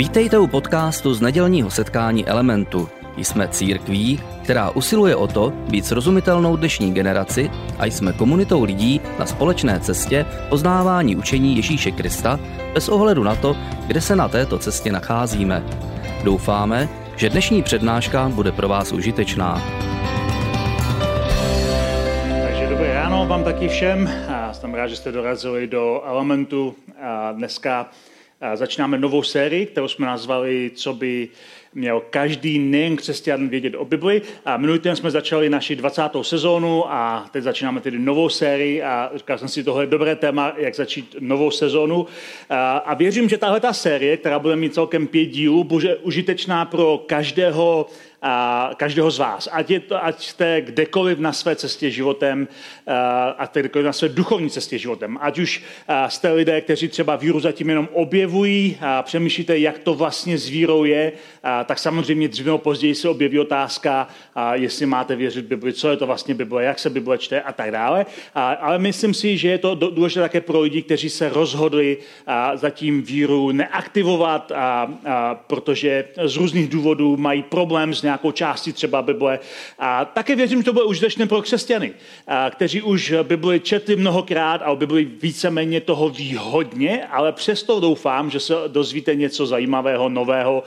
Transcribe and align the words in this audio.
Vítejte 0.00 0.38
u 0.38 0.46
podcastu 0.46 1.14
z 1.14 1.20
nedělního 1.20 1.70
setkání 1.70 2.26
Elementu. 2.26 2.88
Jsme 3.16 3.48
církví, 3.48 4.20
která 4.42 4.70
usiluje 4.70 5.16
o 5.16 5.26
to 5.26 5.50
být 5.50 5.86
srozumitelnou 5.86 6.56
dnešní 6.56 6.94
generaci 6.94 7.50
a 7.78 7.86
jsme 7.86 8.12
komunitou 8.12 8.64
lidí 8.64 9.00
na 9.18 9.26
společné 9.26 9.80
cestě 9.80 10.26
poznávání 10.48 11.16
učení 11.16 11.56
Ježíše 11.56 11.90
Krista 11.90 12.40
bez 12.74 12.88
ohledu 12.88 13.22
na 13.22 13.34
to, 13.34 13.56
kde 13.86 14.00
se 14.00 14.16
na 14.16 14.28
této 14.28 14.58
cestě 14.58 14.92
nacházíme. 14.92 15.62
Doufáme, 16.24 16.88
že 17.16 17.30
dnešní 17.30 17.62
přednáška 17.62 18.28
bude 18.28 18.52
pro 18.52 18.68
vás 18.68 18.92
užitečná. 18.92 19.62
Takže 22.44 22.66
dobré 22.68 22.94
ráno 22.94 23.26
vám 23.26 23.44
taky 23.44 23.68
všem. 23.68 24.10
jsem 24.52 24.74
rád, 24.74 24.88
že 24.88 24.96
jste 24.96 25.12
dorazili 25.12 25.66
do 25.66 26.02
Elementu. 26.06 26.74
Dneska 27.32 27.86
začínáme 28.54 28.98
novou 28.98 29.22
sérii, 29.22 29.66
kterou 29.66 29.88
jsme 29.88 30.06
nazvali 30.06 30.70
Co 30.74 30.94
by 30.94 31.28
měl 31.74 32.02
každý 32.10 32.58
nejen 32.58 32.96
křesťan 32.96 33.48
vědět 33.48 33.74
o 33.74 33.84
Bibli. 33.84 34.22
A 34.44 34.56
minulý 34.56 34.78
týden 34.78 34.96
jsme 34.96 35.10
začali 35.10 35.50
naši 35.50 35.76
20. 35.76 36.02
sezónu 36.22 36.92
a 36.92 37.28
teď 37.30 37.44
začínáme 37.44 37.80
tedy 37.80 37.98
novou 37.98 38.28
sérii 38.28 38.82
a 38.82 39.10
říkal 39.14 39.38
jsem 39.38 39.48
si, 39.48 39.64
tohle 39.64 39.82
je 39.82 39.86
dobré 39.86 40.16
téma, 40.16 40.52
jak 40.56 40.74
začít 40.74 41.16
novou 41.20 41.50
sezónu. 41.50 42.06
A 42.84 42.94
věřím, 42.94 43.28
že 43.28 43.38
tahle 43.38 43.60
ta 43.60 43.72
série, 43.72 44.16
která 44.16 44.38
bude 44.38 44.56
mít 44.56 44.74
celkem 44.74 45.06
pět 45.06 45.26
dílů, 45.26 45.64
bude 45.64 45.96
užitečná 45.96 46.64
pro 46.64 46.98
každého 47.06 47.86
a 48.22 48.70
každého 48.76 49.10
z 49.10 49.18
vás. 49.18 49.48
Ať, 49.52 49.70
je 49.70 49.80
to, 49.80 50.04
ať 50.04 50.24
jste 50.24 50.60
kdekoliv 50.60 51.18
na 51.18 51.32
své 51.32 51.56
cestě 51.56 51.90
životem, 51.90 52.48
a 53.38 53.46
jste 53.46 53.60
kdekoliv 53.60 53.86
na 53.86 53.92
své 53.92 54.08
duchovní 54.08 54.50
cestě 54.50 54.78
životem. 54.78 55.18
Ať 55.20 55.38
už 55.38 55.62
jste 56.08 56.32
lidé, 56.32 56.60
kteří 56.60 56.88
třeba 56.88 57.16
víru 57.16 57.40
zatím 57.40 57.68
jenom 57.68 57.88
objevují 57.92 58.78
a 58.80 59.02
přemýšlíte, 59.02 59.58
jak 59.58 59.78
to 59.78 59.94
vlastně 59.94 60.38
s 60.38 60.48
vírou 60.48 60.84
je, 60.84 61.12
tak 61.64 61.78
samozřejmě 61.78 62.28
dříve 62.28 62.46
nebo 62.46 62.58
později 62.58 62.94
se 62.94 63.08
objeví 63.08 63.38
otázka, 63.38 64.08
jestli 64.52 64.86
máte 64.86 65.16
věřit 65.16 65.46
Bibli, 65.46 65.72
co 65.72 65.88
je 65.88 65.96
to 65.96 66.06
vlastně 66.06 66.34
Bible, 66.34 66.64
jak 66.64 66.78
se 66.78 66.90
Bible 66.90 67.18
čte 67.18 67.40
a 67.40 67.52
tak 67.52 67.70
dále. 67.70 68.06
Ale 68.34 68.78
myslím 68.78 69.14
si, 69.14 69.36
že 69.36 69.48
je 69.48 69.58
to 69.58 69.74
důležité 69.74 70.20
také 70.20 70.40
pro 70.40 70.60
lidi, 70.60 70.82
kteří 70.82 71.10
se 71.10 71.28
rozhodli 71.28 71.96
zatím 72.54 73.02
víru 73.02 73.52
neaktivovat, 73.52 74.52
protože 75.46 76.04
z 76.24 76.36
různých 76.36 76.68
důvodů 76.68 77.16
mají 77.16 77.42
problém 77.42 77.94
s 77.94 78.02
nějakou 78.10 78.30
částí 78.32 78.72
třeba 78.72 79.02
Bible. 79.02 79.38
A 79.78 80.04
také 80.04 80.36
věřím, 80.36 80.58
že 80.58 80.64
to 80.64 80.72
bude 80.72 80.84
užitečné 80.84 81.26
pro 81.26 81.42
křesťany, 81.42 81.92
kteří 82.50 82.82
už 82.82 83.14
Bibli 83.22 83.60
četli 83.60 83.96
mnohokrát 83.96 84.62
a 84.62 84.70
o 84.70 84.76
Bibli 84.76 85.04
víceméně 85.04 85.80
toho 85.80 86.08
ví 86.08 86.34
hodně, 86.34 87.06
ale 87.06 87.32
přesto 87.32 87.80
doufám, 87.80 88.30
že 88.30 88.40
se 88.40 88.54
dozvíte 88.68 89.14
něco 89.14 89.46
zajímavého, 89.46 90.08
nového, 90.08 90.62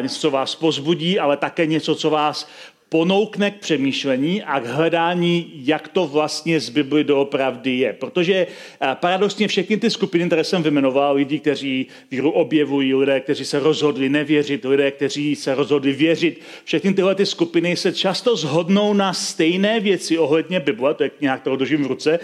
něco, 0.00 0.20
co 0.20 0.30
vás 0.30 0.54
pozbudí, 0.54 1.18
ale 1.18 1.36
také 1.36 1.66
něco, 1.66 1.94
co 1.94 2.10
vás 2.10 2.48
ponoukne 2.90 3.50
k 3.50 3.60
přemýšlení 3.60 4.42
a 4.42 4.60
k 4.60 4.66
hledání, 4.66 5.52
jak 5.54 5.88
to 5.88 6.06
vlastně 6.06 6.60
z 6.60 6.68
Bibli 6.68 7.04
doopravdy 7.04 7.78
je. 7.78 7.92
Protože 7.92 8.46
eh, 8.46 8.96
paradoxně 9.00 9.48
všechny 9.48 9.76
ty 9.76 9.90
skupiny, 9.90 10.26
které 10.26 10.44
jsem 10.44 10.62
vymenoval, 10.62 11.14
lidi, 11.14 11.38
kteří 11.38 11.86
víru 12.10 12.30
objevují, 12.30 12.94
lidé, 12.94 13.20
kteří 13.20 13.44
se 13.44 13.58
rozhodli 13.58 14.08
nevěřit, 14.08 14.64
lidé, 14.64 14.90
kteří 14.90 15.36
se 15.36 15.54
rozhodli 15.54 15.92
věřit, 15.92 16.40
všechny 16.64 16.94
tyhle 16.94 17.14
ty 17.14 17.26
skupiny 17.26 17.76
se 17.76 17.92
často 17.92 18.36
zhodnou 18.36 18.94
na 18.94 19.12
stejné 19.12 19.80
věci 19.80 20.18
ohledně 20.18 20.60
Bible, 20.60 20.94
to 20.94 21.02
je 21.02 21.10
kniha, 21.10 21.38
kterou 21.38 21.56
držím 21.56 21.84
v 21.84 21.86
ruce, 21.86 22.18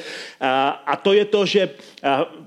a 0.87 0.97
to 1.03 1.13
je 1.13 1.25
to, 1.25 1.47
že 1.47 1.71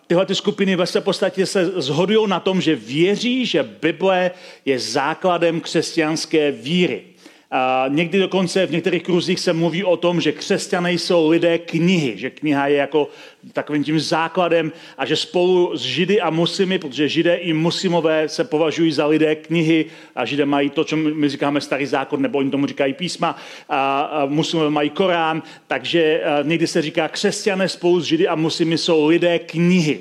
tyhle 0.07 0.25
ty 0.25 0.35
skupiny 0.35 0.75
ve 0.75 0.85
své 0.85 1.01
podstatě 1.01 1.45
se 1.45 1.65
zhodují 1.81 2.29
na 2.29 2.39
tom, 2.39 2.61
že 2.61 2.75
věří, 2.75 3.45
že 3.45 3.63
Bible 3.63 4.31
je 4.65 4.79
základem 4.79 5.61
křesťanské 5.61 6.51
víry. 6.51 7.01
A 7.51 7.85
někdy 7.87 8.19
dokonce 8.19 8.65
v 8.65 8.71
některých 8.71 9.03
kruzích 9.03 9.39
se 9.39 9.53
mluví 9.53 9.83
o 9.83 9.97
tom, 9.97 10.21
že 10.21 10.31
křesťané 10.31 10.93
jsou 10.93 11.29
lidé 11.29 11.57
knihy, 11.57 12.17
že 12.17 12.29
kniha 12.29 12.67
je 12.67 12.77
jako 12.77 13.09
takovým 13.53 13.83
tím 13.83 13.99
základem 13.99 14.71
a 14.97 15.05
že 15.05 15.15
spolu 15.15 15.77
s 15.77 15.81
židy 15.81 16.21
a 16.21 16.29
muslimy, 16.29 16.79
protože 16.79 17.09
židé 17.09 17.35
i 17.35 17.53
muslimové 17.53 18.29
se 18.29 18.43
považují 18.43 18.91
za 18.91 19.05
lidé 19.05 19.35
knihy 19.35 19.85
a 20.15 20.25
židé 20.25 20.45
mají 20.45 20.69
to, 20.69 20.83
co 20.83 20.95
my 20.95 21.29
říkáme 21.29 21.61
starý 21.61 21.85
zákon, 21.85 22.21
nebo 22.21 22.39
oni 22.39 22.51
tomu 22.51 22.65
říkají 22.65 22.93
písma, 22.93 23.37
a 23.69 24.25
muslimové 24.25 24.69
mají 24.69 24.89
Korán, 24.89 25.43
takže 25.67 26.21
někdy 26.43 26.67
se 26.67 26.81
říká, 26.81 27.07
křesťané 27.07 27.69
spolu 27.69 28.01
s 28.01 28.05
židy 28.05 28.27
a 28.27 28.35
muslimy 28.35 28.77
jsou 28.77 29.07
lidé 29.07 29.39
knihy. 29.39 29.99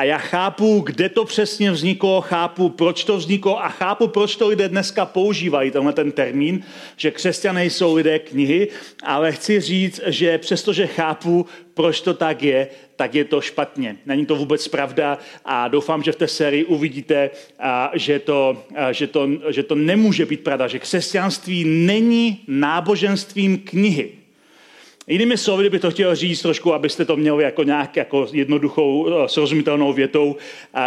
A 0.00 0.04
já 0.04 0.18
chápu, 0.18 0.80
kde 0.80 1.08
to 1.08 1.24
přesně 1.24 1.70
vzniklo, 1.70 2.20
chápu, 2.20 2.68
proč 2.68 3.04
to 3.04 3.16
vzniklo 3.16 3.64
a 3.64 3.68
chápu, 3.68 4.08
proč 4.08 4.36
to 4.36 4.48
lidé 4.48 4.68
dneska 4.68 5.06
používají, 5.06 5.70
tenhle 5.70 5.92
ten 5.92 6.12
termín, 6.12 6.64
že 6.96 7.10
křesťané 7.10 7.66
jsou 7.66 7.94
lidé 7.94 8.18
knihy, 8.18 8.68
ale 9.02 9.32
chci 9.32 9.60
říct, 9.60 10.00
že 10.06 10.38
přestože 10.38 10.86
chápu, 10.86 11.46
proč 11.74 12.00
to 12.00 12.14
tak 12.14 12.42
je, 12.42 12.68
tak 12.96 13.14
je 13.14 13.24
to 13.24 13.40
špatně. 13.40 13.96
Není 14.06 14.26
to 14.26 14.36
vůbec 14.36 14.68
pravda 14.68 15.18
a 15.44 15.68
doufám, 15.68 16.02
že 16.02 16.12
v 16.12 16.16
té 16.16 16.28
sérii 16.28 16.64
uvidíte, 16.64 17.30
že 17.92 18.18
to, 18.18 18.64
že 18.90 19.06
to, 19.06 19.28
že 19.50 19.62
to 19.62 19.74
nemůže 19.74 20.26
být 20.26 20.40
pravda, 20.40 20.68
že 20.68 20.78
křesťanství 20.78 21.64
není 21.64 22.44
náboženstvím 22.48 23.58
knihy. 23.58 24.19
Jinými 25.10 25.38
slovy, 25.38 25.62
kdybych 25.62 25.80
to 25.80 25.90
chtěl 25.90 26.14
říct 26.14 26.42
trošku, 26.42 26.74
abyste 26.74 27.04
to 27.04 27.16
měli 27.16 27.44
jako 27.44 27.62
nějak 27.62 27.96
jako 27.96 28.26
jednoduchou, 28.32 29.08
eh, 29.08 29.28
srozumitelnou 29.28 29.92
větou. 29.92 30.36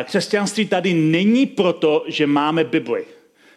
Křesťanství 0.03 0.65
tady 0.65 0.93
není 0.93 1.45
proto, 1.45 2.03
že 2.07 2.27
máme 2.27 2.63
Bibli. 2.63 3.05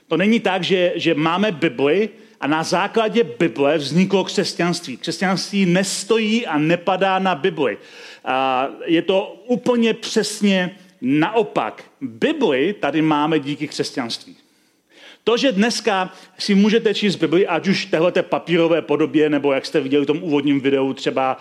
To 0.08 0.16
není 0.16 0.40
tak, 0.40 0.62
že, 0.62 0.92
že 0.96 1.14
máme 1.14 1.52
Bibli 1.52 2.08
a 2.40 2.46
na 2.46 2.62
základě 2.62 3.24
Bible 3.24 3.78
vzniklo 3.78 4.24
křesťanství. 4.24 4.96
Křesťanství 4.96 5.66
nestojí 5.66 6.46
a 6.46 6.58
nepadá 6.58 7.18
na 7.18 7.34
Bibli. 7.34 7.78
A 8.24 8.68
je 8.84 9.02
to 9.02 9.44
úplně 9.46 9.94
přesně 9.94 10.76
naopak. 11.00 11.84
Bibli 12.00 12.72
tady 12.80 13.02
máme 13.02 13.38
díky 13.38 13.68
křesťanství. 13.68 14.36
To, 15.28 15.36
že 15.36 15.52
dneska 15.52 16.12
si 16.38 16.54
můžete 16.54 16.94
číst 16.94 17.16
Bibli, 17.16 17.46
ať 17.46 17.68
už 17.68 17.86
v 17.86 17.90
téhleté 17.90 18.22
papírové 18.22 18.82
podobě, 18.82 19.30
nebo 19.30 19.52
jak 19.52 19.66
jste 19.66 19.80
viděli 19.80 20.04
v 20.04 20.06
tom 20.06 20.22
úvodním 20.22 20.60
videu, 20.60 20.92
třeba 20.92 21.36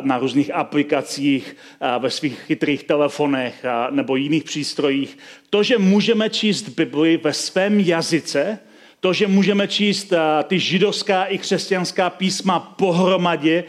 na 0.00 0.18
různých 0.18 0.54
aplikacích, 0.54 1.56
ve 1.98 2.10
svých 2.10 2.40
chytrých 2.40 2.84
telefonech 2.84 3.64
nebo 3.90 4.16
jiných 4.16 4.44
přístrojích, 4.44 5.18
to, 5.50 5.62
že 5.62 5.78
můžeme 5.78 6.30
číst 6.30 6.68
Bibli 6.68 7.16
ve 7.16 7.32
svém 7.32 7.80
jazyce, 7.80 8.58
to, 9.00 9.12
že 9.12 9.26
můžeme 9.26 9.68
číst 9.68 10.12
ty 10.44 10.58
židovská 10.58 11.24
i 11.24 11.38
křesťanská 11.38 12.10
písma 12.10 12.60
pohromadě, 12.60 13.64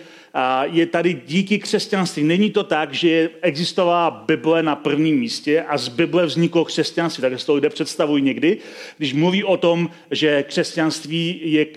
je 0.63 0.85
tady 0.85 1.21
díky 1.25 1.59
křesťanství. 1.59 2.23
Není 2.23 2.51
to 2.51 2.63
tak, 2.63 2.93
že 2.93 3.29
existovala 3.41 4.23
Bible 4.27 4.63
na 4.63 4.75
prvním 4.75 5.19
místě 5.19 5.61
a 5.61 5.77
z 5.77 5.87
Bible 5.87 6.25
vzniklo 6.25 6.65
křesťanství. 6.65 7.21
Tak 7.21 7.39
si 7.39 7.45
to 7.45 7.55
lidé 7.55 7.69
představují 7.69 8.23
někdy, 8.23 8.57
když 8.97 9.13
mluví 9.13 9.43
o 9.43 9.57
tom, 9.57 9.89
že 10.11 10.43
křesťanství 10.43 11.41
je 11.43 11.67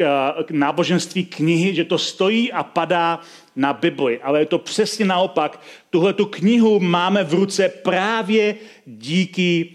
náboženství 0.50 1.24
knihy, 1.24 1.74
že 1.74 1.84
to 1.84 1.98
stojí 1.98 2.52
a 2.52 2.62
padá 2.62 3.20
na 3.56 3.72
Bibli. 3.72 4.18
Ale 4.18 4.40
je 4.40 4.46
to 4.46 4.58
přesně 4.58 5.04
naopak. 5.04 5.60
Tuhle 5.90 6.12
tu 6.12 6.26
knihu 6.26 6.80
máme 6.80 7.24
v 7.24 7.34
ruce 7.34 7.68
právě 7.68 8.54
díky 8.86 9.70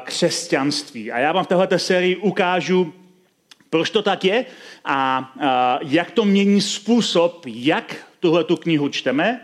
křesťanství. 0.00 1.12
A 1.12 1.18
já 1.18 1.32
vám 1.32 1.44
v 1.44 1.48
této 1.48 1.78
sérii 1.78 2.16
ukážu, 2.16 2.92
proč 3.76 3.90
to 3.90 4.02
tak 4.02 4.24
je 4.24 4.44
a, 4.84 5.32
a 5.40 5.78
jak 5.82 6.10
to 6.10 6.24
mění 6.24 6.60
způsob, 6.60 7.44
jak 7.46 7.96
tuhle 8.20 8.44
tu 8.44 8.56
knihu 8.56 8.88
čteme, 8.88 9.40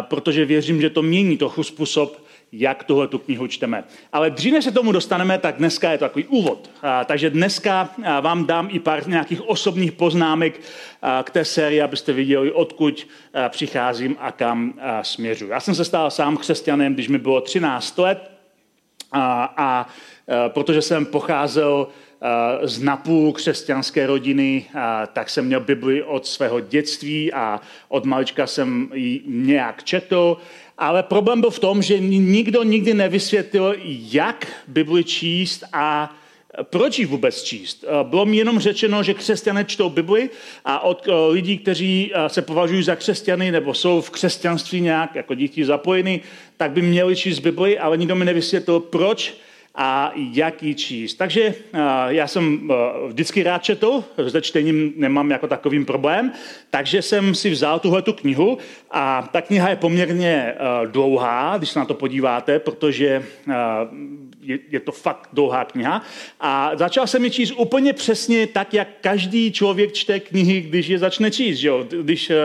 protože 0.00 0.44
věřím, 0.44 0.80
že 0.80 0.90
to 0.90 1.02
mění 1.02 1.36
trochu 1.36 1.62
způsob, 1.62 2.26
jak 2.52 2.84
tuhle 2.84 3.08
tu 3.08 3.18
knihu 3.18 3.46
čteme. 3.46 3.84
Ale 4.12 4.30
dřív, 4.30 4.52
než 4.52 4.64
se 4.64 4.72
tomu 4.72 4.92
dostaneme, 4.92 5.38
tak 5.38 5.56
dneska 5.56 5.90
je 5.90 5.98
to 5.98 6.04
takový 6.04 6.24
úvod. 6.26 6.70
Takže 7.04 7.30
dneska 7.30 7.90
vám 8.20 8.46
dám 8.46 8.68
i 8.70 8.78
pár 8.78 9.08
nějakých 9.08 9.48
osobních 9.48 9.92
poznámek 9.92 10.60
k 11.22 11.30
té 11.30 11.44
sérii, 11.44 11.82
abyste 11.82 12.12
viděli, 12.12 12.52
odkud 12.52 13.06
přicházím 13.48 14.16
a 14.18 14.32
kam 14.32 14.74
směřuji. 15.02 15.50
Já 15.50 15.60
jsem 15.60 15.74
se 15.74 15.84
stal 15.84 16.10
sám 16.10 16.36
křesťanem, 16.36 16.94
když 16.94 17.08
mi 17.08 17.18
bylo 17.18 17.40
13 17.40 17.98
let 17.98 18.30
a, 19.12 19.54
a 19.56 19.86
protože 20.48 20.82
jsem 20.82 21.06
pocházel 21.06 21.88
z 22.62 22.82
napůl 22.82 23.32
křesťanské 23.32 24.06
rodiny, 24.06 24.64
tak 25.12 25.30
jsem 25.30 25.46
měl 25.46 25.60
Bibli 25.60 26.02
od 26.02 26.26
svého 26.26 26.60
dětství 26.60 27.32
a 27.32 27.60
od 27.88 28.04
malička 28.04 28.46
jsem 28.46 28.90
ji 28.94 29.22
nějak 29.26 29.84
četl. 29.84 30.36
Ale 30.78 31.02
problém 31.02 31.40
byl 31.40 31.50
v 31.50 31.58
tom, 31.58 31.82
že 31.82 31.98
nikdo 32.00 32.62
nikdy 32.62 32.94
nevysvětlil, 32.94 33.74
jak 34.12 34.46
Bibli 34.68 35.04
číst 35.04 35.64
a 35.72 36.16
proč 36.62 36.98
ji 36.98 37.06
vůbec 37.06 37.42
číst? 37.42 37.84
Eh, 37.88 38.04
bylo 38.04 38.26
mi 38.26 38.36
jenom 38.36 38.58
řečeno, 38.58 39.02
že 39.02 39.14
křesťané 39.14 39.64
čtou 39.64 39.90
Bibli 39.90 40.30
a 40.64 40.80
od 40.80 41.08
eh, 41.08 41.12
lidí, 41.32 41.58
kteří 41.58 42.12
se 42.26 42.42
považují 42.42 42.82
za 42.82 42.96
křesťany 42.96 43.50
nebo 43.50 43.74
jsou 43.74 44.00
v 44.00 44.10
křesťanství 44.10 44.80
nějak 44.80 45.14
jako 45.14 45.34
děti 45.34 45.64
zapojeny, 45.64 46.20
tak 46.56 46.70
by 46.70 46.82
měli 46.82 47.16
číst 47.16 47.38
Bibli, 47.38 47.78
ale 47.78 47.96
nikdo 47.96 48.16
mi 48.16 48.24
nevysvětlil, 48.24 48.80
proč 48.80 49.34
a 49.76 50.12
jak 50.14 50.62
ji 50.62 50.74
číst. 50.74 51.14
Takže 51.14 51.54
já 52.08 52.26
jsem 52.26 52.70
vždycky 53.08 53.42
rád 53.42 53.62
četl, 53.62 54.04
se 54.28 54.40
čtením 54.40 54.92
nemám 54.96 55.30
jako 55.30 55.46
takovým 55.46 55.84
problém, 55.84 56.32
takže 56.70 57.02
jsem 57.02 57.34
si 57.34 57.50
vzal 57.50 57.78
tuhle 57.78 58.02
tu 58.02 58.12
knihu 58.12 58.58
a 58.90 59.28
ta 59.32 59.40
kniha 59.40 59.70
je 59.70 59.76
poměrně 59.76 60.54
dlouhá, 60.86 61.54
když 61.58 61.70
se 61.70 61.78
na 61.78 61.84
to 61.84 61.94
podíváte, 61.94 62.58
protože 62.58 63.22
je, 64.46 64.58
je 64.70 64.80
to 64.80 64.92
fakt 64.92 65.28
dlouhá 65.32 65.64
kniha. 65.64 66.02
A 66.40 66.70
začal 66.74 67.06
jsem 67.06 67.24
ji 67.24 67.30
číst 67.30 67.52
úplně 67.56 67.92
přesně 67.92 68.46
tak, 68.46 68.74
jak 68.74 68.88
každý 69.00 69.52
člověk 69.52 69.92
čte 69.92 70.20
knihy, 70.20 70.60
když 70.60 70.86
je 70.86 70.98
začne 70.98 71.30
číst. 71.30 71.58
Že 71.58 71.68
jo? 71.68 71.86
Když 72.02 72.30
uh, 72.30 72.36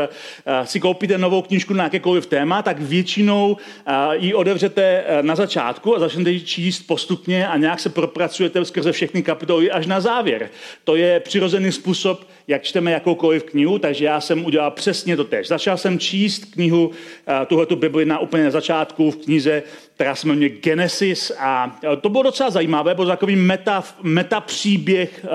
si 0.64 0.80
koupíte 0.80 1.18
novou 1.18 1.42
knižku 1.42 1.74
na 1.74 1.84
jakékoliv 1.84 2.26
téma, 2.26 2.62
tak 2.62 2.80
většinou 2.80 3.52
uh, 3.52 4.14
ji 4.14 4.34
otevřete 4.34 5.04
na 5.22 5.36
začátku 5.36 5.96
a 5.96 6.00
začnete 6.00 6.32
ji 6.32 6.42
číst 6.42 6.80
postupně 6.82 7.48
a 7.48 7.58
nějak 7.58 7.80
se 7.80 7.90
propracujete 7.90 8.66
skrze 8.66 8.92
všechny 8.92 9.24
kapitoly 9.24 9.72
až 9.72 9.86
na 9.86 10.02
závěr. 10.02 10.50
To 10.84 10.96
je 10.96 11.20
přirozený 11.20 11.72
způsob, 11.72 12.28
jak 12.48 12.64
čteme 12.64 12.92
jakoukoliv 12.92 13.44
knihu, 13.44 13.80
takže 13.80 14.06
já 14.06 14.22
jsem 14.22 14.46
udělal 14.46 14.72
přesně 14.72 15.18
to 15.18 15.24
tež. 15.24 15.48
Začal 15.48 15.78
jsem 15.78 16.00
číst 16.00 16.46
knihu, 16.46 16.92
tuhletu 17.48 17.76
Bibli 17.76 18.06
na 18.06 18.20
úplně 18.20 18.44
na 18.44 18.52
začátku 18.52 19.12
v 19.12 19.16
knize, 19.16 19.64
která 19.96 20.16
se 20.16 20.28
jmenuje 20.28 20.50
Genesis 20.50 21.32
a 21.40 21.80
to 22.02 22.10
bylo 22.10 22.24
docela 22.24 22.50
zajímavé, 22.50 22.96
byl 22.96 23.06
takový 23.06 23.36
meta, 23.36 23.84
meta 24.02 24.42
příběh 24.42 25.26
uh, 25.26 25.30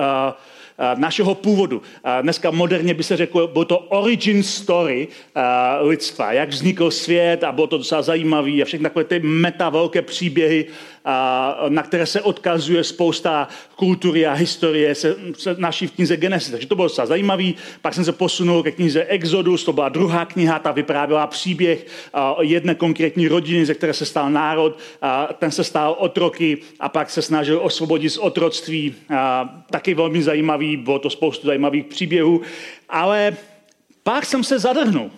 našeho 0.95 1.35
původu. 1.35 1.81
Dneska 2.21 2.51
moderně 2.51 2.93
by 2.93 3.03
se 3.03 3.17
řeklo, 3.17 3.47
bylo 3.47 3.65
to 3.65 3.79
origin 3.79 4.43
story 4.43 5.07
lidstva, 5.81 6.33
jak 6.33 6.49
vznikl 6.49 6.91
svět 6.91 7.43
a 7.43 7.51
bylo 7.51 7.67
to 7.67 7.77
docela 7.77 8.01
zajímavý 8.01 8.61
a 8.61 8.65
všechny 8.65 8.83
takové 8.83 9.05
ty 9.05 9.19
meta 9.19 9.69
velké 9.69 10.01
příběhy 10.01 10.65
na 11.69 11.83
které 11.83 12.05
se 12.05 12.21
odkazuje 12.21 12.83
spousta 12.83 13.47
kultury 13.75 14.27
a 14.27 14.33
historie 14.33 14.95
se, 14.95 15.15
se 15.37 15.55
naší 15.57 15.87
v 15.87 15.91
knize 15.91 16.17
Genesis. 16.17 16.51
Takže 16.51 16.67
to 16.67 16.75
bylo 16.75 16.87
docela 16.87 17.07
zajímavý. 17.07 17.55
Pak 17.81 17.93
jsem 17.93 18.05
se 18.05 18.11
posunul 18.11 18.63
ke 18.63 18.71
knize 18.71 19.03
Exodus, 19.03 19.63
to 19.63 19.73
byla 19.73 19.89
druhá 19.89 20.25
kniha, 20.25 20.59
ta 20.59 20.71
vyprávěla 20.71 21.27
příběh 21.27 21.85
jedné 22.41 22.75
konkrétní 22.75 23.27
rodiny, 23.27 23.65
ze 23.65 23.73
které 23.73 23.93
se 23.93 24.05
stal 24.05 24.29
národ. 24.29 24.77
Ten 25.39 25.51
se 25.51 25.63
stal 25.63 25.95
otroky 25.99 26.57
a 26.79 26.89
pak 26.89 27.09
se 27.09 27.21
snažil 27.21 27.59
osvobodit 27.63 28.09
z 28.09 28.17
otroctví. 28.17 28.95
Taky 29.71 29.93
velmi 29.93 30.23
zajímavý, 30.23 30.77
bylo 30.77 30.99
to 30.99 31.09
spoustu 31.09 31.47
zajímavých 31.47 31.85
příběhů. 31.85 32.41
Ale 32.89 33.35
pak 34.03 34.25
jsem 34.25 34.43
se 34.43 34.59
zadrhnul. 34.59 35.11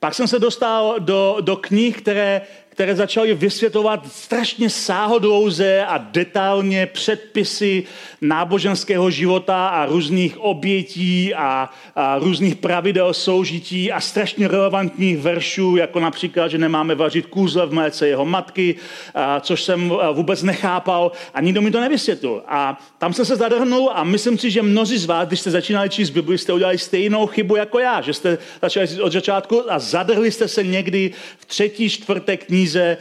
Pak 0.00 0.14
jsem 0.14 0.28
se 0.28 0.38
dostal 0.38 0.94
do, 0.98 1.36
do 1.40 1.56
knih, 1.56 1.98
které 1.98 2.40
které 2.76 2.96
začaly 2.96 3.34
vysvětlovat 3.34 4.12
strašně 4.12 4.70
sáhodlouze 4.70 5.84
a 5.84 5.98
detailně 5.98 6.86
předpisy 6.86 7.84
náboženského 8.20 9.10
života 9.10 9.68
a 9.68 9.86
různých 9.86 10.38
obětí 10.38 11.34
a, 11.34 11.70
a 11.94 12.18
různých 12.18 12.54
pravidel 12.56 13.14
soužití 13.14 13.92
a 13.92 14.00
strašně 14.00 14.48
relevantních 14.48 15.18
veršů, 15.18 15.76
jako 15.76 16.00
například, 16.00 16.48
že 16.48 16.58
nemáme 16.58 16.94
vařit 16.94 17.26
kůzle 17.26 17.66
v 17.66 17.72
mléce 17.72 18.08
jeho 18.08 18.24
matky, 18.24 18.74
a, 19.14 19.40
což 19.40 19.62
jsem 19.62 19.92
vůbec 20.12 20.42
nechápal 20.42 21.12
a 21.34 21.40
nikdo 21.40 21.62
mi 21.62 21.70
to 21.70 21.80
nevysvětlil. 21.80 22.42
A 22.48 22.78
tam 22.98 23.12
jsem 23.12 23.24
se 23.24 23.36
zadrhnul 23.36 23.90
a 23.94 24.04
myslím 24.04 24.38
si, 24.38 24.50
že 24.50 24.62
mnozí 24.62 24.98
z 24.98 25.04
vás, 25.04 25.28
když 25.28 25.40
jste 25.40 25.50
začínali 25.50 25.90
číst 25.90 26.10
Bibli, 26.10 26.38
jste 26.38 26.52
udělali 26.52 26.78
stejnou 26.78 27.26
chybu 27.26 27.56
jako 27.56 27.78
já, 27.78 28.00
že 28.00 28.12
jste 28.12 28.38
začali 28.62 29.00
od 29.00 29.12
začátku 29.12 29.72
a 29.72 29.78
zadrhli 29.78 30.30
jste 30.30 30.48
se 30.48 30.64
někdy 30.64 31.12
v 31.38 31.44
třetí, 31.44 31.90
čtvrté 31.90 32.36
knize 32.36 32.65
knize 32.66 32.96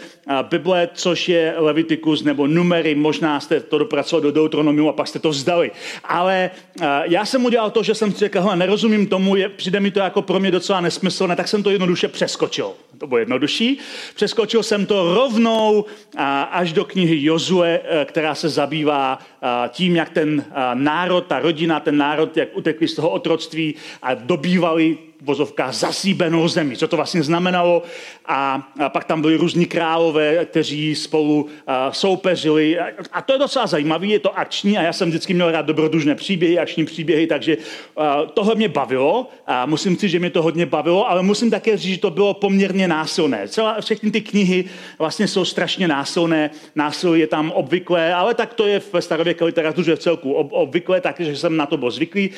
Bible, 0.49 0.89
což 0.93 1.29
je 1.29 1.53
Levitikus 1.57 2.23
nebo 2.23 2.47
Numery, 2.47 2.95
možná 2.95 3.39
jste 3.39 3.59
to 3.59 3.77
dopracovali 3.77 4.23
do 4.23 4.31
Deuteronomiu 4.31 4.89
a 4.89 4.93
pak 4.93 5.07
jste 5.07 5.19
to 5.19 5.29
vzdali. 5.29 5.71
Ale 6.03 6.51
já 7.03 7.25
jsem 7.25 7.45
udělal 7.45 7.71
to, 7.71 7.83
že 7.83 7.95
jsem 7.95 8.11
si 8.11 8.17
řekl, 8.17 8.51
nerozumím 8.55 9.07
tomu, 9.07 9.35
je, 9.35 9.49
přijde 9.49 9.79
mi 9.79 9.91
to 9.91 9.99
jako 9.99 10.21
pro 10.21 10.39
mě 10.39 10.51
docela 10.51 10.81
nesmyslné, 10.81 11.35
tak 11.35 11.47
jsem 11.47 11.63
to 11.63 11.69
jednoduše 11.69 12.07
přeskočil. 12.07 12.71
To 12.97 13.07
bylo 13.07 13.17
jednodušší. 13.17 13.77
Přeskočil 14.15 14.63
jsem 14.63 14.85
to 14.85 15.13
rovnou 15.13 15.85
až 16.51 16.73
do 16.73 16.85
knihy 16.85 17.23
Jozue, 17.23 17.81
e, 17.83 18.05
která 18.05 18.35
se 18.35 18.49
zabývá 18.49 19.19
tím, 19.69 19.95
jak 19.95 20.09
ten 20.09 20.45
národ, 20.73 21.21
ta 21.21 21.39
rodina, 21.39 21.79
ten 21.79 21.97
národ, 21.97 22.37
jak 22.37 22.57
utekli 22.57 22.87
z 22.87 22.95
toho 22.95 23.09
otroctví 23.09 23.75
a 24.01 24.13
dobývali 24.13 24.97
vozovka 25.21 25.71
zasíbenou 25.71 26.47
zemi, 26.47 26.77
co 26.77 26.87
to 26.87 26.95
vlastně 26.95 27.23
znamenalo. 27.23 27.83
A, 28.25 28.67
pak 28.87 29.05
tam 29.05 29.21
byli 29.21 29.35
různí 29.35 29.65
králové, 29.65 30.45
kteří 30.45 30.95
spolu 30.95 31.47
soupeřili. 31.91 32.79
A, 33.11 33.21
to 33.21 33.33
je 33.33 33.39
docela 33.39 33.67
zajímavé, 33.67 34.07
je 34.07 34.19
to 34.19 34.39
akční 34.39 34.77
a 34.77 34.81
já 34.81 34.93
jsem 34.93 35.09
vždycky 35.09 35.33
měl 35.33 35.51
rád 35.51 35.65
dobrodružné 35.65 36.15
příběhy, 36.15 36.59
akční 36.59 36.85
příběhy, 36.85 37.27
takže 37.27 37.57
tohle 38.33 38.55
mě 38.55 38.69
bavilo 38.69 39.27
a 39.47 39.65
musím 39.65 39.97
říct, 39.97 40.11
že 40.11 40.19
mě 40.19 40.29
to 40.29 40.41
hodně 40.41 40.65
bavilo, 40.65 41.09
ale 41.09 41.23
musím 41.23 41.51
také 41.51 41.77
říct, 41.77 41.93
že 41.93 41.99
to 41.99 42.09
bylo 42.09 42.33
poměrně 42.33 42.84
násilné. 42.87 43.47
Celá, 43.47 43.81
všechny 43.81 44.11
ty 44.11 44.21
knihy 44.21 44.65
vlastně 44.99 45.27
jsou 45.27 45.45
strašně 45.45 45.87
násilné, 45.87 46.49
násilí 46.75 47.19
je 47.19 47.27
tam 47.27 47.51
obvyklé, 47.51 48.13
ale 48.13 48.33
tak 48.33 48.53
to 48.53 48.67
je 48.67 48.81
ve 48.93 49.01
starověké 49.01 49.45
literatuře 49.45 49.95
v 49.95 49.99
celku 49.99 50.33
ob, 50.33 50.47
obvyklé, 50.51 51.01
takže 51.01 51.35
jsem 51.35 51.57
na 51.57 51.65
to 51.65 51.77
byl 51.77 51.91
zvyklý. 51.91 52.29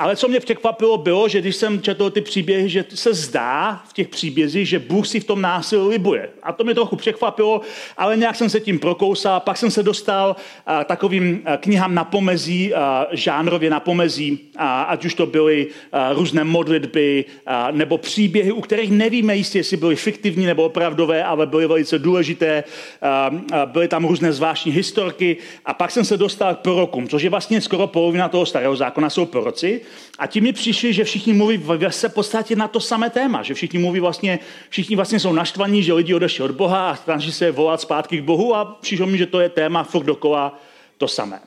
Ale 0.00 0.16
co 0.16 0.28
mě 0.28 0.40
překvapilo, 0.40 0.98
bylo, 0.98 1.28
že 1.28 1.40
když 1.40 1.56
jsem 1.56 1.82
četl 1.82 2.10
ty 2.10 2.20
příběhy, 2.20 2.68
že 2.68 2.84
se 2.94 3.14
zdá 3.14 3.82
v 3.88 3.92
těch 3.92 4.08
příbězích, 4.08 4.68
že 4.68 4.78
Bůh 4.78 5.06
si 5.06 5.20
v 5.20 5.24
tom 5.24 5.42
násilí 5.42 5.88
libuje. 5.88 6.28
A 6.42 6.52
to 6.52 6.64
mě 6.64 6.74
trochu 6.74 6.96
překvapilo, 6.96 7.60
ale 7.96 8.16
nějak 8.16 8.36
jsem 8.36 8.50
se 8.50 8.60
tím 8.60 8.78
prokousal. 8.78 9.40
Pak 9.40 9.56
jsem 9.56 9.70
se 9.70 9.82
dostal 9.82 10.36
a, 10.66 10.84
takovým 10.84 11.42
a, 11.44 11.56
knihám 11.56 11.94
na 11.94 12.04
pomezí, 12.04 12.74
a, 12.74 13.06
žánrově 13.12 13.70
na 13.70 13.80
pomezí, 13.80 14.38
a, 14.56 14.82
ať 14.82 15.04
už 15.04 15.14
to 15.14 15.26
byly 15.26 15.66
a, 15.92 16.12
různé 16.12 16.44
modlitby 16.44 17.24
a, 17.46 17.70
nebo 17.70 17.98
příběhy, 17.98 18.52
u 18.52 18.60
kterých 18.60 18.90
nevíme 18.90 19.36
jistě, 19.36 19.58
jestli 19.58 19.76
byly 19.76 19.96
fiktivní 19.96 20.46
nebo 20.46 20.64
opravdové, 20.64 21.24
ale 21.24 21.46
byly 21.46 21.66
velice 21.66 21.98
důležité. 21.98 22.64
A, 23.02 23.30
a 23.52 23.66
byly 23.66 23.88
tam 23.88 24.04
různé 24.04 24.32
zvláštní 24.32 24.72
historky. 24.72 25.36
A 25.64 25.74
pak 25.74 25.90
jsem 25.90 26.04
se 26.04 26.16
dostal 26.16 26.54
k 26.54 26.58
prorokům, 26.58 27.08
což 27.08 27.22
je 27.22 27.30
vlastně 27.30 27.60
skoro 27.60 27.86
polovina 27.86 28.28
toho 28.28 28.46
starého 28.46 28.76
zákona, 28.76 29.10
jsou 29.10 29.26
proroci. 29.26 29.80
A 30.18 30.26
ti 30.26 30.40
mi 30.40 30.52
přišli, 30.52 30.92
že 30.92 31.04
všichni 31.04 31.32
mluví 31.32 31.56
v 31.56 31.90
se 31.90 32.08
podstatě 32.08 32.56
na 32.56 32.68
to 32.68 32.80
samé 32.80 33.10
téma, 33.10 33.42
že 33.42 33.54
všichni 33.54 33.78
mluví 33.78 34.00
vlastně, 34.00 34.38
všichni 34.68 34.96
vlastně 34.96 35.20
jsou 35.20 35.32
naštvaní, 35.32 35.82
že 35.82 35.92
lidi 35.92 36.14
odešli 36.14 36.44
od 36.44 36.50
Boha 36.50 36.90
a 36.90 36.96
snaží 36.96 37.32
se 37.32 37.50
volat 37.50 37.80
zpátky 37.80 38.18
k 38.18 38.24
Bohu 38.24 38.54
a 38.54 38.64
přišlo 38.64 39.06
mi, 39.06 39.18
že 39.18 39.26
to 39.26 39.40
je 39.40 39.48
téma 39.48 39.84
furt 39.84 40.04
dokola 40.04 40.60
to 40.98 41.08
samé. 41.08 41.40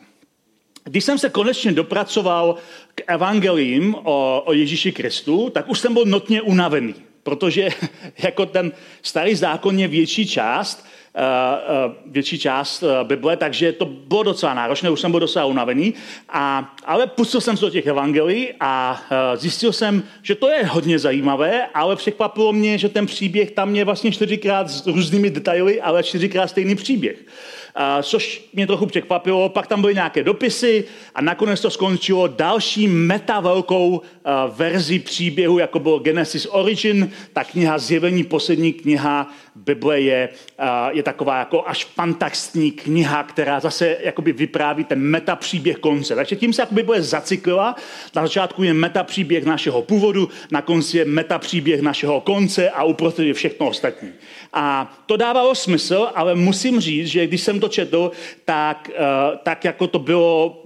Když 0.84 1.04
jsem 1.04 1.18
se 1.18 1.30
konečně 1.30 1.72
dopracoval 1.72 2.56
k 2.96 3.02
evangelím 3.08 3.96
o, 4.04 4.44
o 4.46 4.54
Ježíši 4.54 4.92
Kristu, 4.92 5.50
tak 5.50 5.70
už 5.70 5.80
jsem 5.80 5.94
byl 5.94 6.06
notně 6.06 6.42
unavený, 6.42 6.96
protože 7.24 7.70
jako 8.24 8.46
ten 8.46 8.72
starý 9.02 9.36
zákon 9.36 9.80
je 9.80 9.88
větší 9.88 10.28
část, 10.28 10.86
větší 12.06 12.40
část 12.40 12.84
eh, 12.84 13.04
Bible, 13.04 13.38
takže 13.38 13.72
to 13.72 13.86
bylo 13.86 14.24
docela 14.24 14.54
náročné, 14.54 14.90
už 14.90 15.02
jsem 15.02 15.12
byl 15.12 15.20
docela 15.20 15.46
unavený, 15.46 15.94
a, 16.30 16.74
ale 16.86 17.08
pustil 17.08 17.42
jsem 17.42 17.58
se 17.58 17.66
do 17.66 17.72
těch 17.72 17.88
evangelií 17.88 18.48
a 18.60 19.02
zjistil 19.36 19.74
jsem, 19.74 20.04
že 20.22 20.36
to 20.36 20.50
je 20.50 20.66
hodně 20.66 21.00
zajímavé, 21.00 21.68
ale 21.74 21.96
překvapilo 21.96 22.54
mě, 22.54 22.78
že 22.78 22.90
ten 22.90 23.06
příběh 23.06 23.52
tam 23.52 23.76
je 23.76 23.86
vlastně 23.86 24.12
čtyřikrát 24.12 24.70
s 24.70 24.88
různými 24.88 25.30
detaily, 25.30 25.82
ale 25.82 26.04
čtyřikrát 26.04 26.48
stejný 26.48 26.76
příběh 26.76 27.26
což 28.04 28.50
mě 28.54 28.68
trochu 28.68 28.86
překvapilo. 28.86 29.50
Pak 29.50 29.68
tam 29.68 29.82
byly 29.82 29.94
nějaké 29.94 30.24
dopisy 30.24 30.84
a 31.16 31.22
nakonec 31.22 31.62
to 31.62 31.70
skončilo 31.70 32.28
další 32.28 32.88
meta 32.88 33.40
velkou 33.40 34.02
verzi 34.56 35.00
příběhu, 35.00 35.60
jako 35.60 35.80
byl 35.80 36.00
Genesis 36.00 36.48
Origin, 36.52 37.12
ta 37.34 37.44
kniha 37.44 37.78
Zjevení, 37.78 38.24
poslední 38.24 38.74
kniha 38.74 39.32
Bible 39.56 40.02
je, 40.02 40.30
je 40.92 41.04
taková 41.04 41.40
jako 41.40 41.68
až 41.68 41.86
fantastní 41.86 42.72
kniha, 42.72 43.24
která 43.24 43.60
zase 43.60 43.98
jakoby 44.00 44.32
vypráví 44.32 44.84
ten 44.84 45.00
meta 45.00 45.36
příběh 45.36 45.78
konce. 45.78 46.16
Takže 46.16 46.36
tím 46.36 46.54
se 46.54 46.62
jakoby 46.62 46.82
Bible 46.82 47.02
zacyklila. 47.02 47.76
Na 48.16 48.22
začátku 48.22 48.64
je 48.64 48.74
meta 48.74 49.04
příběh 49.04 49.46
našeho 49.46 49.82
původu, 49.82 50.30
na 50.52 50.62
konci 50.62 50.98
je 50.98 51.06
meta 51.06 51.40
příběh 51.40 51.82
našeho 51.82 52.22
konce 52.22 52.70
a 52.70 52.84
uprostřed 52.84 53.24
je 53.24 53.34
všechno 53.34 53.68
ostatní. 53.68 54.10
A 54.54 54.96
to 55.06 55.18
dávalo 55.18 55.56
smysl, 55.56 56.08
ale 56.16 56.36
musím 56.36 56.80
říct, 56.80 57.08
že 57.08 57.28
když 57.28 57.42
jsem 57.42 57.60
to 57.64 57.70
četl, 57.70 58.12
tak, 58.46 58.92
tak 59.44 59.66
jako 59.66 59.88
to 59.88 60.00
bylo, 60.00 60.62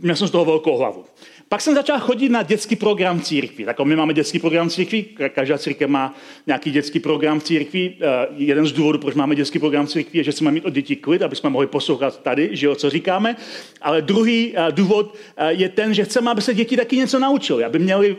měl 0.00 0.16
jsem 0.16 0.28
z 0.28 0.30
toho 0.30 0.44
velkou 0.44 0.76
hlavu. 0.76 1.04
Pak 1.48 1.60
jsem 1.60 1.74
začal 1.74 2.00
chodit 2.00 2.28
na 2.28 2.42
dětský 2.42 2.76
program 2.76 3.20
církvi. 3.20 3.64
Tak 3.64 3.80
my 3.80 3.96
máme 3.96 4.14
dětský 4.14 4.38
program 4.38 4.70
církvi, 4.70 5.04
každá 5.28 5.58
církev 5.58 5.90
má 5.90 6.14
nějaký 6.46 6.70
dětský 6.70 7.00
program 7.00 7.40
církvi. 7.40 7.94
Eh, 8.00 8.26
jeden 8.36 8.66
z 8.66 8.72
důvodů, 8.72 8.98
proč 8.98 9.14
máme 9.14 9.34
dětský 9.34 9.58
program 9.58 9.86
církvi, 9.86 10.18
je, 10.18 10.24
že 10.24 10.32
jsme 10.32 10.50
mít 10.50 10.64
od 10.64 10.72
dětí 10.72 10.96
klid, 10.96 11.22
aby 11.22 11.36
jsme 11.36 11.50
mohli 11.50 11.66
poslouchat 11.66 12.22
tady, 12.22 12.48
že 12.52 12.66
jo, 12.66 12.74
co 12.74 12.90
říkáme. 12.90 13.36
Ale 13.82 14.02
druhý 14.02 14.52
eh, 14.56 14.72
důvod 14.72 15.14
eh, 15.36 15.52
je 15.52 15.68
ten, 15.68 15.94
že 15.94 16.04
chceme, 16.04 16.30
aby 16.30 16.42
se 16.42 16.54
děti 16.54 16.76
taky 16.76 16.96
něco 16.96 17.18
naučili, 17.18 17.64
aby 17.64 17.78
měli 17.78 18.16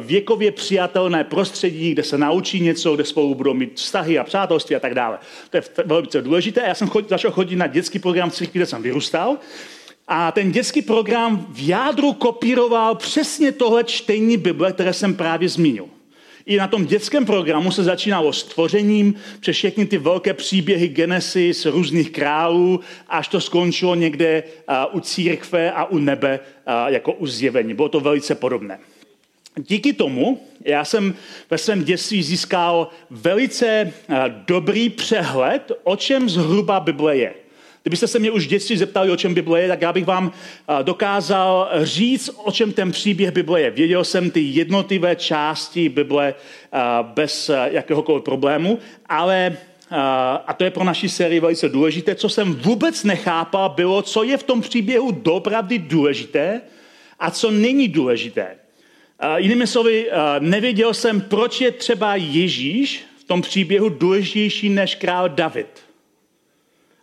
věkově 0.00 0.52
přijatelné 0.52 1.24
prostředí, 1.24 1.92
kde 1.92 2.02
se 2.02 2.18
naučí 2.18 2.60
něco, 2.60 2.94
kde 2.94 3.04
spolu 3.04 3.34
budou 3.34 3.54
mít 3.54 3.76
vztahy 3.76 4.18
a 4.18 4.24
přátelství 4.24 4.76
a 4.76 4.80
tak 4.80 4.94
dále. 4.94 5.18
To 5.50 5.56
je 5.56 5.62
velice 5.84 6.22
důležité. 6.22 6.62
Já 6.66 6.74
jsem 6.74 6.90
začal 7.08 7.30
chodit 7.30 7.56
na 7.56 7.66
dětský 7.66 7.98
program 7.98 8.30
církvi, 8.30 8.58
kde 8.58 8.66
jsem 8.66 8.82
vyrůstal. 8.82 9.38
A 10.10 10.32
ten 10.32 10.52
dětský 10.52 10.82
program 10.82 11.46
v 11.50 11.68
jádru 11.68 12.12
kopíroval 12.12 12.94
přesně 12.94 13.52
tohle 13.52 13.84
čtení 13.84 14.36
Bible, 14.36 14.72
které 14.72 14.92
jsem 14.92 15.14
právě 15.14 15.48
zmínil. 15.48 15.86
I 16.46 16.56
na 16.56 16.68
tom 16.68 16.86
dětském 16.86 17.26
programu 17.26 17.70
se 17.70 17.84
začínalo 17.84 18.32
stvořením 18.32 19.14
přes 19.40 19.56
všechny 19.56 19.86
ty 19.86 19.98
velké 19.98 20.34
příběhy 20.34 20.88
Genesis, 20.88 21.66
různých 21.66 22.10
králů, 22.10 22.80
až 23.08 23.28
to 23.28 23.40
skončilo 23.40 23.94
někde 23.94 24.42
u 24.92 25.00
církve 25.00 25.72
a 25.72 25.84
u 25.84 25.98
nebe 25.98 26.40
jako 26.86 27.12
u 27.12 27.26
zjevení. 27.26 27.74
Bylo 27.74 27.88
to 27.88 28.00
velice 28.00 28.34
podobné. 28.34 28.78
Díky 29.56 29.92
tomu 29.92 30.42
já 30.64 30.84
jsem 30.84 31.14
ve 31.50 31.58
svém 31.58 31.84
dětství 31.84 32.22
získal 32.22 32.88
velice 33.10 33.92
dobrý 34.46 34.90
přehled, 34.90 35.72
o 35.84 35.96
čem 35.96 36.28
zhruba 36.28 36.80
Bible 36.80 37.16
je. 37.16 37.34
Kdybyste 37.82 38.06
se 38.06 38.18
mě 38.18 38.30
už 38.30 38.46
v 38.46 38.48
dětství 38.48 38.76
zeptali, 38.76 39.10
o 39.10 39.16
čem 39.16 39.34
Bible 39.34 39.62
je, 39.62 39.68
tak 39.68 39.82
já 39.82 39.92
bych 39.92 40.04
vám 40.04 40.32
dokázal 40.82 41.68
říct, 41.82 42.30
o 42.44 42.52
čem 42.52 42.72
ten 42.72 42.92
příběh 42.92 43.30
Bible 43.30 43.60
je. 43.60 43.70
Věděl 43.70 44.04
jsem 44.04 44.30
ty 44.30 44.40
jednotlivé 44.40 45.16
části 45.16 45.88
Bible 45.88 46.34
bez 47.02 47.50
jakéhokoliv 47.70 48.24
problému, 48.24 48.78
ale 49.06 49.56
a 50.46 50.54
to 50.56 50.64
je 50.64 50.70
pro 50.70 50.84
naši 50.84 51.08
sérii 51.08 51.40
velice 51.40 51.68
důležité, 51.68 52.14
co 52.14 52.28
jsem 52.28 52.54
vůbec 52.54 53.04
nechápal, 53.04 53.68
bylo, 53.68 54.02
co 54.02 54.22
je 54.22 54.36
v 54.36 54.42
tom 54.42 54.60
příběhu 54.60 55.10
dopravdy 55.10 55.78
důležité 55.78 56.60
a 57.18 57.30
co 57.30 57.50
není 57.50 57.88
důležité. 57.88 58.46
Jinými 59.36 59.66
slovy, 59.66 60.10
nevěděl 60.38 60.94
jsem, 60.94 61.20
proč 61.20 61.60
je 61.60 61.70
třeba 61.70 62.16
Ježíš 62.16 63.04
v 63.20 63.24
tom 63.24 63.42
příběhu 63.42 63.88
důležitější 63.88 64.68
než 64.68 64.94
král 64.94 65.28
David. 65.28 65.87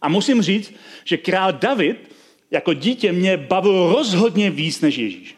A 0.05 0.09
musím 0.09 0.41
říct, 0.41 0.73
že 1.03 1.17
král 1.17 1.53
David 1.53 2.11
jako 2.51 2.73
dítě 2.73 3.11
mě 3.11 3.37
bavil 3.37 3.93
rozhodně 3.95 4.49
víc 4.49 4.81
než 4.81 4.97
Ježíš. 4.97 5.35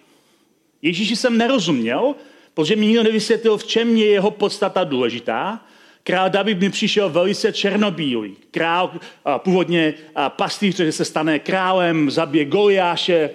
Ježíši 0.81 1.15
jsem 1.15 1.37
nerozuměl, 1.37 2.15
protože 2.53 2.75
mi 2.75 2.85
nikdo 2.85 3.03
nevysvětlil, 3.03 3.57
v 3.57 3.65
čem 3.65 3.97
je 3.97 4.05
jeho 4.05 4.31
podstata 4.31 4.83
důležitá. 4.83 5.65
Král 6.03 6.29
David 6.29 6.59
mi 6.59 6.69
přišel 6.69 7.09
velice 7.09 7.53
černobílý. 7.53 8.35
Král 8.51 8.91
původně 9.37 9.93
pastýř, 10.29 10.75
že 10.75 10.91
se 10.91 11.05
stane 11.05 11.39
králem, 11.39 12.11
zabije 12.11 12.45
Goliáše, 12.45 13.29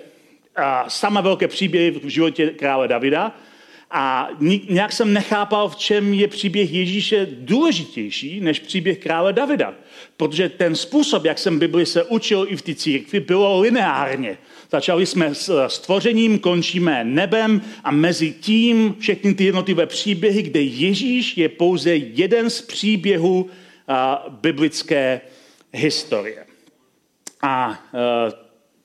sama 0.89 1.21
velké 1.21 1.49
příběhy 1.49 1.91
v 1.91 2.09
životě 2.09 2.51
krále 2.51 2.89
Davida. 2.89 3.37
A 3.95 4.29
nějak 4.69 4.93
jsem 4.93 5.13
nechápal, 5.13 5.69
v 5.69 5.77
čem 5.77 6.15
je 6.15 6.29
příběh 6.29 6.73
Ježíše 6.73 7.29
důležitější 7.31 8.41
než 8.41 8.61
příběh 8.61 8.99
krále 8.99 9.33
Davida. 9.33 9.75
Protože 10.17 10.49
ten 10.49 10.75
způsob, 10.75 11.25
jak 11.25 11.39
jsem 11.39 11.59
Bibli 11.59 11.87
se 11.87 12.05
učil 12.05 12.47
i 12.49 12.57
v 12.57 12.63
té 12.63 12.75
církvi, 12.75 13.21
bylo 13.21 13.61
lineárně. 13.61 14.39
Začali 14.71 15.07
jsme 15.07 15.35
s 15.35 15.67
stvořením, 15.69 16.39
končíme 16.39 17.05
nebem 17.05 17.63
a 17.85 17.91
mezi 17.91 18.33
tím 18.33 18.97
všechny 18.99 19.35
ty 19.35 19.45
jednotlivé 19.45 19.87
příběhy, 19.87 20.43
kde 20.43 20.61
Ježíš 20.61 21.37
je 21.37 21.49
pouze 21.49 21.97
jeden 21.97 22.51
z 22.51 22.63
příběhů 22.63 23.51
a, 23.89 24.27
biblické 24.29 25.21
historie. 25.73 26.47
A 27.43 27.53
a 27.53 27.79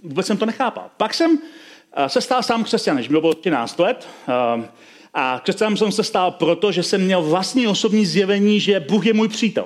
vůbec 0.04 0.28
jsem 0.28 0.38
to 0.38 0.46
nechápal. 0.46 0.90
Pak 0.98 1.14
jsem 1.14 1.40
se 2.08 2.22
stal 2.22 2.44
sám 2.44 2.64
křesťanem, 2.64 3.04
bylo 3.10 3.34
13 3.34 3.80
let. 3.80 4.08
A, 5.20 5.42
křesťanem 5.44 5.78
jsem 5.78 5.92
se 5.92 6.04
stal 6.04 6.32
proto, 6.32 6.72
že 6.72 6.84
jsem 6.84 7.02
měl 7.02 7.22
vlastní 7.22 7.68
osobní 7.68 8.06
zjevení, 8.06 8.60
že 8.60 8.80
Bůh 8.80 9.06
je 9.06 9.14
můj 9.14 9.28
přítel. 9.28 9.66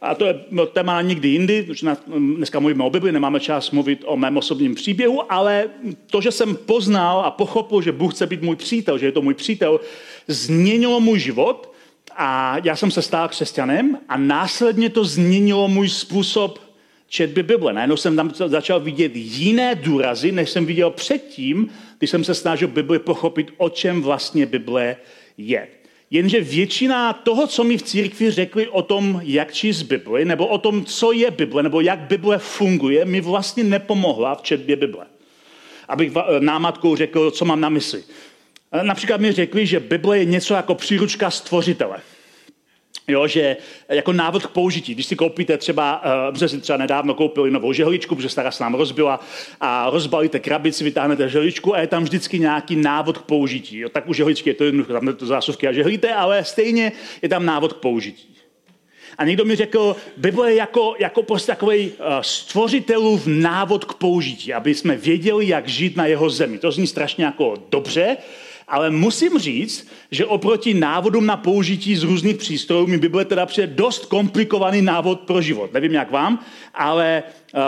A 0.00 0.14
to 0.14 0.24
je 0.24 0.40
téma 0.72 0.94
na 0.94 1.02
někdy 1.02 1.28
jindy, 1.28 1.62
protože 1.62 1.96
dneska 2.36 2.60
mluvíme 2.60 2.84
o 2.84 2.90
Bibli, 2.90 3.12
nemáme 3.12 3.40
čas 3.40 3.70
mluvit 3.70 4.04
o 4.06 4.16
mém 4.16 4.36
osobním 4.36 4.74
příběhu, 4.74 5.32
ale 5.32 5.70
to, 6.10 6.20
že 6.20 6.30
jsem 6.30 6.56
poznal 6.56 7.20
a 7.20 7.30
pochopil, 7.30 7.82
že 7.82 7.92
Bůh 7.92 8.14
chce 8.14 8.26
být 8.26 8.42
můj 8.42 8.56
přítel, 8.56 8.98
že 8.98 9.06
je 9.06 9.12
to 9.12 9.22
můj 9.22 9.34
přítel, 9.34 9.80
změnilo 10.28 11.00
můj 11.00 11.18
život 11.18 11.72
a 12.16 12.56
já 12.64 12.76
jsem 12.76 12.90
se 12.90 13.02
stal 13.02 13.28
křesťanem 13.28 13.98
a 14.08 14.16
následně 14.16 14.90
to 14.90 15.04
změnilo 15.04 15.68
můj 15.68 15.88
způsob 15.88 16.67
četby 17.08 17.42
Bible. 17.42 17.72
Najednou 17.72 17.96
jsem 17.96 18.16
tam 18.16 18.30
začal 18.34 18.80
vidět 18.80 19.16
jiné 19.16 19.74
důrazy, 19.74 20.32
než 20.32 20.50
jsem 20.50 20.66
viděl 20.66 20.90
předtím, 20.90 21.70
když 21.98 22.10
jsem 22.10 22.24
se 22.24 22.34
snažil 22.34 22.68
Bibli 22.68 22.98
pochopit, 22.98 23.50
o 23.56 23.68
čem 23.68 24.02
vlastně 24.02 24.46
Bible 24.46 24.96
je. 25.38 25.68
Jenže 26.10 26.40
většina 26.40 27.12
toho, 27.12 27.46
co 27.46 27.64
mi 27.64 27.76
v 27.76 27.82
církvi 27.82 28.30
řekli 28.30 28.68
o 28.68 28.82
tom, 28.82 29.20
jak 29.24 29.52
číst 29.52 29.82
Bibli, 29.82 30.24
nebo 30.24 30.46
o 30.46 30.58
tom, 30.58 30.84
co 30.84 31.12
je 31.12 31.30
Bible, 31.30 31.62
nebo 31.62 31.80
jak 31.80 31.98
Bible 31.98 32.38
funguje, 32.38 33.04
mi 33.04 33.20
vlastně 33.20 33.64
nepomohla 33.64 34.34
v 34.34 34.42
četbě 34.42 34.76
Bible. 34.76 35.06
Abych 35.88 36.12
námatkou 36.38 36.96
řekl, 36.96 37.30
co 37.30 37.44
mám 37.44 37.60
na 37.60 37.68
mysli. 37.68 38.02
Například 38.82 39.20
mi 39.20 39.32
řekli, 39.32 39.66
že 39.66 39.80
Bible 39.80 40.18
je 40.18 40.24
něco 40.24 40.54
jako 40.54 40.74
příručka 40.74 41.30
stvořitele. 41.30 41.98
Jo, 43.08 43.26
že 43.26 43.56
jako 43.88 44.12
návod 44.12 44.46
k 44.46 44.50
použití. 44.50 44.94
Když 44.94 45.06
si 45.06 45.16
koupíte 45.16 45.58
třeba, 45.58 46.02
uh, 46.30 46.36
jsme 46.36 46.48
si 46.48 46.60
třeba 46.60 46.76
nedávno 46.76 47.14
koupili 47.14 47.50
novou 47.50 47.72
žehličku, 47.72 48.16
protože 48.16 48.28
stará 48.28 48.50
se 48.50 48.62
nám 48.62 48.74
rozbila 48.74 49.20
a 49.60 49.90
rozbalíte 49.90 50.38
krabici, 50.38 50.84
vytáhnete 50.84 51.28
žehličku 51.28 51.74
a 51.74 51.80
je 51.80 51.86
tam 51.86 52.04
vždycky 52.04 52.38
nějaký 52.38 52.76
návod 52.76 53.18
k 53.18 53.22
použití. 53.22 53.78
Jo, 53.78 53.88
tak 53.88 54.08
u 54.08 54.12
žehličky 54.12 54.50
je 54.50 54.54
to 54.54 54.64
jednoduché, 54.64 54.92
tam 54.92 55.14
to 55.14 55.26
zásuvky 55.26 55.68
a 55.68 55.72
žehlíte, 55.72 56.14
ale 56.14 56.44
stejně 56.44 56.92
je 57.22 57.28
tam 57.28 57.46
návod 57.46 57.72
k 57.72 57.76
použití. 57.76 58.34
A 59.18 59.24
někdo 59.24 59.44
mi 59.44 59.56
řekl, 59.56 59.96
Bible 60.16 60.50
je 60.50 60.56
jako, 60.56 60.94
jako 60.98 61.22
prostě 61.22 61.52
takový 61.52 61.88
uh, 61.88 61.94
stvořitelův 62.20 63.22
návod 63.26 63.84
k 63.84 63.94
použití, 63.94 64.54
aby 64.54 64.74
jsme 64.74 64.96
věděli, 64.96 65.48
jak 65.48 65.68
žít 65.68 65.96
na 65.96 66.06
jeho 66.06 66.30
zemi. 66.30 66.58
To 66.58 66.72
zní 66.72 66.86
strašně 66.86 67.24
jako 67.24 67.54
dobře, 67.70 68.16
ale 68.68 68.90
musím 68.90 69.38
říct, 69.38 69.88
že 70.10 70.26
oproti 70.26 70.74
návodům 70.74 71.26
na 71.26 71.36
použití 71.36 71.96
z 71.96 72.02
různých 72.02 72.36
přístrojů 72.36 72.86
mi 72.86 72.98
Bible 72.98 73.24
teda 73.24 73.46
přijde 73.46 73.66
dost 73.66 74.06
komplikovaný 74.06 74.82
návod 74.82 75.20
pro 75.20 75.40
život. 75.40 75.72
Nevím, 75.72 75.92
jak 75.92 76.10
vám, 76.10 76.44
ale 76.74 77.22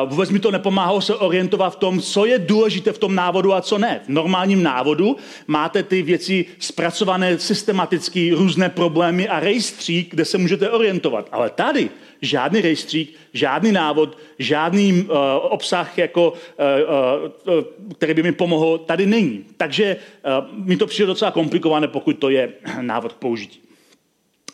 vůbec 0.05 0.31
mi 0.31 0.39
to 0.39 0.51
nepomáhalo 0.51 1.01
se 1.01 1.15
orientovat 1.15 1.73
v 1.73 1.77
tom, 1.77 2.01
co 2.01 2.27
je 2.27 2.39
důležité 2.39 2.93
v 2.93 2.99
tom 2.99 3.15
návodu 3.15 3.55
a 3.55 3.61
co 3.61 3.79
ne. 3.79 4.01
V 4.05 4.09
normálním 4.09 4.63
návodu 4.63 5.17
máte 5.47 5.83
ty 5.83 6.03
věci 6.03 6.47
zpracované 6.59 7.39
systematicky, 7.39 8.31
různé 8.31 8.69
problémy 8.69 9.29
a 9.29 9.41
rejstřík, 9.41 10.11
kde 10.11 10.25
se 10.25 10.39
můžete 10.39 10.71
orientovat. 10.71 11.29
Ale 11.33 11.51
tady 11.51 11.91
žádný 12.23 12.61
rejstřík, 12.61 13.17
žádný 13.33 13.73
návod, 13.73 14.19
žádný 14.39 14.93
uh, 15.03 15.17
obsah, 15.41 15.99
jako, 15.99 16.33
uh, 16.33 17.55
uh, 17.55 17.65
který 17.95 18.15
by 18.15 18.23
mi 18.23 18.33
pomohl, 18.33 18.79
tady 18.79 19.07
není. 19.07 19.45
Takže 19.57 19.97
uh, 19.97 20.67
mi 20.67 20.77
to 20.77 20.87
přijde 20.87 21.07
docela 21.07 21.31
komplikované, 21.31 21.89
pokud 21.89 22.19
to 22.19 22.31
je 22.31 22.53
návod 22.81 23.13
k 23.13 23.17
použití. 23.17 23.61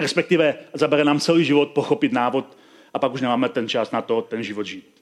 Respektive 0.01 0.55
zabere 0.75 1.05
nám 1.05 1.21
celý 1.21 1.45
život 1.45 1.69
pochopit 1.69 2.13
návod 2.13 2.57
a 2.95 2.99
pak 2.99 3.13
už 3.13 3.21
nemáme 3.21 3.49
ten 3.49 3.69
čas 3.69 3.91
na 3.91 4.03
to, 4.03 4.23
ten 4.23 4.43
život 4.43 4.67
žít. 4.67 4.96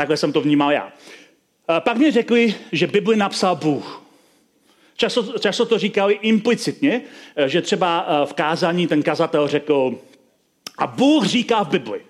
Takhle 0.00 0.16
jsem 0.16 0.32
to 0.32 0.40
vnímal 0.40 0.72
já. 0.72 0.92
Pak 1.80 1.96
mi 1.96 2.10
řekli, 2.10 2.54
že 2.72 2.86
Bibli 2.86 3.16
napsal 3.16 3.56
Bůh. 3.56 4.02
Často, 4.96 5.38
často 5.38 5.66
to 5.66 5.78
říkali 5.78 6.14
implicitně, 6.14 7.02
že 7.46 7.62
třeba 7.62 8.06
v 8.24 8.32
kázání 8.32 8.86
ten 8.86 9.02
kazatel 9.02 9.48
řekl, 9.48 9.94
a 10.78 10.86
Bůh 10.86 11.24
říká 11.24 11.62
v 11.64 11.68
Bibli. 11.68 12.00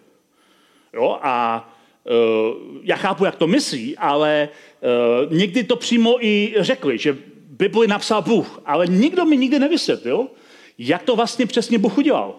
Jo, 0.95 1.19
a 1.23 1.69
uh, 2.05 2.57
já 2.83 2.97
chápu, 2.97 3.25
jak 3.25 3.37
to 3.37 3.47
myslí, 3.47 3.97
ale 3.97 4.49
uh, 5.27 5.33
někdy 5.33 5.65
to 5.65 5.77
přímo 5.77 6.25
i 6.25 6.55
řekli, 6.59 6.99
že 6.99 7.19
Bibli 7.49 7.87
napsal 7.87 8.23
Bůh, 8.23 8.61
ale 8.65 8.87
nikdo 8.87 9.25
mi 9.25 9.37
nikdy 9.37 9.59
nevysvětlil, 9.59 10.27
jak 10.79 11.03
to 11.03 11.17
vlastně 11.17 11.47
přesně 11.47 11.79
Bůh 11.79 11.99
udělal. 11.99 12.35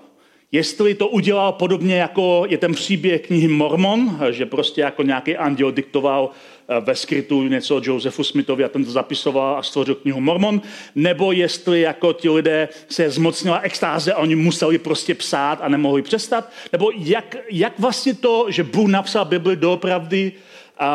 Jestli 0.52 0.96
to 0.96 1.08
udělal 1.08 1.52
podobně 1.52 1.96
jako 1.96 2.44
je 2.50 2.58
ten 2.58 2.74
příběh 2.74 3.22
knihy 3.22 3.48
Mormon, 3.48 4.20
že 4.32 4.46
prostě 4.46 4.82
jako 4.82 5.04
nějaký 5.04 5.38
anděl 5.38 5.72
diktoval 5.72 6.30
eh, 6.30 6.80
ve 6.80 6.96
skrytu 6.96 7.44
něco 7.44 7.82
Josephu 7.84 8.24
Smithovi 8.24 8.64
a 8.64 8.70
ten 8.70 8.86
to 8.86 8.92
zapisoval 8.92 9.58
a 9.58 9.64
stvořil 9.64 9.96
knihu 9.96 10.22
Mormon, 10.22 10.62
nebo 10.96 11.32
jestli 11.32 11.82
jako 11.82 12.14
ti 12.14 12.30
lidé 12.30 12.70
se 12.90 13.10
zmocnila 13.10 13.60
extáze 13.60 14.14
a 14.14 14.18
oni 14.18 14.36
museli 14.36 14.78
prostě 14.78 15.16
psát 15.16 15.60
a 15.62 15.68
nemohli 15.68 16.02
přestat, 16.02 16.52
nebo 16.72 16.92
jak, 16.96 17.38
jak 17.52 17.80
vlastně 17.80 18.14
to, 18.14 18.46
že 18.50 18.64
Bůh 18.64 18.90
napsal 18.90 19.26
Bibli 19.26 19.56
doopravdy 19.56 20.32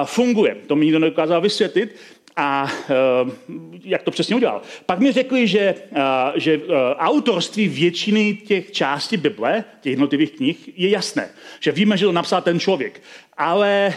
funguje. 0.04 0.56
To 0.66 0.76
mi 0.76 0.84
nikdo 0.84 0.98
nedokázal 0.98 1.40
vysvětlit, 1.40 1.96
a 2.36 2.68
uh, 3.24 3.30
jak 3.84 4.02
to 4.02 4.10
přesně 4.10 4.36
udělal. 4.36 4.62
Pak 4.86 4.98
mi 4.98 5.12
řekli, 5.12 5.46
že, 5.46 5.74
uh, 5.90 5.98
že 6.34 6.58
uh, 6.58 6.74
autorství 6.96 7.68
většiny 7.68 8.34
těch 8.34 8.72
částí 8.72 9.16
Bible, 9.16 9.64
těch 9.80 9.90
jednotlivých 9.90 10.30
knih, 10.30 10.78
je 10.78 10.88
jasné. 10.88 11.28
Že 11.60 11.72
víme, 11.72 11.96
že 11.96 12.06
to 12.06 12.12
napsal 12.12 12.42
ten 12.42 12.60
člověk. 12.60 13.02
Ale 13.36 13.94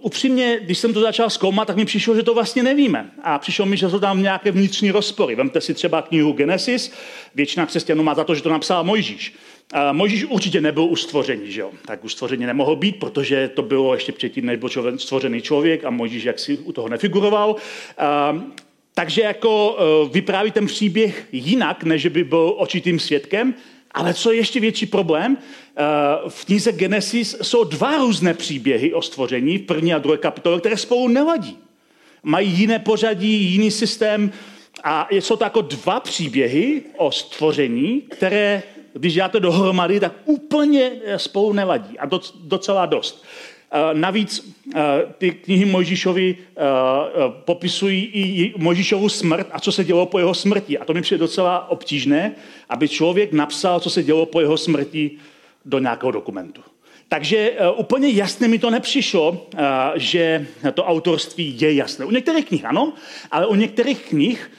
upřímně, 0.00 0.60
když 0.62 0.78
jsem 0.78 0.94
to 0.94 1.00
začal 1.00 1.30
zkoumat, 1.30 1.66
tak 1.66 1.76
mi 1.76 1.84
přišlo, 1.84 2.14
že 2.14 2.22
to 2.22 2.34
vlastně 2.34 2.62
nevíme. 2.62 3.10
A 3.22 3.38
přišlo 3.38 3.66
mi, 3.66 3.76
že 3.76 3.90
jsou 3.90 3.98
tam 3.98 4.22
nějaké 4.22 4.50
vnitřní 4.50 4.90
rozpory. 4.90 5.34
Vemte 5.34 5.60
si 5.60 5.74
třeba 5.74 6.02
knihu 6.02 6.32
Genesis. 6.32 6.92
Většina 7.34 7.66
křesťanů 7.66 8.02
má 8.02 8.14
za 8.14 8.24
to, 8.24 8.34
že 8.34 8.42
to 8.42 8.50
napsal 8.50 8.84
Mojžíš. 8.84 9.34
A 9.72 9.92
Mojžíš 9.92 10.24
určitě 10.24 10.60
nebyl 10.60 10.84
u 10.84 10.96
stvoření, 10.96 11.52
že 11.52 11.60
jo? 11.60 11.70
Tak 11.86 12.04
u 12.04 12.08
stvoření 12.08 12.46
nemohl 12.46 12.76
být, 12.76 12.96
protože 12.96 13.48
to 13.48 13.62
bylo 13.62 13.94
ještě 13.94 14.12
předtím, 14.12 14.46
než 14.46 14.58
byl 14.58 14.98
stvořený 14.98 15.42
člověk 15.42 15.84
a 15.84 15.90
Mojžíš 15.90 16.24
jaksi 16.24 16.58
u 16.58 16.72
toho 16.72 16.88
nefiguroval. 16.88 17.56
A, 17.98 18.42
takže 18.94 19.22
jako 19.22 19.76
e, 19.78 20.08
vypráví 20.12 20.50
ten 20.50 20.66
příběh 20.66 21.28
jinak, 21.32 21.84
než 21.84 22.06
by 22.06 22.24
byl 22.24 22.54
očitým 22.56 22.98
svědkem, 22.98 23.54
ale 23.94 24.14
co 24.14 24.32
je 24.32 24.38
ještě 24.38 24.60
větší 24.60 24.86
problém, 24.86 25.36
e, 25.36 25.82
v 26.28 26.44
knize 26.44 26.72
Genesis 26.72 27.36
jsou 27.42 27.64
dva 27.64 27.98
různé 27.98 28.34
příběhy 28.34 28.94
o 28.94 29.02
stvoření 29.02 29.58
v 29.58 29.62
první 29.62 29.94
a 29.94 29.98
druhé 29.98 30.18
kapitole, 30.18 30.60
které 30.60 30.76
spolu 30.76 31.08
neladí. 31.08 31.58
Mají 32.22 32.50
jiné 32.50 32.78
pořadí, 32.78 33.44
jiný 33.44 33.70
systém 33.70 34.32
a 34.84 35.08
jsou 35.10 35.36
to 35.36 35.44
jako 35.44 35.60
dva 35.60 36.00
příběhy 36.00 36.82
o 36.96 37.12
stvoření, 37.12 38.00
které 38.00 38.62
když 38.92 39.14
dáte 39.14 39.40
dohromady, 39.40 40.00
tak 40.00 40.12
úplně 40.24 40.92
eh, 41.04 41.18
spolu 41.18 41.52
nevadí. 41.52 41.98
A 41.98 42.08
docela 42.40 42.86
dost. 42.86 43.24
Eh, 43.72 43.94
navíc 43.94 44.54
eh, 44.74 44.80
ty 45.18 45.30
knihy 45.30 45.64
Mojžíšovi 45.64 46.36
popisují 47.44 48.04
i 48.04 48.54
Mojžíšovu 48.56 49.08
smrt 49.08 49.46
a 49.52 49.60
co 49.60 49.72
se 49.72 49.84
dělo 49.84 50.06
po 50.06 50.18
jeho 50.18 50.34
smrti. 50.34 50.78
A 50.78 50.84
to 50.84 50.94
mi 50.94 51.02
přijde 51.02 51.18
docela 51.18 51.70
obtížné, 51.70 52.32
aby 52.68 52.88
člověk 52.88 53.32
napsal, 53.32 53.80
co 53.80 53.90
se 53.90 54.02
dělo 54.02 54.26
po 54.26 54.40
jeho 54.40 54.56
smrti 54.56 55.10
do 55.64 55.78
nějakého 55.78 56.10
dokumentu. 56.10 56.62
Takže 57.08 57.52
úplně 57.76 58.08
jasně 58.08 58.48
mi 58.48 58.58
to 58.58 58.70
nepřišlo, 58.70 59.46
že 59.94 60.46
to 60.74 60.84
autorství 60.84 61.56
je 61.60 61.74
jasné. 61.74 62.04
U 62.04 62.10
některých 62.10 62.44
knih 62.44 62.64
ano, 62.64 62.92
ale 63.30 63.46
u 63.46 63.54
některých 63.54 63.98
knih 63.98 64.50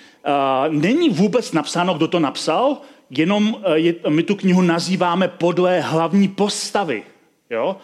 není 0.69 1.09
vůbec 1.09 1.51
napsáno, 1.51 1.93
kdo 1.93 2.07
to 2.07 2.19
napsal, 2.19 2.81
jenom 3.11 3.57
eh, 3.63 3.77
je, 3.77 3.95
my 4.09 4.23
tu 4.23 4.35
knihu 4.35 4.61
nazýváme 4.61 5.27
podle 5.27 5.79
hlavní 5.79 6.27
postavy. 6.27 7.03
Jo? 7.49 7.75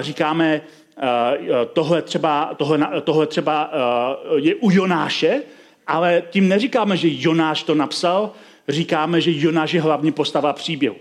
Říkáme, 0.00 0.60
eh, 0.98 1.48
tohle 1.72 2.02
třeba, 2.02 2.54
tohle, 2.56 2.88
tohle 3.04 3.26
třeba 3.26 3.70
eh, 3.72 4.40
je 4.40 4.54
u 4.54 4.70
Jonáše, 4.70 5.42
ale 5.86 6.22
tím 6.30 6.48
neříkáme, 6.48 6.96
že 6.96 7.08
Jonáš 7.10 7.62
to 7.62 7.74
napsal, 7.74 8.30
říkáme, 8.68 9.20
že 9.20 9.30
Jonáš 9.34 9.72
je 9.72 9.80
hlavní 9.80 10.12
postava 10.12 10.52
příběhu. 10.52 10.96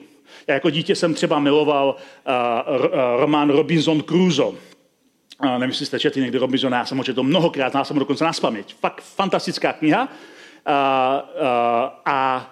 Já 0.47 0.53
jako 0.53 0.69
dítě 0.69 0.95
jsem 0.95 1.13
třeba 1.13 1.39
miloval 1.39 1.95
román 3.17 3.49
Robinson 3.49 4.03
Crusoe. 4.03 4.55
nevím, 5.43 5.69
jestli 5.69 5.85
jste 5.85 5.99
četli 5.99 6.21
někdy 6.21 6.37
Robinsona, 6.37 6.77
já 6.77 6.85
jsem 6.85 6.97
ho 6.97 7.03
četl 7.03 7.23
mnohokrát, 7.23 7.71
znal 7.71 7.85
jsem 7.85 7.95
ho 7.95 7.99
dokonce 7.99 8.23
na 8.23 8.33
spaměť. 8.33 8.75
Fakt 8.75 9.01
fantastická 9.01 9.73
kniha. 9.73 10.09
A, 10.65 10.75
a, 11.41 12.01
a 12.05 12.49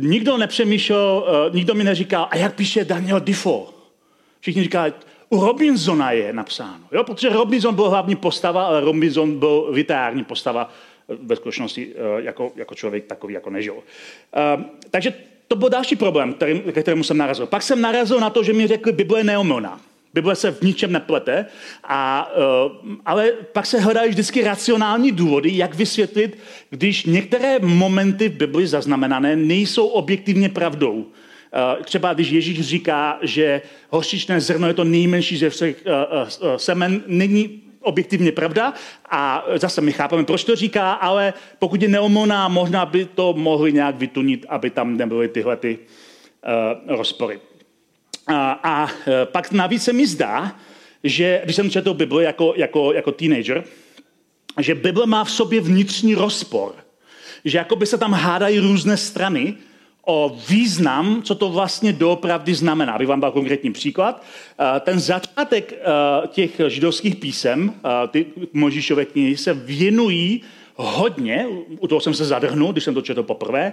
nikdo 0.00 0.38
nepřemýšlel, 0.38 1.26
nikdo 1.52 1.74
mi 1.74 1.84
neříkal, 1.84 2.28
a 2.30 2.36
jak 2.36 2.54
píše 2.54 2.84
Daniel 2.84 3.20
Defoe? 3.20 3.66
Všichni 4.40 4.62
říkají, 4.62 4.92
u 5.30 5.40
Robinsona 5.40 6.12
je 6.12 6.32
napsáno. 6.32 6.84
Jo? 6.92 7.04
Protože 7.04 7.28
Robinson 7.28 7.74
byl 7.74 7.90
hlavní 7.90 8.16
postava, 8.16 8.66
ale 8.66 8.80
Robinson 8.80 9.38
byl 9.38 9.66
literární 9.70 10.24
postava 10.24 10.70
eh, 11.08 11.16
ve 11.22 11.36
skutečnosti 11.36 11.86
uh, 11.86 12.24
jako, 12.24 12.52
jako 12.56 12.74
člověk 12.74 13.06
takový, 13.06 13.34
jako 13.34 13.50
nežil. 13.50 13.74
Uh, 13.74 14.62
takže 14.90 15.14
to 15.48 15.56
byl 15.56 15.68
další 15.68 15.96
problém, 15.96 16.32
který, 16.32 16.60
ke 16.60 16.82
kterému 16.82 17.02
jsem 17.02 17.16
narazil. 17.16 17.46
Pak 17.46 17.62
jsem 17.62 17.80
narazil 17.80 18.20
na 18.20 18.30
to, 18.30 18.42
že 18.42 18.52
mi 18.52 18.66
řekli, 18.66 18.92
Bible 18.92 19.20
je 19.20 19.24
neomilná. 19.24 19.80
Bible 20.14 20.36
se 20.36 20.50
v 20.50 20.62
ničem 20.62 20.92
neplete, 20.92 21.46
a, 21.84 22.30
ale 23.06 23.32
pak 23.52 23.66
se 23.66 23.80
hledají 23.80 24.10
vždycky 24.10 24.44
racionální 24.44 25.12
důvody, 25.12 25.56
jak 25.56 25.74
vysvětlit, 25.74 26.38
když 26.70 27.04
některé 27.04 27.58
momenty 27.58 28.28
v 28.28 28.32
Bibli 28.32 28.66
zaznamenané 28.66 29.36
nejsou 29.36 29.86
objektivně 29.86 30.48
pravdou. 30.48 31.06
Uh, 31.76 31.84
třeba 31.84 32.14
když 32.14 32.30
Ježíš 32.30 32.60
říká, 32.60 33.18
že 33.22 33.62
hořčičné 33.88 34.40
zrno 34.40 34.66
je 34.66 34.74
to 34.74 34.84
nejmenší 34.84 35.36
ze 35.36 35.50
všech 35.50 35.84
uh, 35.86 36.48
uh, 36.48 36.56
semen, 36.56 37.02
není 37.06 37.62
objektivně 37.80 38.32
pravda 38.32 38.74
a 39.10 39.44
zase 39.56 39.80
my 39.80 39.92
chápeme, 39.92 40.24
proč 40.24 40.44
to 40.44 40.56
říká, 40.56 40.92
ale 40.92 41.32
pokud 41.58 41.82
je 41.82 41.88
neomilná, 41.88 42.48
možná 42.48 42.86
by 42.86 43.04
to 43.04 43.32
mohli 43.32 43.72
nějak 43.72 43.96
vytunit, 43.96 44.46
aby 44.48 44.70
tam 44.70 44.96
nebyly 44.96 45.28
tyhle 45.28 45.56
ty, 45.56 45.78
rozpory. 46.86 47.40
A, 48.26 48.60
a 48.62 48.88
pak 49.24 49.52
navíc 49.52 49.82
se 49.82 49.92
mi 49.92 50.06
zdá, 50.06 50.56
že 51.04 51.40
když 51.44 51.56
jsem 51.56 51.70
četl 51.70 51.94
Bibli 51.94 52.24
jako, 52.24 52.54
jako, 52.56 52.92
jako 52.92 53.12
teenager, 53.12 53.64
že 54.58 54.74
Bible 54.74 55.06
má 55.06 55.24
v 55.24 55.30
sobě 55.30 55.60
vnitřní 55.60 56.14
rozpor. 56.14 56.74
Že 57.44 57.58
jako 57.58 57.76
by 57.76 57.86
se 57.86 57.98
tam 57.98 58.12
hádají 58.12 58.58
různé 58.58 58.96
strany 58.96 59.54
o 60.04 60.36
význam, 60.48 61.22
co 61.22 61.34
to 61.34 61.48
vlastně 61.48 61.92
doopravdy 61.92 62.54
znamená. 62.54 62.92
Abych 62.92 63.08
vám 63.08 63.20
dal 63.20 63.32
konkrétní 63.32 63.72
příklad. 63.72 64.22
E, 64.76 64.80
ten 64.80 65.00
začátek 65.00 65.72
e, 65.72 65.76
těch 66.28 66.60
židovských 66.68 67.16
písem, 67.16 67.74
ty 68.10 68.26
Možíšové 68.52 69.04
knihy, 69.04 69.36
se 69.36 69.54
věnují 69.54 70.42
hodně, 70.76 71.46
u 71.80 71.86
toho 71.86 72.00
jsem 72.00 72.14
se 72.14 72.24
zadrhnul, 72.24 72.72
když 72.72 72.84
jsem 72.84 72.94
to 72.94 73.02
četl 73.02 73.22
poprvé, 73.22 73.72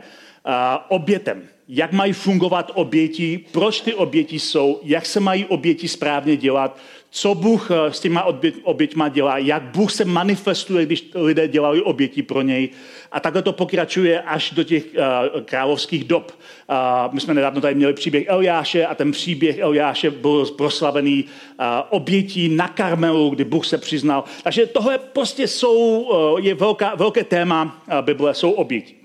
obětem. 0.88 1.44
Jak 1.68 1.92
mají 1.92 2.14
fungovat 2.14 2.72
oběti, 2.74 3.46
proč 3.52 3.82
ty 3.82 3.94
oběti 3.94 4.40
jsou, 4.40 4.80
jak 4.84 5.06
se 5.06 5.20
mají 5.20 5.46
oběti 5.46 5.88
správně 5.88 6.36
dělat, 6.36 6.78
co 7.10 7.36
Bůh 7.36 7.72
eh, 7.72 7.94
s 7.94 8.00
těma 8.00 8.28
oběťma 8.64 9.10
dělá, 9.10 9.38
jak 9.38 9.64
Bůh 9.64 9.92
se 9.92 10.06
manifestuje, 10.06 10.86
když 10.86 11.10
lidé 11.16 11.48
dělají 11.48 11.82
oběti 11.82 12.24
pro 12.24 12.42
něj. 12.42 12.70
A 13.12 13.20
takhle 13.20 13.42
to 13.42 13.54
pokračuje 13.54 14.22
až 14.22 14.52
do 14.52 14.64
těch 14.64 14.84
uh, 14.86 15.42
královských 15.42 16.04
dob. 16.04 16.32
Uh, 16.70 17.14
my 17.14 17.22
jsme 17.22 17.34
nedávno 17.34 17.62
tady 17.62 17.76
měli 17.76 17.94
příběh 17.94 18.28
Eliáše 18.28 18.86
a 18.86 18.96
ten 18.96 19.12
příběh 19.12 19.58
Eliáše 19.60 20.12
byl 20.12 20.46
proslavený 20.46 21.24
uh, 21.24 21.66
obětí 21.90 22.50
na 22.50 22.68
Karmelu, 22.68 23.30
kdy 23.30 23.44
Bůh 23.44 23.66
se 23.66 23.78
přiznal. 23.78 24.24
Takže 24.44 24.66
tohle 24.66 24.98
prostě 24.98 25.48
jsou, 25.48 26.02
uh, 26.02 26.40
je 26.40 26.56
velká, 26.56 26.96
velké 26.96 27.24
téma 27.24 27.64
uh, 27.88 28.02
Bible, 28.02 28.34
jsou 28.34 28.52
oběti. 28.52 28.96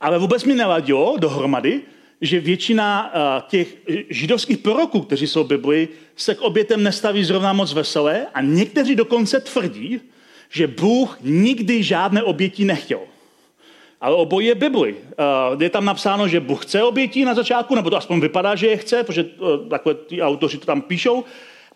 Ale 0.00 0.18
vůbec 0.18 0.44
mi 0.44 0.54
neladilo 0.54 1.16
dohromady, 1.18 1.80
že 2.20 2.40
většina 2.40 3.12
uh, 3.14 3.48
těch 3.48 3.76
židovských 4.08 4.58
proroků, 4.58 5.00
kteří 5.00 5.26
jsou 5.26 5.44
v 5.44 5.48
Bibli, 5.48 5.88
se 6.16 6.34
k 6.34 6.40
obětem 6.40 6.82
nestaví 6.82 7.24
zrovna 7.24 7.52
moc 7.52 7.72
veselé 7.72 8.26
a 8.34 8.40
někteří 8.40 8.96
dokonce 8.96 9.40
tvrdí, 9.40 10.00
že 10.50 10.66
Bůh 10.66 11.18
nikdy 11.20 11.82
žádné 11.82 12.22
oběti 12.22 12.64
nechtěl. 12.64 13.00
Ale 14.00 14.14
obojí 14.16 14.46
je 14.46 14.54
Bibli. 14.54 14.92
Uh, 15.52 15.62
je 15.62 15.70
tam 15.70 15.84
napsáno, 15.84 16.28
že 16.28 16.40
Bůh 16.40 16.64
chce 16.64 16.82
obětí 16.82 17.24
na 17.24 17.34
začátku, 17.34 17.74
nebo 17.74 17.90
to 17.90 17.96
aspoň 17.96 18.20
vypadá, 18.20 18.54
že 18.54 18.66
je 18.66 18.76
chce, 18.76 19.02
protože 19.02 19.24
uh, 19.24 19.68
takhle 19.68 19.94
ty 19.94 20.22
autoři 20.22 20.58
to 20.58 20.66
tam 20.66 20.82
píšou, 20.82 21.24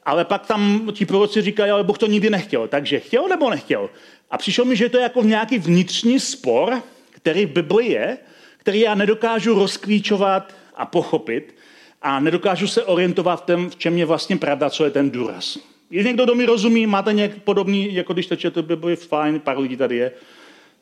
ale 0.05 0.25
pak 0.25 0.47
tam 0.47 0.91
ti 0.93 1.07
proroci 1.07 1.43
říkají, 1.43 1.71
ale 1.71 1.85
Bůh 1.85 1.99
to 1.99 2.07
nikdy 2.07 2.31
nechtěl. 2.31 2.69
Takže 2.69 3.01
chtěl 3.01 3.29
nebo 3.29 3.51
nechtěl? 3.51 3.91
A 4.31 4.39
přišlo 4.39 4.65
mi, 4.65 4.77
že 4.77 4.89
to 4.89 4.97
je 4.97 5.03
jako 5.03 5.23
nějaký 5.23 5.59
vnitřní 5.59 6.21
spor, 6.21 6.83
který 7.11 7.47
v 7.47 7.51
Bibli 7.51 7.87
je, 7.87 8.19
který 8.65 8.81
já 8.81 8.95
nedokážu 8.95 9.55
rozklíčovat 9.55 10.55
a 10.75 10.87
pochopit 10.87 11.55
a 12.03 12.21
nedokážu 12.21 12.67
se 12.67 12.85
orientovat 12.85 13.43
v 13.43 13.47
tom, 13.47 13.71
v 13.71 13.77
čem 13.77 13.99
je 13.99 14.05
vlastně 14.05 14.37
pravda, 14.37 14.71
co 14.71 14.85
je 14.85 14.91
ten 14.91 15.11
důraz. 15.11 15.59
Je 15.91 16.03
někdo, 16.03 16.25
kdo 16.25 16.35
mi 16.35 16.47
rozumí, 16.47 16.87
máte 16.87 17.13
nějak 17.13 17.35
podobný, 17.35 17.95
jako 17.95 18.13
když 18.13 18.29
to 18.53 18.63
Bibli, 18.63 18.97
fajn, 18.97 19.41
pár 19.41 19.59
lidí 19.59 19.77
tady 19.77 19.97
je, 19.97 20.13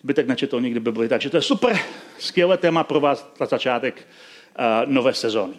zbytek 0.03 0.27
nečetl 0.27 0.61
nikdy 0.61 0.81
Bibli, 0.81 1.09
takže 1.09 1.31
to 1.31 1.37
je 1.37 1.43
super, 1.43 1.79
skvělé 2.19 2.57
téma 2.57 2.85
pro 2.85 3.01
vás 3.01 3.33
na 3.41 3.47
začátek 3.47 4.09
uh, 4.59 4.93
nové 4.93 5.15
sezóny. 5.15 5.55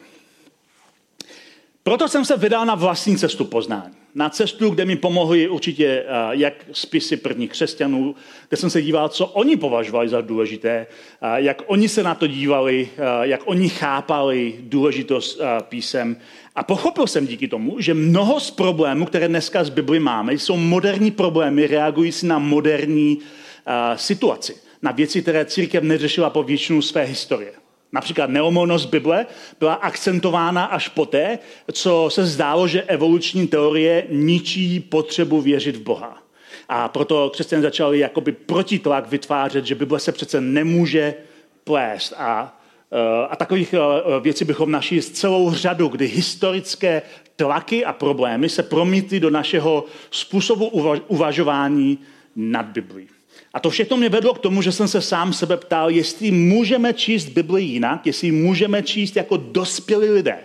Proto 1.83 2.07
jsem 2.07 2.25
se 2.25 2.37
vydal 2.37 2.65
na 2.65 2.75
vlastní 2.75 3.17
cestu 3.17 3.45
poznání. 3.45 4.02
Na 4.15 4.29
cestu, 4.29 4.69
kde 4.69 4.85
mi 4.85 4.95
pomohly 4.95 5.47
určitě 5.47 5.85
eh, 5.87 6.05
jak 6.31 6.53
spisy 6.71 7.17
prvních 7.17 7.51
křesťanů, 7.51 8.15
kde 8.49 8.57
jsem 8.57 8.69
se 8.69 8.81
díval, 8.81 9.09
co 9.09 9.25
oni 9.25 9.57
považovali 9.57 10.09
za 10.09 10.21
důležité, 10.21 10.87
eh, 11.21 11.27
jak 11.35 11.61
oni 11.65 11.89
se 11.89 12.03
na 12.03 12.15
to 12.15 12.27
dívali, 12.27 12.89
eh, 12.97 13.01
jak 13.21 13.41
oni 13.45 13.69
chápali 13.69 14.55
důležitost 14.59 15.41
písem. 15.69 16.17
A 16.55 16.63
pochopil 16.63 17.07
jsem 17.07 17.27
díky 17.27 17.47
tomu, 17.47 17.75
že 17.79 17.93
mnoho 17.93 18.39
z 18.39 18.51
problémů, 18.51 19.05
které 19.05 19.27
dneska 19.27 19.63
z 19.63 19.69
Bibli 19.69 19.99
máme, 19.99 20.33
jsou 20.33 20.57
moderní 20.57 21.11
problémy 21.11 21.67
reagující 21.67 22.27
na 22.27 22.39
moderní 22.39 23.19
situaci, 23.95 24.55
na 24.81 24.91
věci, 24.91 25.21
které 25.21 25.45
církev 25.45 25.83
neřešila 25.83 26.29
po 26.29 26.43
většinu 26.43 26.81
své 26.81 27.03
historie. 27.03 27.62
Například 27.93 28.29
neomolnost 28.29 28.89
Bible 28.89 29.25
byla 29.59 29.73
akcentována 29.73 30.65
až 30.65 30.87
poté, 30.87 31.39
co 31.71 32.09
se 32.09 32.25
zdálo, 32.25 32.67
že 32.67 32.81
evoluční 32.81 33.47
teorie 33.47 34.07
ničí 34.09 34.79
potřebu 34.79 35.41
věřit 35.41 35.75
v 35.75 35.83
Boha. 35.83 36.23
A 36.69 36.87
proto 36.87 37.29
křesťané 37.29 37.61
začali 37.61 37.99
jakoby 37.99 38.31
protitlak 38.31 39.09
vytvářet, 39.09 39.65
že 39.65 39.75
Bible 39.75 39.99
se 39.99 40.11
přece 40.11 40.41
nemůže 40.41 41.13
plést. 41.63 42.13
A, 42.17 42.61
eh, 42.91 43.27
a 43.29 43.35
takových 43.35 43.73
eh, 43.73 43.79
věcí 44.19 44.45
bychom 44.45 44.71
našli 44.71 45.01
celou 45.01 45.53
řadu, 45.53 45.87
kdy 45.87 46.07
historické 46.07 47.01
tlaky 47.35 47.85
a 47.85 47.93
problémy 47.93 48.49
se 48.49 48.63
promítly 48.63 49.19
do 49.19 49.29
našeho 49.29 49.85
způsobu 50.11 50.67
uvažování 51.07 51.99
nad 52.35 52.65
Biblí. 52.65 53.12
A 53.53 53.59
to 53.59 53.69
všechno 53.69 53.97
mě 53.97 54.09
vedlo 54.09 54.33
k 54.33 54.39
tomu, 54.39 54.61
že 54.61 54.71
jsem 54.71 54.87
se 54.87 55.01
sám 55.01 55.33
sebe 55.33 55.57
ptal, 55.57 55.89
jestli 55.89 56.31
můžeme 56.31 56.93
číst 56.93 57.29
Bibli 57.29 57.63
jinak, 57.63 58.05
jestli 58.05 58.31
můžeme 58.31 58.83
číst 58.83 59.15
jako 59.15 59.37
dospělí 59.37 60.09
lidé. 60.09 60.39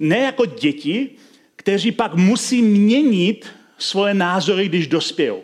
Ne 0.00 0.18
jako 0.18 0.46
děti, 0.46 1.10
kteří 1.56 1.92
pak 1.92 2.14
musí 2.14 2.62
měnit 2.62 3.46
svoje 3.78 4.14
názory, 4.14 4.68
když 4.68 4.86
dospějou. 4.86 5.42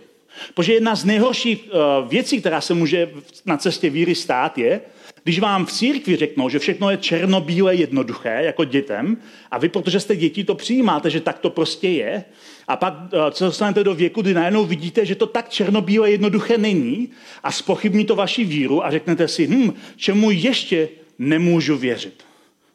Protože 0.55 0.73
jedna 0.73 0.95
z 0.95 1.05
nejhorších 1.05 1.65
uh, 1.65 2.09
věcí, 2.09 2.41
která 2.41 2.61
se 2.61 2.75
může 2.75 3.11
na 3.47 3.57
cestě 3.57 3.91
víry 3.91 4.15
stát, 4.15 4.59
je, 4.59 4.81
když 5.27 5.39
vám 5.39 5.67
v 5.67 5.73
církvi 5.73 6.17
řeknou, 6.17 6.49
že 6.49 6.59
všechno 6.59 6.91
je 6.91 6.97
černobíle 6.97 7.75
jednoduché, 7.75 8.39
jako 8.43 8.65
dětem, 8.65 9.17
a 9.51 9.59
vy, 9.59 9.69
protože 9.69 10.01
jste 10.01 10.17
děti, 10.17 10.45
to 10.45 10.55
přijímáte, 10.55 11.11
že 11.11 11.21
tak 11.21 11.39
to 11.39 11.51
prostě 11.51 11.89
je, 11.89 12.25
a 12.69 12.77
pak 12.77 12.95
uh, 12.95 13.31
se 13.31 13.45
dostanete 13.45 13.85
do 13.85 13.95
věku, 13.95 14.23
kdy 14.23 14.35
najednou 14.35 14.65
vidíte, 14.65 15.07
že 15.07 15.15
to 15.15 15.27
tak 15.27 15.49
černobíle 15.49 16.11
jednoduché 16.11 16.59
není 16.59 17.11
a 17.43 17.53
spochybní 17.53 18.05
to 18.05 18.17
vaši 18.17 18.45
víru 18.45 18.85
a 18.85 18.91
řeknete 18.91 19.29
si, 19.29 19.47
hm, 19.47 19.73
čemu 19.97 20.31
ještě 20.31 20.89
nemůžu 21.19 21.77
věřit? 21.77 22.25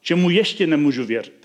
Čemu 0.02 0.30
ještě 0.30 0.66
nemůžu 0.66 1.04
věřit? 1.04 1.41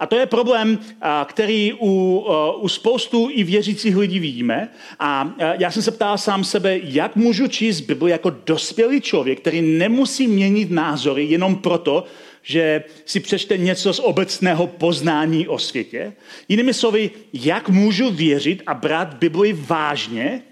A 0.00 0.06
to 0.06 0.16
je 0.16 0.26
problém, 0.26 0.78
který 1.24 1.72
u, 1.80 2.24
u 2.60 2.68
spoustu 2.68 3.28
i 3.32 3.44
věřících 3.44 3.96
lidí 3.96 4.18
vidíme. 4.18 4.68
A 4.98 5.34
já 5.58 5.70
jsem 5.70 5.82
se 5.82 5.90
ptal 5.90 6.18
sám 6.18 6.44
sebe, 6.44 6.78
jak 6.82 7.16
můžu 7.16 7.46
číst 7.46 7.80
Bibli 7.80 8.10
jako 8.10 8.30
dospělý 8.30 9.00
člověk, 9.00 9.40
který 9.40 9.60
nemusí 9.60 10.26
měnit 10.26 10.70
názory 10.70 11.24
jenom 11.24 11.56
proto, 11.56 12.04
že 12.42 12.84
si 13.04 13.20
přečte 13.20 13.56
něco 13.56 13.92
z 13.92 13.98
obecného 13.98 14.66
poznání 14.66 15.48
o 15.48 15.58
světě. 15.58 16.12
Jinými 16.48 16.74
slovy, 16.74 17.10
jak 17.32 17.68
můžu 17.68 18.10
věřit 18.10 18.62
a 18.66 18.74
brát 18.74 19.14
Bibli 19.14 19.52
vážně, 19.52 20.42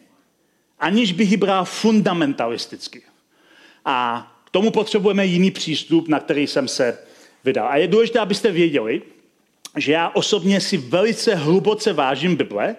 aniž 0.78 1.12
bych 1.12 1.30
ji 1.30 1.36
bral 1.36 1.64
fundamentalisticky. 1.64 3.02
A 3.84 4.32
k 4.46 4.50
tomu 4.50 4.70
potřebujeme 4.70 5.26
jiný 5.26 5.50
přístup, 5.50 6.08
na 6.08 6.20
který 6.20 6.46
jsem 6.46 6.68
se 6.68 6.98
vydal. 7.44 7.68
A 7.68 7.76
je 7.76 7.88
důležité, 7.88 8.18
abyste 8.18 8.50
věděli, 8.50 9.02
že 9.76 9.92
já 9.92 10.08
osobně 10.08 10.60
si 10.60 10.76
velice 10.76 11.34
hluboce 11.34 11.92
vážím 11.92 12.36
Bible 12.36 12.76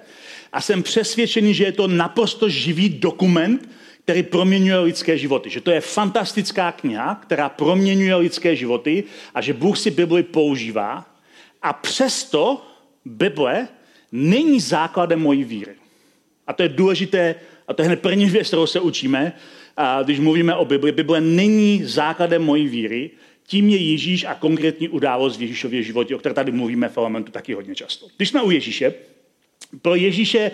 a 0.53 0.61
jsem 0.61 0.83
přesvědčený, 0.83 1.53
že 1.53 1.63
je 1.63 1.71
to 1.71 1.87
naprosto 1.87 2.49
živý 2.49 2.89
dokument, 2.89 3.69
který 4.03 4.23
proměňuje 4.23 4.79
lidské 4.79 5.17
životy. 5.17 5.49
Že 5.49 5.61
to 5.61 5.71
je 5.71 5.81
fantastická 5.81 6.71
kniha, 6.71 7.15
která 7.15 7.49
proměňuje 7.49 8.15
lidské 8.15 8.55
životy 8.55 9.03
a 9.33 9.41
že 9.41 9.53
Bůh 9.53 9.77
si 9.77 9.91
Bibli 9.91 10.23
používá. 10.23 11.05
A 11.61 11.73
přesto 11.73 12.65
Bible 13.05 13.67
není 14.11 14.59
základem 14.59 15.19
mojí 15.19 15.43
víry. 15.43 15.75
A 16.47 16.53
to 16.53 16.63
je 16.63 16.69
důležité, 16.69 17.35
a 17.67 17.73
to 17.73 17.81
je 17.81 17.85
hned 17.85 18.01
první 18.01 18.25
věc, 18.29 18.47
kterou 18.47 18.67
se 18.67 18.79
učíme, 18.79 19.33
a 19.77 20.03
když 20.03 20.19
mluvíme 20.19 20.55
o 20.55 20.65
Bibli. 20.65 20.91
Bible 20.91 21.21
není 21.21 21.83
základem 21.83 22.43
mojí 22.43 22.67
víry, 22.67 23.11
tím 23.47 23.69
je 23.69 23.77
Ježíš 23.77 24.23
a 24.23 24.33
konkrétní 24.33 24.89
událost 24.89 25.37
v 25.37 25.41
Ježíšově 25.41 25.83
životě, 25.83 26.15
o 26.15 26.19
které 26.19 26.35
tady 26.35 26.51
mluvíme 26.51 26.89
v 26.89 26.97
elementu 26.97 27.31
taky 27.31 27.53
hodně 27.53 27.75
často. 27.75 28.07
Když 28.17 28.29
jsme 28.29 28.41
u 28.41 28.51
Ježíše, 28.51 28.93
pro 29.81 29.95
Ježíše, 29.95 30.51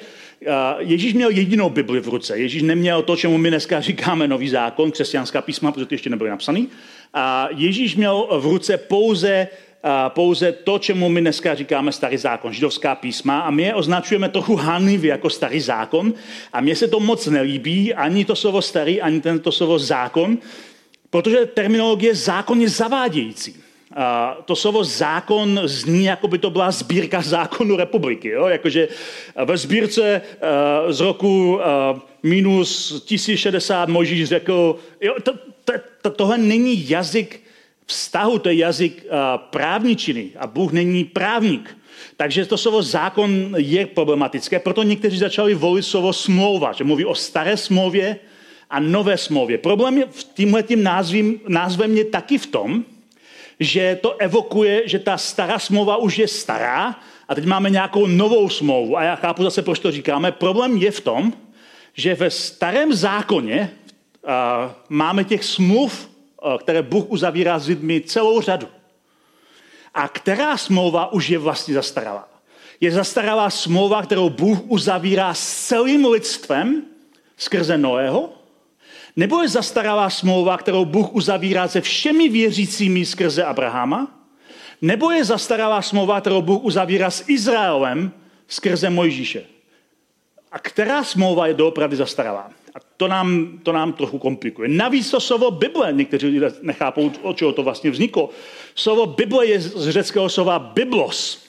Ježíš 0.80 1.14
měl 1.14 1.30
jedinou 1.30 1.70
Bibli 1.70 2.00
v 2.00 2.08
ruce. 2.08 2.38
Ježíš 2.38 2.62
neměl 2.62 3.02
to, 3.02 3.16
čemu 3.16 3.38
my 3.38 3.50
dneska 3.50 3.82
říkáme 3.82 4.28
nový 4.28 4.50
zákon, 4.50 4.92
křesťanská 4.92 5.42
písma, 5.42 5.72
protože 5.72 5.86
ty 5.86 5.96
ještě 5.96 6.10
nebyly 6.10 6.30
napsaný. 6.30 6.68
A 7.14 7.48
Ježíš 7.56 7.96
měl 7.96 8.28
v 8.40 8.46
ruce 8.46 8.78
pouze 8.78 9.48
pouze 10.08 10.52
to, 10.52 10.80
čemu 10.80 11.10
my 11.10 11.22
dneska 11.22 11.56
říkáme 11.56 11.92
starý 11.92 12.18
zákon, 12.18 12.54
židovská 12.54 12.96
písma 12.96 13.40
a 13.40 13.52
my 13.52 13.64
je 13.64 13.76
označujeme 13.76 14.30
trochu 14.30 14.56
hanlivě 14.56 15.12
jako 15.12 15.30
starý 15.30 15.60
zákon 15.60 16.14
a 16.54 16.62
mně 16.62 16.76
se 16.76 16.88
to 16.88 17.00
moc 17.00 17.28
nelíbí, 17.28 17.94
ani 17.94 18.26
to 18.26 18.36
slovo 18.36 18.62
starý, 18.62 19.02
ani 19.02 19.22
tento 19.22 19.52
slovo 19.52 19.80
zákon, 19.80 20.38
Protože 21.14 21.46
terminologie 21.46 22.16
zákon 22.16 22.62
je 22.62 22.70
zavádějící. 22.70 23.56
A 23.96 24.38
to 24.46 24.56
slovo 24.56 24.84
zákon 24.84 25.62
zní, 25.64 26.06
jako 26.06 26.28
by 26.28 26.38
to 26.38 26.50
byla 26.50 26.72
sbírka 26.72 27.22
zákonu 27.36 27.76
republiky. 27.76 28.30
Jo? 28.30 28.48
Jakože 28.48 28.88
ve 29.46 29.58
sbírce 29.58 30.22
uh, 30.22 30.92
z 30.92 31.00
roku 31.00 31.54
uh, 31.54 31.62
minus 32.24 33.04
1060 33.06 33.90
Možíš 33.90 34.28
řekl, 34.28 34.76
jo, 35.02 35.16
to, 35.24 35.34
to, 35.66 35.74
to, 36.02 36.10
tohle 36.10 36.38
není 36.38 36.90
jazyk 36.90 37.42
vztahu, 37.86 38.40
to 38.40 38.50
je 38.50 38.56
jazyk 38.56 39.06
právničiny 39.50 40.30
a 40.40 40.48
Bůh 40.48 40.72
není 40.72 41.04
právník. 41.04 41.78
Takže 42.18 42.46
to 42.46 42.58
slovo 42.58 42.82
zákon 42.82 43.56
je 43.58 43.86
problematické, 43.86 44.60
proto 44.60 44.84
někteří 44.84 45.18
začali 45.18 45.54
volit 45.54 45.86
slovo 45.86 46.14
smlouva, 46.14 46.74
že 46.74 46.84
mluví 46.84 47.06
o 47.06 47.16
staré 47.16 47.58
smlouvě, 47.58 48.20
a 48.74 48.80
nové 48.80 49.18
smlouvě. 49.18 49.58
Problém 49.58 49.98
je 49.98 50.06
v 50.12 50.24
tímhle 50.24 50.64
tím 50.64 50.84
názvím, 50.84 51.40
názvem 51.48 51.98
je 51.98 52.06
taky 52.06 52.38
v 52.38 52.48
tom, 52.48 52.86
že 53.60 54.00
to 54.02 54.18
evokuje, 54.18 54.82
že 54.86 55.00
ta 55.00 55.18
stará 55.18 55.60
smlouva 55.60 55.98
už 55.98 56.18
je 56.18 56.28
stará 56.28 57.00
a 57.28 57.36
teď 57.36 57.46
máme 57.46 57.70
nějakou 57.70 58.08
novou 58.08 58.50
smlouvu. 58.50 58.98
A 58.98 59.04
já 59.04 59.16
chápu 59.16 59.44
zase, 59.44 59.62
proč 59.62 59.80
to 59.80 59.92
říkáme. 59.92 60.32
Problém 60.32 60.78
je 60.78 60.92
v 60.92 61.02
tom, 61.02 61.34
že 61.94 62.16
ve 62.16 62.30
starém 62.30 62.94
zákoně 62.94 63.72
uh, 64.24 64.30
máme 64.90 65.24
těch 65.24 65.44
smluv, 65.44 66.10
uh, 66.46 66.58
které 66.58 66.82
Bůh 66.82 67.06
uzavírá 67.08 67.60
s 67.60 67.68
lidmi 67.68 68.02
celou 68.02 68.42
řadu. 68.42 68.68
A 69.94 70.08
která 70.08 70.58
smlouva 70.58 71.14
už 71.14 71.30
je 71.30 71.38
vlastně 71.38 71.74
zastaralá? 71.74 72.28
Je 72.82 72.92
zastaralá 72.92 73.50
smlouva, 73.50 74.02
kterou 74.02 74.30
Bůh 74.30 74.60
uzavírá 74.68 75.34
s 75.34 75.68
celým 75.68 76.06
lidstvem 76.06 76.84
skrze 77.38 77.78
Noého, 77.78 78.43
nebo 79.16 79.42
je 79.42 79.48
zastaralá 79.50 80.10
smlouva, 80.10 80.58
kterou 80.58 80.86
Bůh 80.86 81.14
uzavírá 81.14 81.68
se 81.68 81.82
všemi 81.82 82.30
věřícími 82.30 83.06
skrze 83.06 83.44
Abrahama? 83.44 84.20
Nebo 84.82 85.12
je 85.12 85.26
zastaralá 85.26 85.82
smlouva, 85.82 86.22
kterou 86.22 86.42
Bůh 86.42 86.64
uzavírá 86.64 87.12
s 87.12 87.30
Izraelem 87.30 88.12
skrze 88.48 88.90
Mojžíše? 88.90 89.44
A 90.52 90.60
která 90.60 91.04
smlouva 91.04 91.48
je 91.48 91.54
doopravdy 91.54 91.96
zastaralá? 91.96 92.50
A 92.76 92.80
to 92.98 93.08
nám, 93.08 93.60
to 93.64 93.72
nám 93.72 93.94
trochu 93.94 94.20
komplikuje. 94.20 94.70
Navíc 94.70 95.12
to 95.12 95.20
slovo 95.20 95.52
Bible, 95.52 95.94
někteří 95.94 96.28
lidé 96.28 96.52
nechápou, 96.62 97.12
od 97.22 97.38
čeho 97.38 97.54
to 97.54 97.64
vlastně 97.64 97.92
vzniklo. 97.92 98.30
Slovo 98.76 99.06
Bible 99.06 99.46
je 99.46 99.62
z 99.62 99.90
řeckého 99.90 100.30
slova 100.30 100.60
biblos. 100.60 101.46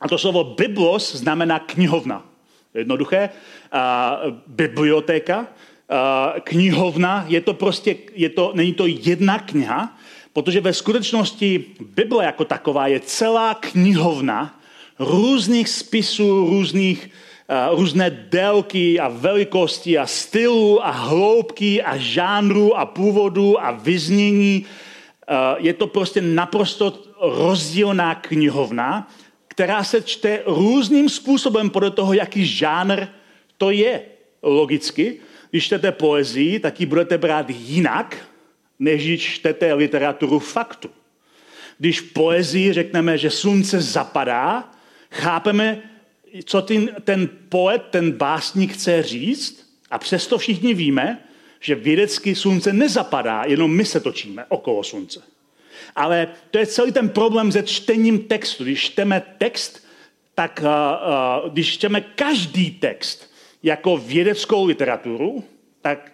A 0.00 0.08
to 0.08 0.18
slovo 0.18 0.44
biblos 0.44 1.14
znamená 1.14 1.58
knihovna. 1.58 2.26
Jednoduché. 2.74 3.30
A 3.72 4.20
bibliotéka 4.46 5.46
knihovna, 6.40 7.24
je 7.28 7.40
to 7.40 7.54
prostě, 7.54 7.96
je 8.14 8.28
to, 8.28 8.52
není 8.54 8.74
to 8.74 8.86
jedna 8.86 9.38
kniha, 9.38 9.98
protože 10.32 10.60
ve 10.60 10.72
skutečnosti 10.72 11.64
Bible 11.80 12.24
jako 12.24 12.44
taková 12.44 12.86
je 12.86 13.00
celá 13.00 13.54
knihovna 13.54 14.60
různých 14.98 15.68
spisů, 15.68 16.46
různých, 16.46 17.10
uh, 17.70 17.78
různé 17.78 18.10
délky 18.10 19.00
a 19.00 19.08
velikosti 19.08 19.98
a 19.98 20.06
stylu 20.06 20.86
a 20.86 20.90
hloubky 20.90 21.82
a 21.82 21.96
žánru 21.96 22.78
a 22.78 22.86
původu 22.86 23.64
a 23.64 23.70
vyznění. 23.70 24.66
Uh, 24.66 25.64
je 25.64 25.74
to 25.74 25.86
prostě 25.86 26.20
naprosto 26.20 27.02
rozdílná 27.20 28.14
knihovna, 28.14 29.10
která 29.48 29.84
se 29.84 30.02
čte 30.02 30.42
různým 30.46 31.08
způsobem 31.08 31.70
podle 31.70 31.90
toho, 31.90 32.14
jaký 32.14 32.46
žánr 32.46 33.06
to 33.58 33.70
je 33.70 34.02
logicky 34.42 35.20
když 35.54 35.64
čtete 35.64 35.92
poezii, 35.92 36.58
tak 36.58 36.80
ji 36.80 36.86
budete 36.86 37.18
brát 37.18 37.46
jinak, 37.50 38.28
než 38.78 39.04
když 39.04 39.34
čtete 39.34 39.74
literaturu 39.74 40.38
faktu. 40.38 40.90
Když 41.78 42.00
v 42.00 42.12
poezii 42.12 42.72
řekneme, 42.72 43.18
že 43.18 43.30
slunce 43.30 43.80
zapadá, 43.80 44.72
chápeme, 45.10 45.82
co 46.44 46.62
ten, 46.62 46.90
ten 47.04 47.28
poet, 47.48 47.82
ten 47.90 48.12
básník 48.12 48.72
chce 48.72 49.02
říct 49.02 49.66
a 49.90 49.98
přesto 49.98 50.38
všichni 50.38 50.74
víme, 50.74 51.24
že 51.60 51.74
vědecky 51.74 52.34
slunce 52.34 52.72
nezapadá, 52.72 53.42
jenom 53.46 53.76
my 53.76 53.84
se 53.84 54.00
točíme 54.00 54.44
okolo 54.48 54.82
slunce. 54.82 55.22
Ale 55.96 56.28
to 56.50 56.58
je 56.58 56.66
celý 56.66 56.92
ten 56.92 57.08
problém 57.08 57.52
se 57.52 57.62
čtením 57.62 58.18
textu. 58.18 58.64
Když 58.64 58.84
čteme 58.84 59.22
text, 59.38 59.86
tak 60.34 60.60
uh, 60.62 60.68
uh, 60.68 61.52
když 61.52 61.74
čteme 61.74 62.00
každý 62.00 62.70
text, 62.70 63.33
jako 63.64 63.96
vědeckou 63.96 64.64
literaturu, 64.64 65.44
tak, 65.82 66.12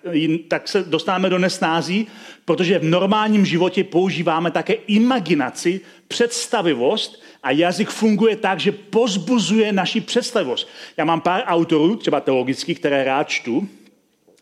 tak 0.49 0.69
se 0.69 0.83
dostáváme 0.83 1.31
do 1.31 1.39
nesnází, 1.39 2.07
protože 2.45 2.79
v 2.79 2.85
normálním 2.85 3.47
životě 3.47 3.85
používáme 3.85 4.51
také 4.51 4.73
imaginaci, 4.73 5.81
představivost 6.09 7.23
a 7.43 7.51
jazyk 7.51 7.89
funguje 7.89 8.37
tak, 8.37 8.61
že 8.61 8.73
pozbuzuje 8.73 9.73
naši 9.73 10.01
představivost. 10.01 10.69
Já 10.97 11.05
mám 11.05 11.21
pár 11.21 11.43
autorů, 11.47 11.97
třeba 11.97 12.21
teologických, 12.21 12.79
které 12.79 13.05
rád 13.05 13.29
čtu, 13.29 13.69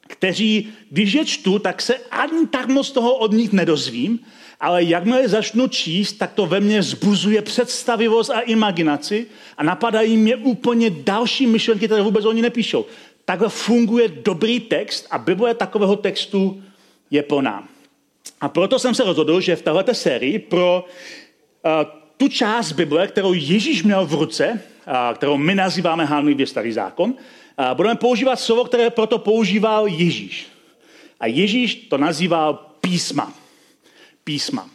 kteří, 0.07 0.69
když 0.91 1.13
je 1.13 1.25
čtu, 1.25 1.59
tak 1.59 1.83
se 1.83 1.97
ani 2.11 2.47
tak 2.47 2.69
moc 2.69 2.91
toho 2.91 3.15
od 3.15 3.33
nich 3.33 3.53
nedozvím, 3.53 4.19
ale 4.61 4.85
jakmile 4.85 5.29
začnu 5.29 5.69
číst, 5.69 6.13
tak 6.13 6.33
to 6.33 6.47
ve 6.47 6.61
mně 6.61 6.83
zbuzuje 6.83 7.43
představivost 7.43 8.31
a 8.31 8.41
imaginaci 8.41 9.27
a 9.57 9.63
napadají 9.63 10.17
mě 10.17 10.37
úplně 10.37 10.91
další 10.91 11.47
myšlenky, 11.47 11.87
které 11.87 12.03
vůbec 12.03 12.25
oni 12.25 12.43
nepíšou. 12.43 12.87
Takhle 13.25 13.49
funguje 13.49 14.09
dobrý 14.09 14.61
text 14.61 15.07
a 15.11 15.19
Bible 15.19 15.55
takového 15.55 15.97
textu 15.97 16.63
je 17.11 17.23
plná. 17.23 17.69
A 18.41 18.49
proto 18.49 18.79
jsem 18.79 18.95
se 18.95 19.05
rozhodl, 19.05 19.41
že 19.41 19.57
v 19.57 19.63
této 19.63 19.95
sérii 19.95 20.39
pro 20.39 20.85
uh, 20.85 21.71
tu 22.17 22.29
část 22.29 22.73
Bible, 22.73 23.07
kterou 23.07 23.33
Ježíš 23.33 23.83
měl 23.83 24.07
v 24.07 24.15
ruce, 24.15 24.61
uh, 24.87 25.15
kterou 25.15 25.37
my 25.37 25.55
nazýváme 25.55 26.05
hánlivě 26.05 26.47
starý 26.47 26.73
zákon, 26.73 27.11
uh, 27.11 27.75
budeme 27.75 27.95
používat 27.95 28.41
slovo, 28.41 28.65
které 28.65 28.91
proto 28.91 29.19
používal 29.19 29.87
Ježíš. 29.87 30.47
A 31.21 31.27
Ježíš 31.27 31.75
to 31.75 31.99
nazýval 31.99 32.55
písma 32.81 33.38
písma. 34.29 34.69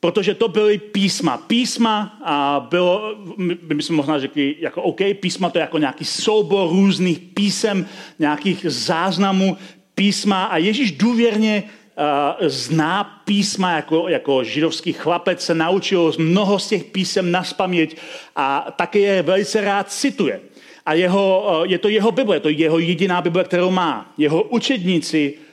Protože 0.00 0.34
to 0.34 0.48
byly 0.48 0.78
písma. 0.78 1.36
Písma 1.36 2.18
a 2.22 2.66
bylo, 2.70 3.18
my 3.36 3.54
bychom 3.74 3.96
možná 3.96 4.18
řekli, 4.18 4.56
jako 4.60 4.82
OK, 4.82 5.00
písma 5.20 5.50
to 5.50 5.58
je 5.58 5.66
jako 5.66 5.78
nějaký 5.78 6.04
soubor 6.04 6.70
různých 6.70 7.18
písem, 7.18 7.86
nějakých 8.18 8.66
záznamů 8.68 9.56
písma 9.94 10.44
a 10.44 10.56
Ježíš 10.56 10.92
důvěrně 10.92 11.62
uh, 11.66 12.46
zná 12.48 13.04
písma, 13.26 13.72
jako, 13.82 14.08
jako 14.08 14.44
židovský 14.44 14.92
chlapec 14.92 15.42
se 15.42 15.54
naučil 15.54 16.12
mnoho 16.18 16.58
z 16.58 16.66
těch 16.68 16.84
písem 16.84 17.26
na 17.30 17.44
spaměť 17.44 17.96
a 18.36 18.70
také 18.78 18.98
je 18.98 19.22
velice 19.22 19.60
rád 19.60 19.90
cituje. 19.90 20.40
A 20.86 20.94
jeho, 20.94 21.26
uh, 21.42 21.66
je 21.66 21.78
to 21.78 21.88
jeho 21.88 22.10
Bible, 22.12 22.36
je 22.36 22.40
to 22.40 22.48
jeho 22.48 22.78
jediná 22.78 23.18
Bible, 23.20 23.44
kterou 23.44 23.70
má. 23.70 24.14
Jeho 24.14 24.42
učedníci 24.42 25.49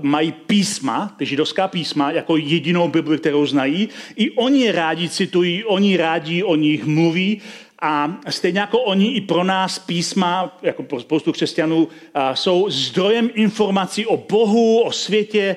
mají 0.00 0.32
písma, 0.32 1.14
ty 1.18 1.26
židovská 1.26 1.68
písma, 1.68 2.10
jako 2.10 2.36
jedinou 2.36 2.88
Bibli, 2.88 3.18
kterou 3.18 3.46
znají. 3.46 3.88
I 4.16 4.30
oni 4.30 4.72
rádi 4.72 5.08
citují, 5.08 5.64
oni 5.64 5.96
rádi 5.96 6.42
o 6.42 6.56
nich 6.56 6.84
mluví 6.84 7.40
a 7.82 8.20
stejně 8.28 8.60
jako 8.60 8.80
oni 8.80 9.14
i 9.14 9.20
pro 9.20 9.44
nás 9.44 9.78
písma, 9.78 10.58
jako 10.62 10.82
pro 10.82 11.00
spoustu 11.00 11.32
křesťanů, 11.32 11.78
uh, 11.78 11.88
jsou 12.34 12.70
zdrojem 12.70 13.30
informací 13.34 14.06
o 14.06 14.16
Bohu, 14.16 14.80
o 14.80 14.92
světě, 14.92 15.56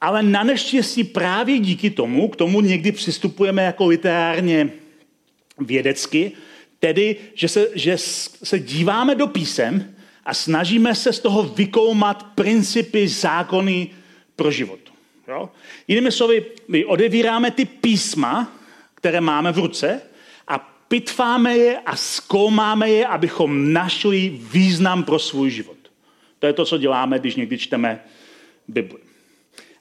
ale 0.00 0.22
na 0.22 0.42
neštěstí 0.42 1.04
právě 1.04 1.58
díky 1.58 1.90
tomu, 1.90 2.28
k 2.28 2.36
tomu 2.36 2.60
někdy 2.60 2.92
přistupujeme 2.92 3.62
jako 3.62 3.86
literárně 3.86 4.70
vědecky, 5.58 6.32
tedy, 6.78 7.16
že 7.34 7.48
se, 7.48 7.68
že 7.74 7.94
se 8.42 8.58
díváme 8.58 9.14
do 9.14 9.26
písem 9.26 9.95
a 10.26 10.34
snažíme 10.34 10.94
se 10.94 11.12
z 11.12 11.20
toho 11.20 11.42
vykoumat 11.42 12.26
principy, 12.34 13.08
zákony 13.08 13.90
pro 14.36 14.50
život. 14.50 14.78
Jo? 15.28 15.50
Jinými 15.88 16.12
slovy, 16.12 16.44
my 16.68 16.84
odevíráme 16.84 17.50
ty 17.50 17.64
písma, 17.64 18.52
které 18.94 19.20
máme 19.20 19.52
v 19.52 19.58
ruce 19.58 20.00
a 20.48 20.58
pitváme 20.88 21.56
je 21.56 21.78
a 21.78 21.96
zkoumáme 21.96 22.90
je, 22.90 23.06
abychom 23.06 23.72
našli 23.72 24.38
význam 24.52 25.04
pro 25.04 25.18
svůj 25.18 25.50
život. 25.50 25.76
To 26.38 26.46
je 26.46 26.52
to, 26.52 26.64
co 26.64 26.78
děláme, 26.78 27.18
když 27.18 27.36
někdy 27.36 27.58
čteme 27.58 28.04
Bibli. 28.68 28.98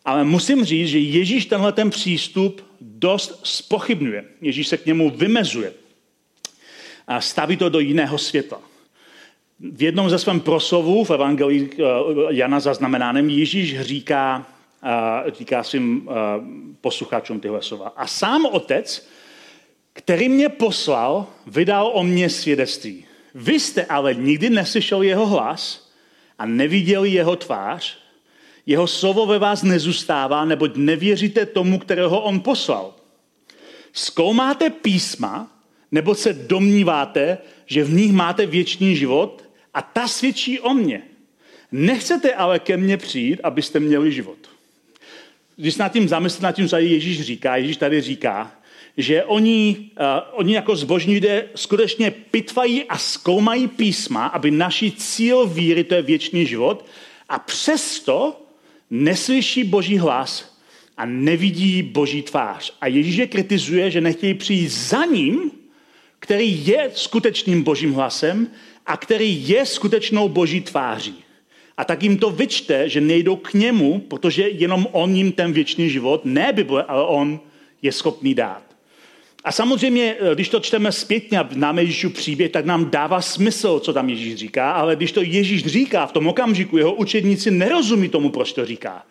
Ale 0.06 0.24
musím 0.24 0.64
říct, 0.64 0.90
že 0.90 1.00
Ježíš 1.00 1.46
tenhle 1.46 1.72
ten 1.72 1.90
přístup 1.90 2.62
dost 2.82 3.40
spochybňuje. 3.44 4.26
Ježíš 4.42 4.68
se 4.68 4.78
k 4.78 4.86
němu 4.86 5.10
vymezuje 5.10 5.74
a 7.08 7.22
staví 7.22 7.58
to 7.58 7.70
do 7.70 7.80
jiného 7.80 8.18
světla. 8.18 8.62
V 9.60 9.84
jednom 9.84 10.10
ze 10.10 10.20
svém 10.20 10.40
proslovu 10.40 11.04
v 11.04 11.12
Evangelii 11.12 11.70
eh, 11.74 11.84
Jana 12.30 12.60
zaznamenáném 12.60 13.30
Ježíš 13.30 13.82
říká, 13.82 14.48
eh, 14.84 15.32
říká 15.32 15.64
svým 15.64 16.10
eh, 16.10 16.14
posluchačům 16.82 17.40
tyhle 17.40 17.62
slova. 17.62 17.94
A 17.96 18.08
sám 18.08 18.46
otec, 18.46 19.08
který 19.94 20.30
mě 20.30 20.50
poslal, 20.50 21.28
vydal 21.48 21.92
o 21.94 22.04
mě 22.04 22.30
svědectví. 22.30 23.06
Vy 23.36 23.60
jste 23.60 23.86
ale 23.86 24.14
nikdy 24.14 24.50
neslyšel 24.50 25.02
jeho 25.02 25.28
hlas 25.28 25.92
a 26.40 26.46
neviděli 26.46 27.10
jeho 27.10 27.36
tvář. 27.36 27.98
Jeho 28.66 28.88
slovo 28.88 29.26
ve 29.26 29.40
vás 29.40 29.64
nezůstává, 29.64 30.46
neboť 30.46 30.76
nevěříte 30.76 31.46
tomu, 31.46 31.80
kterého 31.80 32.22
on 32.22 32.40
poslal. 32.40 32.94
Zkoumáte 33.94 34.70
písma, 34.70 35.52
nebo 35.92 36.16
se 36.16 36.34
domníváte, 36.34 37.38
že 37.66 37.84
v 37.84 37.94
nich 37.94 38.12
máte 38.12 38.46
věčný 38.46 38.96
život 38.96 39.45
a 39.76 39.82
ta 39.82 40.08
svědčí 40.08 40.60
o 40.60 40.74
mně. 40.74 41.02
Nechcete 41.72 42.34
ale 42.34 42.60
ke 42.60 42.78
mně 42.78 42.98
přijít, 42.98 43.40
abyste 43.44 43.80
měli 43.80 44.12
život. 44.12 44.38
Když 45.56 45.74
se 45.74 45.84
nad 45.84 45.92
tím 45.92 46.08
zamyslíte, 46.08 46.46
nad 46.46 46.52
tím, 46.52 46.70
co 46.70 46.78
Ježíš 46.78 47.22
říká, 47.22 47.56
Ježíš 47.56 47.78
tady 47.78 48.02
říká, 48.02 48.52
že 48.98 49.24
oni, 49.24 49.90
uh, 50.00 50.06
oni 50.32 50.56
jako 50.56 50.76
zbožní 50.76 51.14
lidé 51.14 51.50
skutečně 51.56 52.12
pitvají 52.12 52.84
a 52.84 52.98
zkoumají 52.98 53.68
písma, 53.68 54.26
aby 54.26 54.52
naši 54.52 54.92
cíl 54.92 55.48
víry, 55.48 55.84
to 55.84 55.96
je 55.96 56.02
věčný 56.02 56.46
život, 56.46 56.86
a 57.30 57.40
přesto 57.40 58.42
neslyší 58.90 59.64
boží 59.64 59.98
hlas 59.98 60.58
a 60.98 61.06
nevidí 61.06 61.84
boží 61.84 62.22
tvář. 62.22 62.74
A 62.82 62.88
Ježíš 62.88 63.16
je 63.16 63.28
kritizuje, 63.28 63.92
že 63.92 64.02
nechtějí 64.02 64.34
přijít 64.34 64.70
za 64.70 65.06
ním, 65.06 65.52
který 66.20 66.68
je 66.68 66.92
skutečným 66.94 67.64
božím 67.64 67.94
hlasem 67.94 68.48
a 68.86 68.98
který 68.98 69.50
je 69.50 69.66
skutečnou 69.66 70.30
boží 70.30 70.62
tváří. 70.62 71.16
A 71.78 71.86
tak 71.86 72.04
jim 72.04 72.18
to 72.18 72.30
vyčte, 72.30 72.90
že 72.90 73.02
nejdou 73.02 73.36
k 73.36 73.54
němu, 73.54 74.00
protože 74.00 74.50
jenom 74.50 74.88
on 74.92 75.16
jim 75.16 75.32
ten 75.32 75.54
věčný 75.54 75.90
život, 75.90 76.26
ne 76.26 76.54
Bible, 76.54 76.84
ale 76.84 77.06
on 77.06 77.40
je 77.82 77.92
schopný 77.92 78.34
dát. 78.34 78.62
A 79.44 79.52
samozřejmě, 79.52 80.16
když 80.34 80.50
to 80.50 80.60
čteme 80.60 80.92
zpětně 80.92 81.40
a 81.40 81.50
známe 81.52 81.82
Ježíšu 81.82 82.10
příběh, 82.10 82.52
tak 82.52 82.66
nám 82.66 82.90
dává 82.90 83.22
smysl, 83.22 83.80
co 83.80 83.94
tam 83.94 84.10
Ježíš 84.10 84.36
říká, 84.36 84.72
ale 84.72 84.96
když 84.96 85.12
to 85.12 85.22
Ježíš 85.22 85.66
říká 85.66 86.06
v 86.06 86.12
tom 86.12 86.28
okamžiku, 86.28 86.78
jeho 86.78 86.94
učedníci 86.94 87.52
nerozumí 87.52 88.10
tomu, 88.10 88.30
proč 88.30 88.54
to 88.54 88.66
říká. 88.66 89.06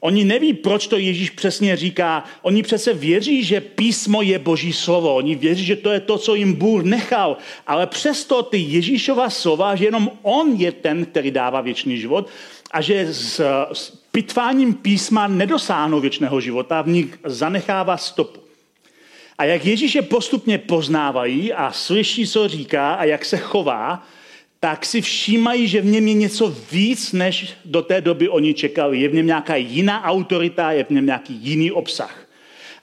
Oni 0.00 0.24
neví, 0.24 0.52
proč 0.52 0.86
to 0.86 0.96
Ježíš 0.96 1.30
přesně 1.30 1.76
říká. 1.76 2.24
Oni 2.42 2.62
přece 2.62 2.94
věří, 2.94 3.44
že 3.44 3.60
písmo 3.60 4.22
je 4.22 4.38
boží 4.38 4.72
slovo. 4.72 5.14
Oni 5.14 5.34
věří, 5.34 5.64
že 5.64 5.76
to 5.76 5.90
je 5.90 6.00
to, 6.00 6.18
co 6.18 6.34
jim 6.34 6.52
Bůh 6.52 6.82
nechal. 6.82 7.36
Ale 7.66 7.86
přesto 7.86 8.42
ty 8.42 8.58
Ježíšova 8.58 9.30
slova, 9.30 9.76
že 9.76 9.84
jenom 9.84 10.10
on 10.22 10.52
je 10.52 10.72
ten, 10.72 11.04
který 11.04 11.30
dává 11.30 11.60
věčný 11.60 11.98
život 11.98 12.28
a 12.70 12.80
že 12.80 13.06
s, 13.12 13.40
s 13.72 13.90
pitváním 14.12 14.74
písma 14.74 15.28
nedosáhnou 15.28 16.00
věčného 16.00 16.40
života, 16.40 16.82
v 16.82 16.88
nich 16.88 17.18
zanechává 17.24 17.96
stopu. 17.96 18.40
A 19.38 19.44
jak 19.44 19.64
Ježíše 19.64 20.02
postupně 20.02 20.58
poznávají 20.58 21.52
a 21.52 21.72
slyší, 21.72 22.26
co 22.26 22.48
říká 22.48 22.94
a 22.94 23.04
jak 23.04 23.24
se 23.24 23.36
chová, 23.36 24.06
tak 24.60 24.86
si 24.86 25.00
všímají, 25.00 25.68
že 25.68 25.80
v 25.80 25.84
něm 25.84 26.08
je 26.08 26.14
něco 26.14 26.56
víc, 26.72 27.12
než 27.12 27.52
do 27.64 27.82
té 27.82 28.00
doby 28.00 28.28
oni 28.28 28.54
čekali. 28.54 29.00
Je 29.00 29.08
v 29.08 29.14
něm 29.14 29.26
nějaká 29.26 29.56
jiná 29.56 30.04
autorita, 30.04 30.72
je 30.72 30.84
v 30.84 30.90
něm 30.90 31.06
nějaký 31.06 31.34
jiný 31.34 31.70
obsah. 31.70 32.26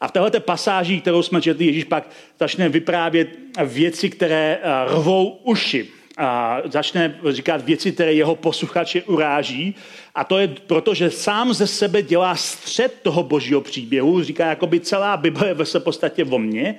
A 0.01 0.07
v 0.07 0.11
této 0.11 0.39
pasáži, 0.39 1.01
kterou 1.01 1.21
jsme 1.21 1.41
četli, 1.41 1.65
Ježíš 1.65 1.83
pak 1.83 2.09
začne 2.39 2.69
vyprávět 2.69 3.29
věci, 3.65 4.09
které 4.09 4.59
eh, 4.61 4.85
rvou 4.85 5.39
uši. 5.43 5.87
A 6.17 6.61
začne 6.65 7.19
říkat 7.29 7.65
věci, 7.65 7.91
které 7.91 8.13
jeho 8.13 8.35
posluchače 8.35 9.03
uráží. 9.03 9.75
A 10.15 10.23
to 10.23 10.37
je 10.37 10.47
proto, 10.47 10.93
že 10.93 11.11
sám 11.11 11.53
ze 11.53 11.67
sebe 11.67 12.01
dělá 12.01 12.35
střed 12.35 12.99
toho 13.01 13.23
božího 13.23 13.61
příběhu. 13.61 14.23
Říká, 14.23 14.45
jako 14.45 14.67
by 14.67 14.79
celá 14.79 15.17
Bible 15.17 15.47
je 15.47 15.53
ve 15.53 15.79
podstatě 15.79 16.25
o 16.25 16.39
mně. 16.39 16.75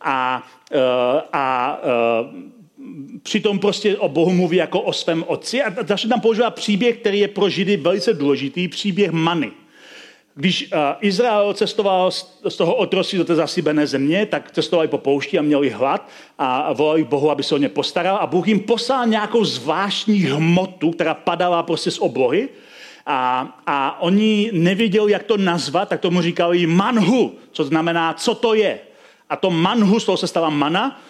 A, 0.00 0.48
eh, 0.72 0.78
a, 0.80 1.22
a 1.32 1.80
eh, 1.82 2.61
přitom 3.22 3.58
prostě 3.58 3.96
o 3.96 4.08
Bohu 4.08 4.32
mluví 4.32 4.56
jako 4.56 4.80
o 4.80 4.92
svém 4.92 5.24
otci 5.26 5.62
a 5.62 5.86
začne 5.86 6.10
tam 6.10 6.20
používá 6.20 6.50
příběh, 6.50 6.96
který 6.96 7.18
je 7.18 7.28
pro 7.28 7.48
Židy 7.48 7.76
velice 7.76 8.14
důležitý, 8.14 8.68
příběh 8.68 9.10
Many. 9.10 9.52
Když 10.34 10.62
uh, 10.72 10.78
Izrael 11.00 11.54
cestoval 11.54 12.10
z 12.48 12.56
toho 12.56 12.74
otroství 12.74 13.18
do 13.18 13.24
té 13.24 13.34
zasíbené 13.34 13.86
země, 13.86 14.26
tak 14.26 14.50
cestovali 14.50 14.88
po 14.88 14.98
poušti 14.98 15.38
a 15.38 15.42
měli 15.42 15.70
hlad 15.70 16.08
a 16.38 16.72
volali 16.72 17.04
Bohu, 17.04 17.30
aby 17.30 17.42
se 17.42 17.54
o 17.54 17.58
ně 17.58 17.68
postaral 17.68 18.16
a 18.16 18.26
Bůh 18.26 18.48
jim 18.48 18.60
poslal 18.60 19.06
nějakou 19.06 19.44
zvláštní 19.44 20.18
hmotu, 20.18 20.90
která 20.90 21.14
padala 21.14 21.62
prostě 21.62 21.90
z 21.90 21.98
oblohy 21.98 22.48
a, 23.06 23.48
a 23.66 24.00
oni 24.00 24.50
nevěděli, 24.52 25.12
jak 25.12 25.22
to 25.22 25.36
nazvat, 25.36 25.88
tak 25.88 26.00
tomu 26.00 26.22
říkali 26.22 26.66
manhu, 26.66 27.34
co 27.52 27.64
znamená, 27.64 28.14
co 28.14 28.34
to 28.34 28.54
je. 28.54 28.78
A 29.28 29.36
to 29.36 29.50
manhu, 29.50 30.00
z 30.00 30.04
toho 30.04 30.16
se 30.16 30.26
stala 30.26 30.50
mana, 30.50 31.00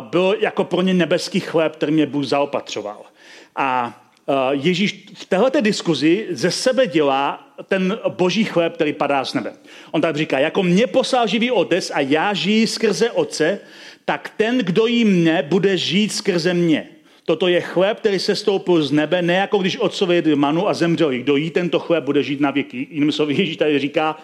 byl 0.00 0.36
jako 0.40 0.64
pro 0.64 0.82
ně 0.82 0.94
nebeský 0.94 1.40
chléb, 1.40 1.76
který 1.76 1.92
mě 1.92 2.06
Bůh 2.06 2.24
zaopatřoval. 2.24 3.02
A 3.56 4.00
Ježíš 4.50 5.06
v 5.14 5.24
této 5.24 5.60
diskuzi 5.60 6.26
ze 6.30 6.50
sebe 6.50 6.86
dělá 6.86 7.48
ten 7.68 7.98
boží 8.08 8.44
chléb, 8.44 8.74
který 8.74 8.92
padá 8.92 9.24
z 9.24 9.34
nebe. 9.34 9.52
On 9.90 10.00
tak 10.00 10.16
říká, 10.16 10.38
jako 10.38 10.62
mě 10.62 10.86
poslal 10.86 11.26
živý 11.26 11.50
otec 11.50 11.90
a 11.94 12.00
já 12.00 12.34
žiji 12.34 12.66
skrze 12.66 13.10
otce, 13.10 13.58
tak 14.04 14.32
ten, 14.36 14.58
kdo 14.58 14.86
jí 14.86 15.04
mne, 15.04 15.42
bude 15.42 15.76
žít 15.76 16.12
skrze 16.12 16.54
mě. 16.54 16.88
Toto 17.24 17.48
je 17.48 17.60
chléb, 17.60 17.98
který 17.98 18.18
se 18.18 18.36
stoupil 18.36 18.82
z 18.82 18.92
nebe, 18.92 19.22
ne 19.22 19.34
jako 19.34 19.58
když 19.58 19.76
otcovi 19.76 20.14
jedl 20.14 20.36
manu 20.36 20.68
a 20.68 20.74
zemřel. 20.74 21.10
Kdo 21.10 21.36
jí 21.36 21.50
tento 21.50 21.78
chléb, 21.78 22.04
bude 22.04 22.22
žít 22.22 22.40
na 22.40 22.50
věky. 22.50 22.86
Jinými 22.90 23.12
slovy, 23.12 23.34
Ježíš 23.34 23.56
tady 23.56 23.78
říká, 23.78 24.18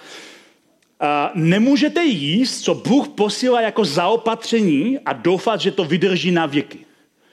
nemůžete 1.34 2.04
jíst, 2.04 2.60
co 2.60 2.74
Bůh 2.74 3.08
posílá 3.08 3.60
jako 3.60 3.84
zaopatření 3.84 4.98
a 4.98 5.12
doufat, 5.12 5.60
že 5.60 5.70
to 5.70 5.84
vydrží 5.84 6.30
na 6.30 6.46
věky. 6.46 6.78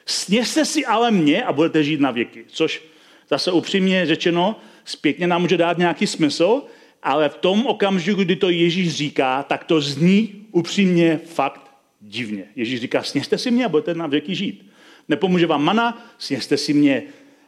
Sněste 0.05 0.65
si 0.65 0.85
ale 0.85 1.11
mě 1.11 1.43
a 1.43 1.53
budete 1.53 1.83
žít 1.83 1.99
na 1.99 2.11
věky. 2.11 2.45
Což 2.47 2.83
zase 3.29 3.51
upřímně 3.51 4.05
řečeno, 4.05 4.59
zpětně 4.85 5.27
nám 5.27 5.41
může 5.41 5.57
dát 5.57 5.77
nějaký 5.77 6.07
smysl, 6.07 6.61
ale 7.03 7.29
v 7.29 7.35
tom 7.35 7.65
okamžiku, 7.65 8.23
kdy 8.23 8.35
to 8.35 8.49
Ježíš 8.49 8.93
říká, 8.95 9.43
tak 9.43 9.63
to 9.63 9.81
zní 9.81 10.45
upřímně 10.51 11.19
fakt 11.25 11.71
divně. 12.01 12.43
Ježíš 12.55 12.81
říká, 12.81 13.03
sněste 13.03 13.37
si 13.37 13.51
mě 13.51 13.65
a 13.65 13.69
budete 13.69 13.93
na 13.93 14.07
věky 14.07 14.35
žít. 14.35 14.69
Nepomůže 15.09 15.47
vám 15.47 15.63
mana, 15.63 16.07
sněste 16.17 16.57
si 16.57 16.73
mě. 16.73 17.03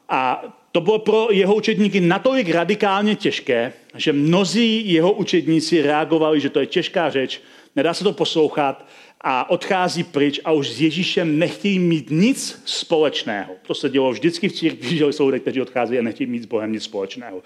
A 0.09 0.43
to 0.75 0.81
bylo 0.81 0.99
pro 0.99 1.27
jeho 1.31 1.55
učedníky 1.55 2.01
natolik 2.01 2.49
radikálně 2.49 3.15
těžké, 3.15 3.73
že 3.95 4.13
mnozí 4.13 4.93
jeho 4.93 5.11
učedníci 5.11 5.81
reagovali, 5.81 6.39
že 6.39 6.49
to 6.49 6.59
je 6.59 6.65
těžká 6.65 7.09
řeč, 7.09 7.41
nedá 7.75 7.93
se 7.93 8.03
to 8.03 8.13
poslouchat 8.13 8.85
a 9.21 9.49
odchází 9.49 10.03
pryč 10.03 10.39
a 10.45 10.51
už 10.51 10.69
s 10.69 10.81
Ježíšem 10.81 11.39
nechtějí 11.39 11.79
mít 11.79 12.07
nic 12.09 12.61
společného. 12.65 13.53
To 13.67 13.73
se 13.75 13.89
dělo 13.89 14.11
vždycky 14.11 14.49
v 14.49 14.53
církvi, 14.53 14.97
že 14.97 15.05
jsou 15.05 15.25
lidé, 15.25 15.39
kteří 15.39 15.61
odchází 15.61 15.99
a 15.99 16.01
nechtějí 16.01 16.29
mít 16.29 16.43
s 16.43 16.45
Bohem 16.45 16.71
nic 16.71 16.83
společného. 16.83 17.43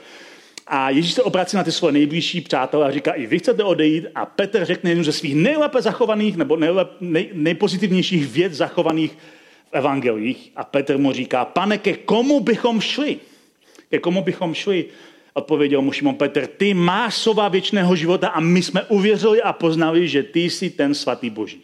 A 0.68 0.90
Ježíš 0.90 1.14
se 1.14 1.24
obrací 1.24 1.58
na 1.58 1.64
ty 1.64 1.72
svoje 1.72 1.92
nejbližší 1.92 2.42
přátelé 2.42 2.88
a 2.88 2.92
říká, 2.92 3.12
i 3.12 3.28
vy 3.28 3.40
chcete 3.40 3.64
odejít. 3.64 4.06
A 4.16 4.26
Petr 4.26 4.66
řekne 4.66 4.92
jednu 4.92 5.04
ze 5.04 5.12
svých 5.12 5.36
nejlépe 5.36 5.82
zachovaných 5.82 6.38
nebo 6.38 6.56
nejlep, 6.58 6.92
nej, 7.02 7.30
nejpozitivnějších 7.34 8.28
věd 8.28 8.54
zachovaných 8.54 9.18
v 9.72 9.74
evangelích. 9.78 10.52
A 10.56 10.64
Petr 10.64 10.98
mu 10.98 11.12
říká, 11.12 11.46
pane, 11.46 11.78
ke 11.78 11.94
komu 11.94 12.40
bychom 12.40 12.82
šli? 12.82 13.20
Ke 13.90 14.00
komu 14.00 14.22
bychom 14.22 14.54
šli? 14.54 14.86
Odpověděl 15.34 15.82
mu 15.82 15.92
Šimon 15.92 16.16
Petr, 16.16 16.48
ty 16.48 16.74
máš 16.74 17.16
slova 17.16 17.48
věčného 17.48 17.96
života 17.96 18.28
a 18.28 18.40
my 18.40 18.62
jsme 18.62 18.84
uvěřili 18.84 19.42
a 19.42 19.54
poznali, 19.54 20.08
že 20.08 20.24
ty 20.24 20.50
jsi 20.50 20.70
ten 20.70 20.94
svatý 20.94 21.30
Boží. 21.30 21.62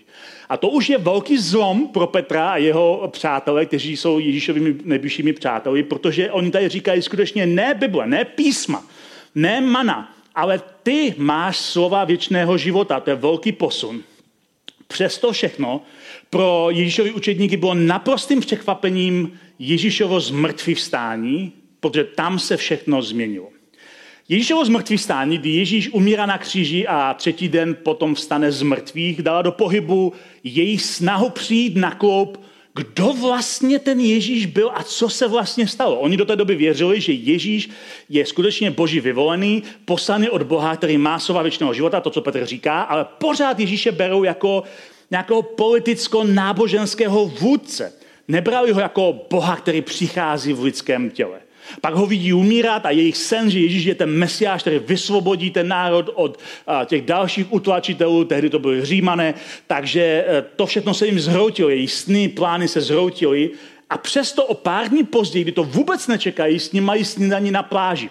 A 0.49 0.57
to 0.57 0.69
už 0.69 0.89
je 0.89 0.97
velký 0.97 1.37
zlom 1.37 1.87
pro 1.87 2.07
Petra 2.07 2.49
a 2.49 2.57
jeho 2.57 3.09
přátelé, 3.11 3.65
kteří 3.65 3.97
jsou 3.97 4.19
Ježíšovými 4.19 4.75
nejbližšími 4.83 5.33
přáteli, 5.33 5.83
protože 5.83 6.31
oni 6.31 6.51
tady 6.51 6.69
říkají 6.69 7.01
skutečně 7.01 7.45
ne 7.45 7.73
Bible, 7.73 8.07
ne 8.07 8.25
písma, 8.25 8.85
ne 9.35 9.61
mana, 9.61 10.13
ale 10.35 10.61
ty 10.83 11.15
máš 11.17 11.57
slova 11.57 12.03
věčného 12.03 12.57
života. 12.57 12.99
To 12.99 13.09
je 13.09 13.15
velký 13.15 13.51
posun. 13.51 14.03
Přesto 14.95 15.31
všechno 15.31 15.81
pro 16.29 16.67
Ježíšovi 16.71 17.11
učedníky 17.11 17.57
bylo 17.57 17.73
naprostým 17.73 18.39
překvapením 18.39 19.39
Ježíšovo 19.59 20.19
zmrtvý 20.19 20.73
vstání, 20.73 21.51
protože 21.79 22.03
tam 22.03 22.39
se 22.39 22.57
všechno 22.57 23.01
změnilo. 23.01 23.49
Ježíšovo 24.29 24.65
zmrtvý 24.65 24.97
stání, 24.97 25.37
kdy 25.37 25.49
Ježíš 25.49 25.89
umírá 25.89 26.25
na 26.25 26.37
kříži 26.37 26.87
a 26.87 27.13
třetí 27.13 27.49
den 27.49 27.75
potom 27.83 28.15
vstane 28.15 28.51
z 28.51 28.61
mrtvých, 28.61 29.21
dala 29.21 29.41
do 29.41 29.51
pohybu 29.51 30.13
její 30.43 30.79
snahu 30.79 31.29
přijít 31.29 31.75
na 31.75 31.91
kloup, 31.91 32.43
kdo 32.75 33.13
vlastně 33.13 33.79
ten 33.79 33.99
Ježíš 33.99 34.45
byl 34.45 34.71
a 34.73 34.83
co 34.83 35.09
se 35.09 35.27
vlastně 35.27 35.67
stalo. 35.67 35.99
Oni 35.99 36.17
do 36.17 36.25
té 36.25 36.35
doby 36.35 36.55
věřili, 36.55 37.01
že 37.01 37.13
Ježíš 37.13 37.69
je 38.09 38.25
skutečně 38.25 38.71
boží 38.71 38.99
vyvolený, 38.99 39.63
poslaný 39.85 40.29
od 40.29 40.43
Boha, 40.43 40.75
který 40.75 40.97
má 40.97 41.19
slova 41.19 41.41
věčného 41.41 41.73
života, 41.73 42.01
to, 42.01 42.09
co 42.09 42.21
Petr 42.21 42.45
říká, 42.45 42.81
ale 42.81 43.05
pořád 43.17 43.59
Ježíše 43.59 43.91
berou 43.91 44.23
jako 44.23 44.63
nějakého 45.11 45.41
politicko-náboženského 45.41 47.25
vůdce. 47.25 47.93
Nebrali 48.27 48.71
ho 48.71 48.79
jako 48.79 49.19
Boha, 49.29 49.55
který 49.55 49.81
přichází 49.81 50.53
v 50.53 50.63
lidském 50.63 51.09
těle. 51.09 51.44
Pak 51.81 51.93
ho 51.93 52.05
vidí 52.05 52.33
umírat 52.33 52.85
a 52.85 52.89
jejich 52.89 53.17
sen, 53.17 53.49
že 53.49 53.59
Ježíš 53.59 53.83
je 53.85 53.95
ten 53.95 54.09
mesiáš, 54.09 54.61
který 54.61 54.79
vysvobodí 54.79 55.51
ten 55.51 55.67
národ 55.67 56.09
od 56.13 56.39
těch 56.85 57.01
dalších 57.01 57.53
utlačitelů, 57.53 58.23
tehdy 58.23 58.49
to 58.49 58.59
byly 58.59 58.85
římané, 58.85 59.33
takže 59.67 60.01
e, 60.01 60.41
to 60.55 60.65
všechno 60.65 60.93
se 60.93 61.05
jim 61.05 61.19
zhroutilo, 61.19 61.69
jejich 61.69 61.91
sny, 61.91 62.27
plány 62.27 62.67
se 62.67 62.81
zhroutily 62.81 63.49
a 63.89 63.97
přesto 63.97 64.45
o 64.45 64.53
pár 64.53 64.89
dní 64.89 65.03
později, 65.03 65.43
kdy 65.43 65.51
to 65.51 65.63
vůbec 65.63 66.07
nečekají, 66.07 66.59
s 66.59 66.71
ním 66.71 66.83
mají 66.83 67.05
snídaní 67.05 67.51
na 67.51 67.63
pláži. 67.63 68.09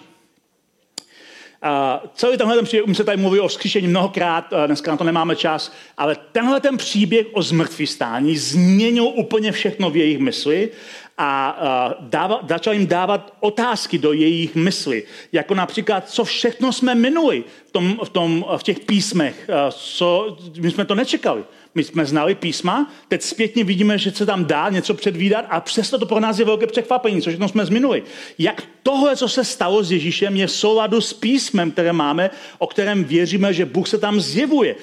A 1.61 2.03
celý 2.15 2.37
tenhle 2.37 2.55
ten 2.55 2.65
příběh, 2.65 2.87
my 2.87 2.95
se 2.95 3.03
tady 3.03 3.17
mluví 3.17 3.39
o 3.39 3.47
vzkříšení 3.47 3.87
mnohokrát, 3.87 4.53
dneska 4.67 4.91
na 4.91 4.97
to 4.97 5.03
nemáme 5.03 5.35
čas, 5.35 5.71
ale 5.97 6.17
tenhle 6.31 6.61
ten 6.61 6.77
příběh 6.77 7.27
o 7.33 7.41
zmrtvý 7.41 7.87
stání 7.87 8.37
změnil 8.37 9.03
úplně 9.05 9.51
všechno 9.51 9.89
v 9.89 9.97
jejich 9.97 10.19
mysli 10.19 10.69
a 11.17 11.95
dáva, 11.99 12.39
začal 12.49 12.73
jim 12.73 12.87
dávat 12.87 13.33
otázky 13.39 13.97
do 13.97 14.13
jejich 14.13 14.55
mysli, 14.55 15.03
jako 15.31 15.55
například, 15.55 16.09
co 16.09 16.23
všechno 16.23 16.73
jsme 16.73 16.95
minuli 16.95 17.43
v, 17.65 17.71
tom, 17.71 17.99
v, 18.03 18.09
tom, 18.09 18.45
v 18.57 18.63
těch 18.63 18.79
písmech, 18.79 19.49
co, 19.71 20.37
my 20.59 20.71
jsme 20.71 20.85
to 20.85 20.95
nečekali. 20.95 21.43
My 21.75 21.83
jsme 21.83 22.05
znali 22.05 22.35
písma, 22.35 22.91
teď 23.07 23.21
zpětně 23.21 23.63
vidíme, 23.63 23.97
že 23.97 24.11
se 24.11 24.25
tam 24.25 24.45
dá 24.45 24.69
něco 24.69 24.93
předvídat 24.93 25.45
a 25.49 25.59
přesto 25.59 25.99
to 25.99 26.05
pro 26.05 26.19
nás 26.19 26.39
je 26.39 26.45
velké 26.45 26.67
překvapení, 26.67 27.21
co 27.21 27.29
všechno 27.29 27.47
jsme 27.47 27.65
zminuli. 27.65 28.03
Jak 28.37 28.63
tohle, 28.83 29.15
co 29.15 29.29
se 29.29 29.43
stalo 29.43 29.83
s 29.83 29.91
Ježíšem, 29.91 30.35
je 30.35 30.47
v 30.47 30.51
souladu 30.51 31.01
s 31.01 31.13
písmem, 31.13 31.71
které 31.71 31.93
máme, 31.93 32.29
o 32.57 32.67
kterém 32.67 33.03
věříme, 33.03 33.53
že 33.53 33.65
Bůh 33.65 33.87
se 33.87 33.97
tam 33.97 34.19
zjevuje. 34.19 34.75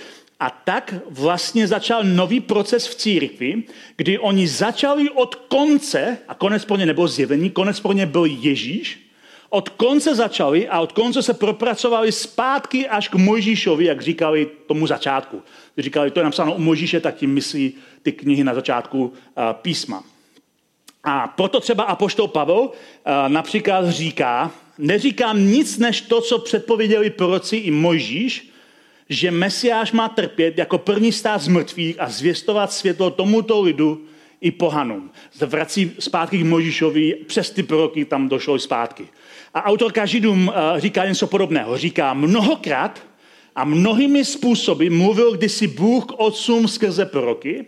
A 0.43 0.51
tak 0.51 0.95
vlastně 1.11 1.69
začal 1.69 2.05
nový 2.05 2.41
proces 2.41 2.87
v 2.87 2.95
církvi, 2.95 3.63
kdy 3.97 4.19
oni 4.19 4.49
začali 4.49 5.11
od 5.11 5.35
konce, 5.35 6.19
a 6.29 6.35
konec 6.35 6.65
pro 6.65 6.77
ně 6.77 6.87
nebyl 6.87 7.09
zjevení, 7.09 7.51
konec 7.51 7.81
pro 7.81 7.93
ně 7.93 8.07
byl 8.07 8.25
Ježíš, 8.25 9.11
od 9.51 9.69
konce 9.69 10.15
začali 10.15 10.69
a 10.69 10.81
od 10.81 10.93
konce 10.93 11.23
se 11.23 11.35
propracovali 11.35 12.13
zpátky 12.13 12.89
až 12.89 13.09
k 13.09 13.15
Mojžíšovi, 13.15 13.85
jak 13.85 14.03
říkali 14.03 14.51
tomu 14.67 14.87
začátku. 14.87 15.43
Říkali, 15.79 16.11
to 16.11 16.21
je 16.21 16.25
napsáno 16.25 16.55
u 16.55 16.61
Mojžíše, 16.61 17.01
tak 17.01 17.17
tím 17.17 17.35
myslí 17.35 17.75
ty 18.03 18.13
knihy 18.13 18.45
na 18.45 18.55
začátku 18.55 19.13
písma. 19.53 20.05
A 21.05 21.29
proto 21.29 21.61
třeba 21.61 21.85
Apoštol 21.85 22.29
Pavel 22.29 22.71
například 23.29 23.91
říká, 23.91 24.51
neříkám 24.79 25.47
nic 25.47 25.79
než 25.79 26.01
to, 26.01 26.21
co 26.21 26.39
předpověděli 26.39 27.11
proroci 27.11 27.57
i 27.57 27.71
Mojžíš, 27.71 28.52
že 29.13 29.31
Mesiáš 29.31 29.93
má 29.93 30.09
trpět 30.09 30.59
jako 30.59 30.79
první 30.79 31.13
stát 31.13 31.43
z 31.43 31.49
mrtvých 31.49 32.01
a 32.01 32.11
zvěstovat 32.11 32.73
světlo 32.73 33.11
tomuto 33.11 33.63
lidu 33.63 34.05
i 34.41 34.51
pohanům. 34.51 35.11
Vrací 35.41 35.93
zpátky 35.99 36.39
k 36.39 36.45
Možíšovi, 36.45 37.15
přes 37.27 37.51
ty 37.51 37.63
proroky 37.63 38.05
tam 38.05 38.29
došlo 38.29 38.59
zpátky. 38.59 39.09
A 39.55 39.65
autorka 39.65 40.07
Židům 40.07 40.53
eh, 40.55 40.81
říká 40.81 41.05
něco 41.05 41.27
podobného. 41.27 41.79
Říká, 41.79 42.15
mnohokrát 42.15 43.03
a 43.57 43.65
mnohými 43.65 44.25
způsoby 44.25 44.89
mluvil 44.89 45.33
kdysi 45.33 45.67
Bůh 45.67 46.05
k 46.07 46.13
otcům 46.21 46.69
skrze 46.69 47.07
proroky, 47.07 47.67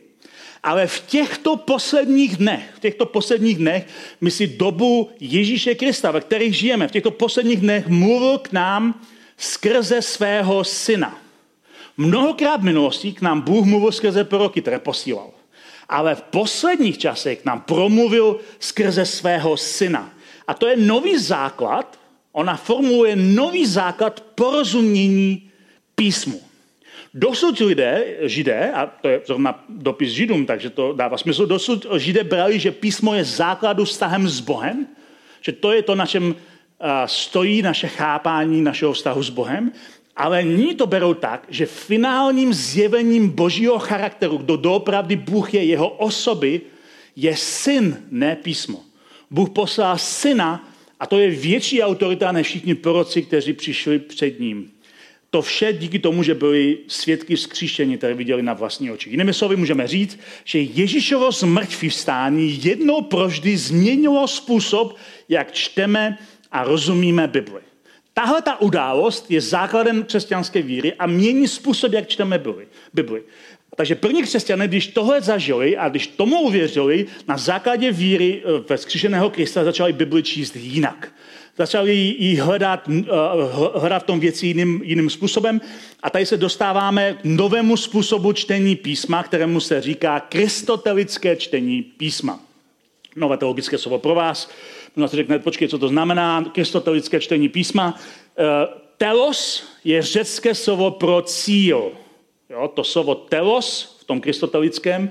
ale 0.62 0.87
v 0.87 1.00
těchto 1.07 1.57
posledních 1.57 2.37
dnech, 2.37 2.70
v 2.76 2.80
těchto 2.80 3.07
posledních 3.07 3.59
dnech, 3.59 3.87
my 4.20 4.30
si 4.30 4.46
dobu 4.46 5.11
Ježíše 5.20 5.74
Krista, 5.74 6.11
ve 6.11 6.20
kterých 6.20 6.54
žijeme, 6.54 6.88
v 6.88 6.92
těchto 6.92 7.11
posledních 7.11 7.61
dnech 7.61 7.87
mluvil 7.87 8.38
k 8.38 8.52
nám 8.52 9.00
skrze 9.37 10.02
svého 10.02 10.64
syna. 10.64 11.23
Mnohokrát 11.96 12.61
v 12.61 12.64
minulosti 12.64 13.12
k 13.12 13.20
nám 13.20 13.40
Bůh 13.40 13.66
mluvil 13.66 13.92
skrze 13.92 14.24
proroky, 14.24 14.61
které 14.61 14.78
posílal. 14.78 15.30
Ale 15.88 16.14
v 16.14 16.22
posledních 16.22 16.98
časech 16.98 17.42
k 17.42 17.44
nám 17.44 17.61
promluvil 17.61 18.40
skrze 18.59 19.07
svého 19.07 19.57
syna. 19.57 20.11
A 20.46 20.54
to 20.54 20.66
je 20.66 20.76
nový 20.76 21.18
základ, 21.18 21.98
ona 22.33 22.57
formuluje 22.57 23.16
nový 23.16 23.66
základ 23.66 24.20
porozumění 24.35 25.50
písmu. 25.94 26.40
Dosud 27.14 27.59
lidé, 27.59 28.04
židé, 28.20 28.72
a 28.72 28.87
to 28.87 29.09
je 29.09 29.20
zrovna 29.26 29.64
dopis 29.68 30.11
židům, 30.11 30.46
takže 30.46 30.70
to 30.70 30.92
dává 30.92 31.18
smysl, 31.18 31.46
dosud 31.46 31.87
židé 31.96 32.24
brali, 32.24 32.59
že 32.59 32.70
písmo 32.70 33.14
je 33.14 33.24
základu 33.24 33.85
vztahem 33.85 34.28
s 34.28 34.40
Bohem, 34.40 34.87
že 35.40 35.52
to 35.52 35.72
je 35.72 35.83
to, 35.83 35.94
na 35.94 36.07
čem 36.07 36.35
stojí 37.07 37.62
naše 37.62 37.88
chápání 37.88 38.62
našeho 38.62 38.92
vztahu 38.92 39.22
s 39.22 39.30
Bohem 39.30 39.72
ale 40.16 40.42
ní 40.42 40.74
to 40.74 40.87
berou 40.87 41.14
tak, 41.14 41.46
že 41.48 41.66
finálním 41.66 42.55
zjevením 42.55 43.29
božího 43.29 43.79
charakteru, 43.79 44.37
kdo 44.37 44.57
doopravdy 44.57 45.16
Bůh 45.16 45.55
je, 45.55 45.64
jeho 45.64 45.88
osoby, 45.88 46.61
je 47.16 47.37
syn, 47.37 48.03
ne 48.11 48.37
písmo. 48.37 48.85
Bůh 49.31 49.50
poslal 49.50 49.98
syna 49.98 50.68
a 51.00 51.07
to 51.07 51.18
je 51.18 51.31
větší 51.31 51.83
autorita 51.83 52.33
než 52.33 52.46
všichni 52.46 52.75
proroci, 52.75 53.23
kteří 53.23 53.52
přišli 53.52 53.98
před 53.98 54.40
ním. 54.40 54.71
to 55.31 55.42
vše 55.42 55.73
díky 55.73 55.98
tomu, 55.98 56.23
že 56.23 56.35
byli 56.35 56.79
svědky 56.87 57.37
vzkříšení, 57.37 57.98
které 57.98 58.15
viděli 58.15 58.42
na 58.42 58.54
vlastní 58.54 58.90
oči. 58.90 59.10
Jinými 59.10 59.35
slovy 59.35 59.56
můžeme 59.56 59.88
říct, 59.88 60.19
že 60.44 60.60
Ježíšovo 60.60 61.33
zmrtvý 61.33 61.88
vstání 61.88 62.60
jednou 62.65 63.02
proždy 63.02 63.56
změnilo 63.56 64.29
způsob, 64.29 64.96
jak 65.29 65.52
čteme 65.52 66.19
a 66.52 66.65
rozumíme 66.65 67.27
Bibli. 67.27 67.63
Tahle 68.15 68.42
ta 68.42 68.60
událost 68.60 69.31
je 69.31 69.40
základem 69.40 70.02
křesťanské 70.04 70.62
víry 70.62 70.92
a 70.92 71.06
mění 71.06 71.48
způsob, 71.48 71.92
jak 71.92 72.08
čteme 72.08 72.40
Bibli. 72.94 73.23
Takže 73.77 73.94
první 73.94 74.23
křesťané, 74.23 74.69
když 74.69 74.87
tohle 74.87 75.21
zažili 75.21 75.77
a 75.77 75.88
když 75.88 76.06
tomu 76.06 76.40
uvěřili, 76.40 77.06
na 77.29 77.37
základě 77.37 77.92
víry 77.92 78.42
eh, 78.44 78.65
ve 78.69 78.79
skříšeného 78.79 79.31
Krista 79.31 79.65
začali 79.65 79.92
Bibli 79.92 80.23
číst 80.23 80.56
jinak. 80.56 81.12
Začali 81.56 81.94
ji 81.94 82.37
hledat, 82.37 82.88
eh, 82.88 83.04
hledat 83.75 83.98
v 84.02 84.06
tom 84.06 84.21
věci 84.21 84.46
jiným, 84.46 84.81
jiným 84.85 85.10
způsobem. 85.10 85.60
A 86.02 86.10
tady 86.10 86.27
se 86.27 86.37
dostáváme 86.37 87.15
k 87.15 87.25
novému 87.25 87.77
způsobu 87.77 88.33
čtení 88.33 88.77
písma, 88.77 89.23
kterému 89.23 89.60
se 89.60 89.81
říká 89.81 90.21
kristotelické 90.21 91.37
čtení 91.37 91.83
písma. 91.83 92.40
Nové 93.17 93.37
teologické 93.37 93.79
slovo 93.79 93.98
pro 93.98 94.15
vás. 94.15 94.50
Možná 94.97 95.09
si 95.09 95.17
řekne, 95.17 95.38
počkej, 95.38 95.69
co 95.69 95.79
to 95.79 95.88
znamená, 95.88 96.45
kristotelické 96.53 97.21
čtení 97.21 97.49
písma. 97.49 98.01
Eh, 98.38 98.45
telos 98.97 99.65
je 99.85 100.03
řecké 100.03 100.55
slovo 100.55 100.90
pro 100.90 101.23
cíl. 101.23 101.92
Jo, 102.51 102.71
to 102.75 102.85
slovo 102.85 103.15
telos 103.15 103.99
v 104.01 104.05
tom 104.05 104.21
kristotelickém 104.21 105.11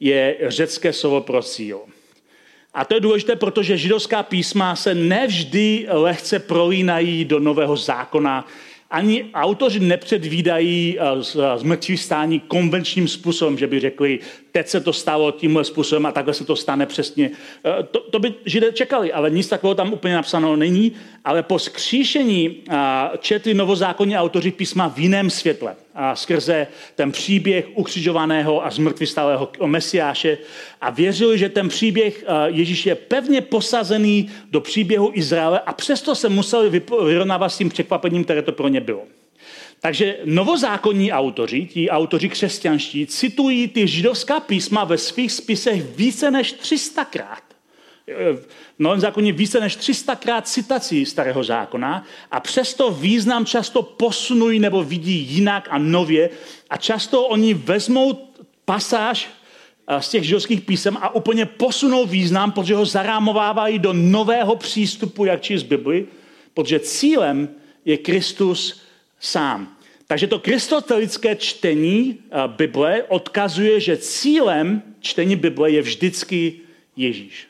je 0.00 0.36
řecké 0.42 0.92
slovo 0.92 1.20
pro 1.20 1.42
cíl. 1.42 1.80
A 2.74 2.84
to 2.84 2.94
je 2.94 3.00
důležité, 3.00 3.36
protože 3.36 3.76
židovská 3.76 4.22
písma 4.22 4.76
se 4.76 4.94
nevždy 4.94 5.86
lehce 5.90 6.38
prolínají 6.38 7.24
do 7.24 7.40
nového 7.40 7.76
zákona 7.76 8.46
ani 8.90 9.30
autoři 9.34 9.80
nepředvídají 9.80 10.98
eh, 10.98 11.04
zmrtvý 11.56 11.96
stání 11.96 12.40
konvenčním 12.40 13.08
způsobem, 13.08 13.58
že 13.58 13.66
by 13.66 13.80
řekli, 13.80 14.18
teď 14.56 14.68
se 14.68 14.80
to 14.80 14.92
stalo 14.92 15.32
tímhle 15.32 15.64
způsobem 15.64 16.06
a 16.06 16.12
takhle 16.12 16.34
se 16.34 16.44
to 16.44 16.56
stane 16.56 16.86
přesně. 16.86 17.30
Eh, 17.64 17.82
to, 17.82 18.00
to 18.00 18.18
by 18.18 18.34
židé 18.44 18.72
čekali, 18.72 19.12
ale 19.12 19.30
nic 19.30 19.48
takového 19.48 19.74
tam 19.74 19.92
úplně 19.92 20.14
napsáno 20.14 20.56
není. 20.56 20.92
Ale 21.24 21.42
po 21.42 21.58
skříšení 21.58 22.62
eh, 22.70 22.74
četli 23.18 23.54
novozákonní 23.54 24.18
autoři 24.18 24.50
písma 24.50 24.88
v 24.88 24.98
jiném 24.98 25.30
světle. 25.30 25.76
A 25.94 26.16
skrze 26.16 26.66
ten 26.94 27.12
příběh 27.12 27.66
ukřižovaného 27.74 28.66
a 28.66 28.70
zmrtvystalého 28.70 29.48
Mesiáše 29.66 30.38
a 30.80 30.90
věřili, 30.90 31.38
že 31.38 31.48
ten 31.48 31.68
příběh 31.68 32.24
Ježíš 32.46 32.86
je 32.86 32.94
pevně 32.94 33.40
posazený 33.40 34.30
do 34.50 34.60
příběhu 34.60 35.10
Izraele 35.14 35.60
a 35.60 35.72
přesto 35.72 36.14
se 36.14 36.28
museli 36.28 36.82
vyrovnávat 37.04 37.48
s 37.48 37.58
tím 37.58 37.68
překvapením, 37.68 38.24
které 38.24 38.42
to 38.42 38.52
pro 38.52 38.68
ně 38.68 38.80
bylo. 38.80 39.02
Takže 39.84 40.16
novozákonní 40.24 41.12
autoři, 41.12 41.66
ti 41.66 41.90
autoři 41.90 42.28
křesťanští, 42.28 43.06
citují 43.06 43.68
ty 43.68 43.88
židovská 43.88 44.40
písma 44.40 44.84
ve 44.84 44.98
svých 44.98 45.32
spisech 45.32 45.96
více 45.96 46.30
než 46.30 46.54
300krát. 46.54 47.44
V 48.34 48.46
Novém 48.78 49.00
zákoně 49.00 49.32
více 49.32 49.60
než 49.60 49.76
300krát 49.76 50.42
citací 50.42 51.06
starého 51.06 51.44
zákona 51.44 52.04
a 52.30 52.40
přesto 52.40 52.90
význam 52.90 53.46
často 53.46 53.82
posunují 53.82 54.58
nebo 54.58 54.84
vidí 54.84 55.16
jinak 55.16 55.68
a 55.70 55.78
nově 55.78 56.30
a 56.70 56.76
často 56.76 57.26
oni 57.26 57.54
vezmou 57.54 58.28
pasáž 58.64 59.28
eh, 59.88 60.02
z 60.02 60.08
těch 60.08 60.24
židovských 60.24 60.60
písem 60.60 60.96
a 61.00 61.14
úplně 61.14 61.46
posunou 61.46 62.06
význam, 62.06 62.52
protože 62.52 62.74
ho 62.74 62.86
zarámovávají 62.86 63.78
do 63.78 63.92
nového 63.92 64.56
přístupu, 64.56 65.24
jak 65.24 65.42
číst 65.42 65.62
Bibli, 65.62 66.06
protože 66.54 66.80
cílem 66.80 67.48
je 67.84 67.96
Kristus 67.96 68.83
sám. 69.24 69.76
Takže 70.06 70.26
to 70.26 70.38
kristotelické 70.38 71.36
čtení 71.36 72.18
eh, 72.18 72.36
Bible 72.46 73.02
odkazuje, 73.08 73.80
že 73.80 73.96
cílem 73.96 74.82
čtení 75.00 75.36
Bible 75.36 75.70
je 75.70 75.82
vždycky 75.82 76.52
Ježíš. 76.96 77.48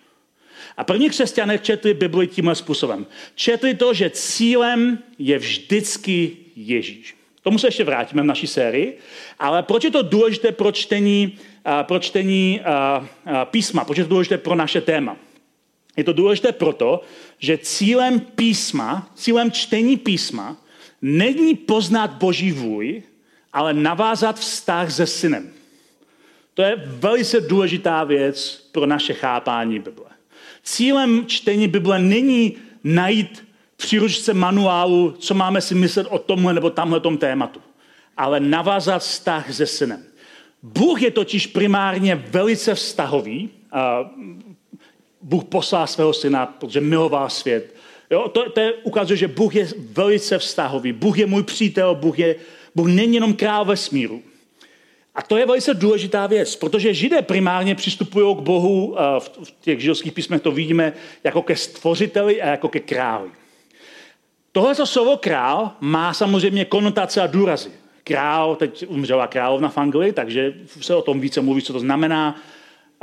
A 0.77 0.85
první 0.85 1.11
křesťané 1.11 1.59
četli 1.59 1.95
Bibli 1.95 2.27
tímhle 2.27 2.55
způsobem. 2.55 3.07
Četli 3.35 3.75
to, 3.75 3.95
že 3.95 4.11
cílem 4.11 4.99
je 5.19 5.39
vždycky 5.39 6.37
Ježíš. 6.57 7.17
Tomu 7.43 7.59
se 7.59 7.67
ještě 7.67 7.85
vrátíme 7.85 8.23
v 8.23 8.27
naší 8.27 8.47
sérii, 8.47 8.99
ale 9.39 9.63
proč 9.63 9.85
je 9.85 9.91
to 9.91 10.03
důležité 10.03 10.53
pro 10.53 10.73
čtení, 10.73 11.39
eh, 11.67 11.85
pro 11.85 11.99
čtení 11.99 12.61
eh, 12.61 13.31
písma, 13.45 13.85
proč 13.85 13.99
je 13.99 14.05
to 14.05 14.11
důležité 14.11 14.39
pro 14.39 14.55
naše 14.55 14.81
téma? 14.81 15.17
Je 15.97 16.05
to 16.05 16.13
důležité 16.13 16.53
proto, 16.53 17.01
že 17.39 17.59
cílem 17.59 18.21
písma, 18.21 19.11
cílem 19.15 19.51
čtení 19.51 19.97
písma 19.97 20.64
není 21.05 21.55
poznat 21.55 22.13
Boží 22.13 22.53
vůj, 22.53 23.03
ale 23.53 23.75
navázat 23.75 24.39
vztah 24.39 24.93
se 24.93 25.07
synem. 25.07 25.51
To 26.55 26.63
je 26.63 26.77
velice 26.87 27.41
důležitá 27.41 28.05
věc 28.05 28.69
pro 28.73 28.87
naše 28.87 29.15
chápání 29.15 29.79
Bible. 29.79 30.05
Cílem 30.63 31.27
čtení 31.27 31.69
Bible 31.69 31.99
není 31.99 32.57
najít 32.85 33.49
příručce 33.77 34.35
manuálu, 34.35 35.15
co 35.19 35.35
máme 35.35 35.61
si 35.61 35.75
myslet 35.75 36.07
o 36.11 36.19
tomhle 36.19 36.55
nebo 36.55 36.71
tamhle 36.71 37.01
tématu, 37.19 37.61
ale 38.17 38.41
navázat 38.41 39.03
vztah 39.03 39.55
se 39.55 39.67
synem. 39.67 40.05
Bůh 40.63 41.03
je 41.03 41.11
totiž 41.11 41.47
primárně 41.47 42.15
velice 42.15 42.75
vztahový. 42.75 43.51
Bůh 45.23 45.45
poslal 45.45 45.87
svého 45.87 46.13
syna, 46.13 46.47
protože 46.47 46.81
miloval 46.81 47.31
svět 47.31 47.74
Jo, 48.15 48.29
to, 48.29 48.51
to 48.51 48.61
je, 48.61 48.73
ukazuje, 48.73 49.17
že 49.17 49.29
Bůh 49.29 49.55
je 49.55 49.69
velice 49.79 50.39
vztahový. 50.39 50.93
Bůh 50.93 51.19
je 51.19 51.27
můj 51.27 51.43
přítel, 51.43 51.95
Bůh, 51.95 52.19
je, 52.19 52.37
Bůh 52.75 52.89
není 52.89 53.15
jenom 53.15 53.35
král 53.35 53.65
vesmíru. 53.65 54.23
A 55.15 55.23
to 55.23 55.37
je 55.37 55.47
velice 55.47 55.75
důležitá 55.75 56.27
věc, 56.27 56.57
protože 56.57 56.95
Židé 56.95 57.23
primárně 57.23 57.75
přistupují 57.75 58.37
k 58.37 58.39
Bohu, 58.39 58.97
v 59.19 59.55
těch 59.61 59.81
židovských 59.81 60.13
písmech 60.13 60.43
to 60.43 60.53
vidíme, 60.53 60.93
jako 61.25 61.43
ke 61.43 61.57
stvořiteli 61.57 62.43
a 62.43 62.47
jako 62.47 62.69
ke 62.69 62.81
králi. 62.81 63.31
Tohle 64.53 64.75
slovo 64.75 65.17
král 65.17 65.71
má 65.81 66.15
samozřejmě 66.15 66.65
konotace 66.65 67.21
a 67.21 67.27
důrazy. 67.27 67.71
Král, 68.05 68.57
teď 68.57 68.85
umřela 68.89 69.27
královna 69.27 69.69
v 69.69 69.79
Anglii, 69.79 70.13
takže 70.13 70.55
se 70.81 70.95
o 70.95 71.03
tom 71.03 71.21
více 71.21 71.41
mluví, 71.41 71.63
co 71.63 71.73
to 71.73 71.81
znamená. 71.81 72.41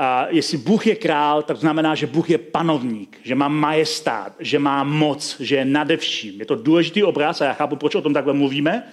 A 0.04 0.28
jestli 0.30 0.58
Bůh 0.58 0.88
je 0.88 0.96
král, 0.96 1.44
tak 1.44 1.58
znamená, 1.58 1.96
že 1.96 2.08
Bůh 2.08 2.30
je 2.30 2.38
panovník, 2.38 3.20
že 3.24 3.36
má 3.36 3.48
majestát, 3.48 4.34
že 4.40 4.60
má 4.60 4.84
moc, 4.84 5.40
že 5.40 5.56
je 5.56 5.66
nade 5.66 5.98
vším. 5.98 6.40
Je 6.40 6.46
to 6.46 6.56
důležitý 6.56 7.04
obraz 7.04 7.42
a 7.42 7.46
já 7.46 7.54
chápu, 7.54 7.76
proč 7.76 7.96
o 7.96 8.02
tom 8.02 8.14
takhle 8.14 8.34
mluvíme. 8.34 8.84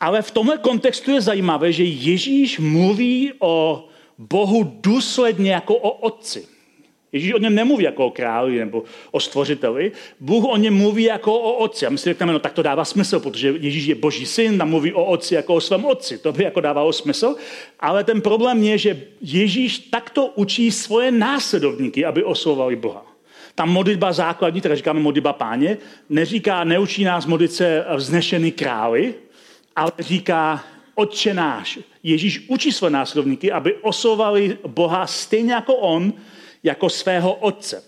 Ale 0.00 0.22
v 0.22 0.30
tomhle 0.30 0.58
kontextu 0.58 1.10
je 1.10 1.20
zajímavé, 1.20 1.72
že 1.72 1.84
Ježíš 1.84 2.58
mluví 2.58 3.32
o 3.38 3.88
Bohu 4.18 4.78
důsledně 4.80 5.52
jako 5.52 5.74
o 5.74 5.90
otci. 5.90 6.55
Ježíš 7.16 7.34
o 7.34 7.38
něm 7.38 7.54
nemluví 7.54 7.84
jako 7.84 8.06
o 8.06 8.10
králi 8.10 8.58
nebo 8.58 8.84
o 9.10 9.20
stvořiteli, 9.20 9.92
Bůh 10.20 10.44
o 10.44 10.56
něm 10.56 10.74
mluví 10.74 11.02
jako 11.02 11.34
o 11.34 11.52
otci. 11.52 11.86
A 11.86 11.90
my 11.90 11.98
si 11.98 12.10
řekneme, 12.10 12.32
no 12.32 12.38
tak 12.38 12.52
to 12.52 12.62
dává 12.62 12.84
smysl, 12.84 13.20
protože 13.20 13.54
Ježíš 13.60 13.86
je 13.86 13.94
boží 13.94 14.26
syn 14.26 14.62
a 14.62 14.64
mluví 14.64 14.92
o 14.92 15.04
otci 15.04 15.34
jako 15.34 15.54
o 15.54 15.60
svém 15.60 15.84
otci. 15.84 16.18
To 16.18 16.32
by 16.32 16.44
jako 16.44 16.60
dávalo 16.60 16.92
smysl. 16.92 17.34
Ale 17.80 18.04
ten 18.04 18.20
problém 18.20 18.62
je, 18.62 18.78
že 18.78 19.02
Ježíš 19.20 19.78
takto 19.78 20.26
učí 20.26 20.72
svoje 20.72 21.10
následovníky, 21.10 22.04
aby 22.04 22.24
oslovali 22.24 22.76
Boha. 22.76 23.06
Ta 23.54 23.64
modlitba 23.64 24.12
základní, 24.12 24.60
která 24.60 24.74
říkáme 24.74 25.00
modlitba 25.00 25.32
páně, 25.32 25.78
neříká, 26.08 26.64
neučí 26.64 27.04
nás 27.04 27.26
modlit 27.26 27.52
se 27.52 27.84
vznešený 27.96 28.52
králi, 28.52 29.14
ale 29.76 29.92
říká, 29.98 30.64
Otče 30.98 31.34
náš. 31.34 31.78
Ježíš 32.02 32.44
učí 32.48 32.72
své 32.72 32.90
následovníky, 32.90 33.52
aby 33.52 33.74
oslovali 33.74 34.58
Boha 34.66 35.06
stejně 35.06 35.52
jako 35.52 35.74
on, 35.74 36.12
jako 36.66 36.88
svého 36.88 37.34
otce. 37.34 37.82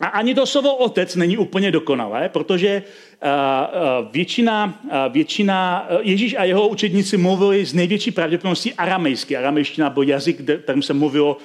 A 0.00 0.06
ani 0.06 0.34
to 0.34 0.46
slovo 0.46 0.76
otec 0.76 1.16
není 1.16 1.38
úplně 1.38 1.70
dokonalé, 1.70 2.28
protože 2.28 2.68
eh, 2.68 2.82
eh, 3.22 4.08
většina, 4.12 4.80
eh, 4.90 5.08
většina 5.08 5.88
Ježíš 6.00 6.34
a 6.38 6.44
jeho 6.44 6.68
učedníci 6.68 7.16
mluvili 7.16 7.64
z 7.64 7.74
největší 7.74 8.10
pravděpodobností 8.10 8.74
aramejsky. 8.74 9.36
Aramejština 9.36 9.90
byl 9.90 10.02
jazyk, 10.02 10.40
kterým 10.62 10.82
se 10.82 10.92
mluvilo 10.92 11.36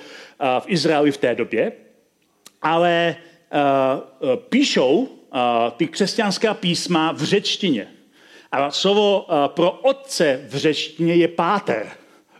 v 0.59 0.63
Izraeli 0.67 1.11
v 1.11 1.17
té 1.17 1.35
době. 1.35 1.71
Ale 2.61 3.15
píšou 4.49 5.09
ty 5.77 5.87
křesťanská 5.87 6.53
písma 6.53 7.11
v 7.11 7.23
řečtině. 7.23 7.87
A 8.51 8.71
slovo 8.71 9.27
pro 9.47 9.71
otce 9.71 10.45
v 10.49 10.55
řečtině 10.55 11.15
je 11.15 11.27
páter. 11.27 11.87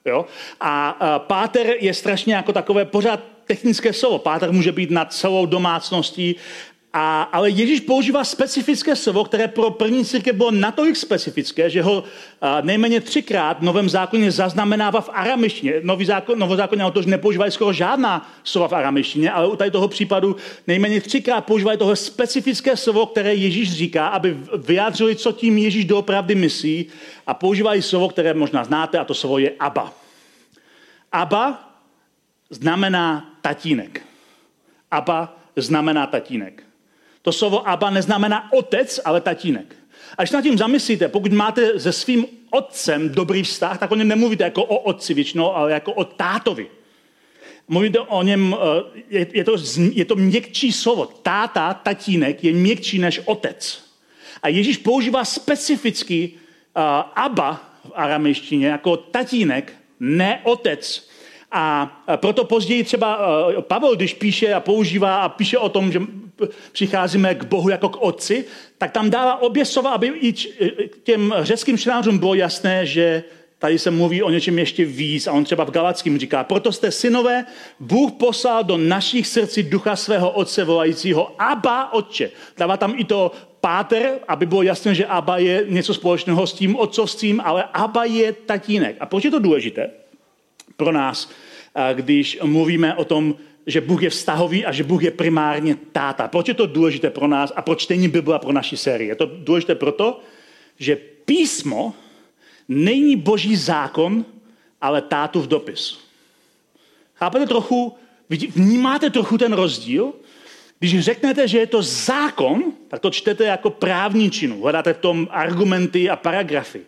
Jo? 0.05 0.25
A 0.59 0.97
páter 1.27 1.75
je 1.79 1.93
strašně 1.93 2.35
jako 2.35 2.53
takové 2.53 2.85
pořád 2.85 3.30
technické 3.51 3.93
slovo. 3.93 4.17
Páter 4.17 4.51
může 4.51 4.71
být 4.71 4.91
nad 4.91 5.13
celou 5.13 5.45
domácností 5.45 6.35
A, 6.93 7.23
ale 7.31 7.49
Ježíš 7.49 7.79
používá 7.87 8.23
specifické 8.23 8.95
slovo, 8.95 9.23
které 9.23 9.47
pro 9.47 9.71
první 9.71 10.05
církev 10.05 10.35
bylo 10.35 10.51
natolik 10.51 10.95
specifické, 10.95 11.69
že 11.69 11.81
ho 11.83 12.03
a, 12.41 12.61
nejméně 12.61 12.99
třikrát 12.99 13.59
v 13.59 13.63
Novém 13.63 13.89
zákoně 13.89 14.31
zaznamenává 14.31 15.01
v 15.01 15.09
aramištině. 15.13 15.73
Nový 15.83 16.05
zákon, 16.05 16.39
novozákonní 16.39 16.83
autoři 16.83 17.09
nepoužívají 17.09 17.51
skoro 17.51 17.73
žádná 17.73 18.27
slova 18.43 18.67
v 18.67 18.75
aramištině, 18.75 19.31
ale 19.31 19.47
u 19.47 19.55
tady 19.55 19.71
toho 19.71 19.87
případu 19.87 20.35
nejméně 20.67 21.01
třikrát 21.01 21.41
používají 21.47 21.77
toho 21.79 21.95
specifické 21.95 22.77
slovo, 22.77 23.05
které 23.05 23.35
Ježíš 23.35 23.73
říká, 23.73 24.07
aby 24.07 24.37
vyjádřili, 24.57 25.15
co 25.15 25.31
tím 25.31 25.57
Ježíš 25.57 25.85
doopravdy 25.85 26.35
myslí 26.35 26.85
a 27.27 27.33
používají 27.33 27.81
slovo, 27.81 28.09
které 28.11 28.33
možná 28.33 28.63
znáte 28.63 28.99
a 28.99 29.03
to 29.03 29.13
slovo 29.13 29.39
je 29.39 29.51
Abba. 29.59 29.91
Abba 31.11 31.71
znamená 32.49 33.30
tatínek. 33.41 34.01
Abba 34.91 35.37
znamená 35.55 36.07
tatínek. 36.07 36.63
To 37.21 37.31
slovo 37.31 37.69
Abba 37.69 37.89
neznamená 37.89 38.53
otec, 38.53 38.99
ale 39.05 39.21
tatínek. 39.21 39.75
A 40.17 40.23
když 40.23 40.31
nad 40.31 40.41
tím 40.41 40.57
zamyslíte, 40.57 41.07
pokud 41.07 41.31
máte 41.31 41.79
se 41.79 41.91
svým 41.91 42.25
otcem 42.49 43.09
dobrý 43.09 43.43
vztah, 43.43 43.77
tak 43.77 43.91
o 43.91 43.95
něm 43.95 44.07
nemluvíte 44.07 44.43
jako 44.43 44.63
o 44.63 44.77
otci 44.77 45.13
většinou, 45.13 45.55
ale 45.55 45.71
jako 45.71 45.93
o 45.93 46.03
tátovi. 46.03 46.67
Mluvíte 47.67 47.99
o 47.99 48.23
něm, 48.23 48.55
eh, 49.11 49.25
je, 49.33 49.43
to, 49.43 49.55
je 49.91 50.05
to 50.05 50.15
měkčí 50.15 50.71
slovo. 50.71 51.05
Táta, 51.05 51.73
tatínek 51.73 52.43
je 52.43 52.53
měkčí 52.53 52.99
než 52.99 53.21
otec. 53.25 53.91
A 54.43 54.47
Ježíš 54.47 54.77
používá 54.77 55.25
specificky 55.25 56.31
uh, 56.31 56.81
Abba 57.15 57.53
v 57.87 57.91
aramejštině 57.95 58.67
jako 58.67 58.97
tatínek, 58.97 59.73
ne 59.99 60.41
otec. 60.43 61.09
A 61.51 61.91
proto 62.15 62.43
později 62.43 62.83
třeba 62.83 63.19
eh, 63.57 63.61
Pavel, 63.61 63.95
když 63.95 64.13
píše 64.13 64.53
a 64.53 64.59
používá 64.59 65.23
a 65.23 65.29
píše 65.29 65.57
o 65.57 65.69
tom, 65.69 65.91
že 65.91 66.01
přicházíme 66.71 67.35
k 67.35 67.43
Bohu 67.43 67.69
jako 67.69 67.89
k 67.89 68.01
Otci, 68.01 68.45
tak 68.77 68.91
tam 68.91 69.09
dává 69.09 69.41
obě 69.41 69.65
slova, 69.65 69.89
aby 69.89 70.07
i 70.07 70.33
těm 71.03 71.33
řeckým 71.41 71.77
čtenářům 71.77 72.17
bylo 72.17 72.33
jasné, 72.33 72.85
že 72.85 73.23
tady 73.59 73.79
se 73.79 73.91
mluví 73.91 74.23
o 74.23 74.29
něčem 74.29 74.59
ještě 74.59 74.85
víc 74.85 75.27
a 75.27 75.31
on 75.31 75.43
třeba 75.43 75.63
v 75.63 75.71
Galackým 75.71 76.17
říká, 76.17 76.43
proto 76.43 76.71
jste 76.71 76.91
synové, 76.91 77.45
Bůh 77.79 78.11
poslal 78.11 78.63
do 78.63 78.77
našich 78.77 79.27
srdcí 79.27 79.63
ducha 79.63 79.95
svého 79.95 80.31
otce 80.31 80.63
volajícího 80.63 81.35
Abba 81.41 81.93
Otče. 81.93 82.31
Dává 82.57 82.77
tam 82.77 82.93
i 82.97 83.03
to 83.03 83.31
páter, 83.61 84.19
aby 84.27 84.45
bylo 84.45 84.61
jasné, 84.61 84.95
že 84.95 85.05
Abba 85.05 85.37
je 85.37 85.65
něco 85.69 85.93
společného 85.93 86.47
s 86.47 86.53
tím 86.53 86.75
otcovstvím, 86.75 87.41
ale 87.45 87.63
Abba 87.73 88.03
je 88.03 88.33
tatínek. 88.33 88.95
A 88.99 89.05
proč 89.05 89.25
je 89.25 89.31
to 89.31 89.39
důležité 89.39 89.89
pro 90.77 90.91
nás, 90.91 91.29
když 91.93 92.39
mluvíme 92.43 92.95
o 92.95 93.05
tom, 93.05 93.35
že 93.65 93.81
Bůh 93.81 94.03
je 94.03 94.09
vztahový 94.09 94.65
a 94.65 94.71
že 94.71 94.83
Bůh 94.83 95.03
je 95.03 95.11
primárně 95.11 95.75
táta. 95.91 96.27
Proč 96.27 96.47
je 96.47 96.53
to 96.53 96.65
důležité 96.65 97.09
pro 97.09 97.27
nás 97.27 97.53
a 97.55 97.61
proč 97.61 97.81
čtení 97.81 98.07
Bible 98.07 98.39
pro 98.39 98.51
naši 98.51 98.77
sérii? 98.77 99.09
Je 99.09 99.15
to 99.15 99.25
důležité 99.25 99.75
proto, 99.75 100.19
že 100.79 100.95
písmo 101.25 101.93
není 102.67 103.15
boží 103.15 103.55
zákon, 103.55 104.25
ale 104.81 105.01
tátu 105.01 105.41
v 105.41 105.47
dopis. 105.47 105.99
Chápete 107.15 107.45
trochu, 107.45 107.95
vnímáte 108.55 109.09
trochu 109.09 109.37
ten 109.37 109.53
rozdíl? 109.53 110.13
Když 110.79 110.99
řeknete, 110.99 111.47
že 111.47 111.57
je 111.57 111.67
to 111.67 111.81
zákon, 111.81 112.63
tak 112.87 112.99
to 112.99 113.09
čtete 113.09 113.45
jako 113.45 113.69
právní 113.69 114.31
činu. 114.31 114.61
Hledáte 114.61 114.93
v 114.93 114.97
tom 114.97 115.27
argumenty 115.31 116.09
a 116.09 116.15
paragrafy. 116.15 116.81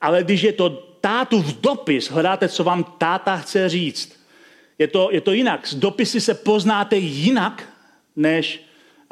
Ale 0.00 0.24
když 0.24 0.42
je 0.42 0.52
to 0.52 0.91
tátu 1.02 1.42
v 1.42 1.60
dopis, 1.60 2.10
hledáte, 2.10 2.48
co 2.48 2.64
vám 2.64 2.84
táta 2.98 3.36
chce 3.36 3.68
říct. 3.68 4.22
Je 4.78 4.88
to, 4.88 5.08
je 5.12 5.20
to 5.20 5.32
jinak. 5.32 5.66
Z 5.66 5.74
dopisy 5.74 6.20
se 6.20 6.34
poznáte 6.34 6.96
jinak, 6.96 7.68
než, 8.16 8.62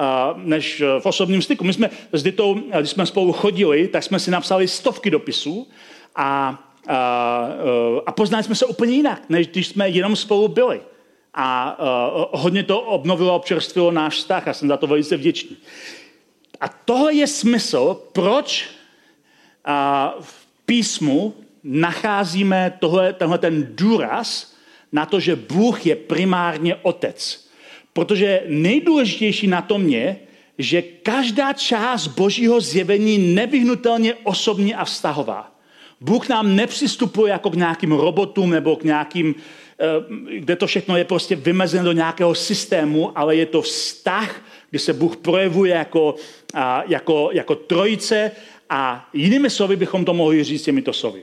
uh, 0.01 0.39
než 0.43 0.83
v 1.01 1.07
osobním 1.07 1.43
styku. 1.43 1.65
My 1.65 1.73
jsme 1.73 1.91
s 2.13 2.23
Ditou, 2.23 2.55
když 2.55 2.91
jsme 2.91 3.07
spolu 3.07 3.33
chodili, 3.33 3.89
tak 3.89 4.03
jsme 4.03 4.19
si 4.19 4.31
napsali 4.31 4.69
stovky 4.69 5.11
dopisů 5.11 5.69
a, 6.17 6.59
a, 6.89 7.49
a 8.07 8.13
poznali 8.13 8.45
jsme 8.45 8.55
se 8.55 8.67
úplně 8.67 8.95
jinak, 8.95 9.23
než 9.29 9.47
když 9.47 9.69
jsme 9.69 9.89
jenom 9.89 10.17
spolu 10.17 10.49
byli. 10.49 10.81
A 11.35 11.79
uh, 11.79 12.41
hodně 12.41 12.63
to 12.63 12.81
obnovilo 12.81 13.35
občerstvilo 13.35 13.91
náš 13.93 14.15
vztah 14.15 14.49
a 14.49 14.53
jsem 14.53 14.69
za 14.69 14.77
to 14.77 14.87
velice 14.87 15.17
vděčný. 15.17 15.57
A 16.61 16.69
tohle 16.69 17.15
je 17.15 17.27
smysl, 17.27 18.01
proč 18.13 18.69
uh, 19.69 20.23
v 20.23 20.47
písmu 20.67 21.35
nacházíme 21.65 22.73
tohle, 22.79 23.13
tenhle 23.13 23.39
ten 23.39 23.69
důraz 23.71 24.55
na 24.93 25.07
to, 25.07 25.21
že 25.21 25.37
Bůh 25.37 25.87
je 25.87 25.97
primárně 25.97 26.75
otec. 26.75 27.49
Protože 27.93 28.43
nejdůležitější 28.49 29.47
na 29.47 29.63
tom 29.63 29.89
je, 29.89 30.17
že 30.59 30.83
každá 30.83 31.53
část 31.53 32.07
božího 32.07 32.61
zjevení 32.61 33.19
nevyhnutelně 33.19 34.15
osobní 34.15 34.75
a 34.75 34.85
vztahová. 34.85 35.57
Bůh 36.01 36.29
nám 36.29 36.57
nepřistupuje 36.57 37.31
jako 37.33 37.51
k 37.51 37.55
nějakým 37.55 37.93
robotům 37.93 38.51
nebo 38.51 38.77
k 38.77 38.85
nějakým, 38.85 39.35
eh, 39.35 39.85
kde 40.39 40.57
to 40.57 40.67
všechno 40.67 40.97
je 40.97 41.05
prostě 41.05 41.37
vymezeno 41.37 41.85
do 41.85 41.93
nějakého 41.93 42.35
systému, 42.35 43.19
ale 43.19 43.37
je 43.37 43.47
to 43.47 43.63
vztah, 43.63 44.43
kdy 44.71 44.79
se 44.79 44.93
Bůh 44.93 45.17
projevuje 45.17 45.75
jako, 45.75 46.15
jako, 46.87 47.31
jako 47.33 47.55
trojice 47.55 48.31
a 48.71 49.09
jinými 49.13 49.51
slovy 49.51 49.77
bychom 49.77 50.05
to 50.05 50.15
mohli 50.15 50.45
říct 50.45 50.63
těmito 50.63 50.93
slovy. 50.93 51.23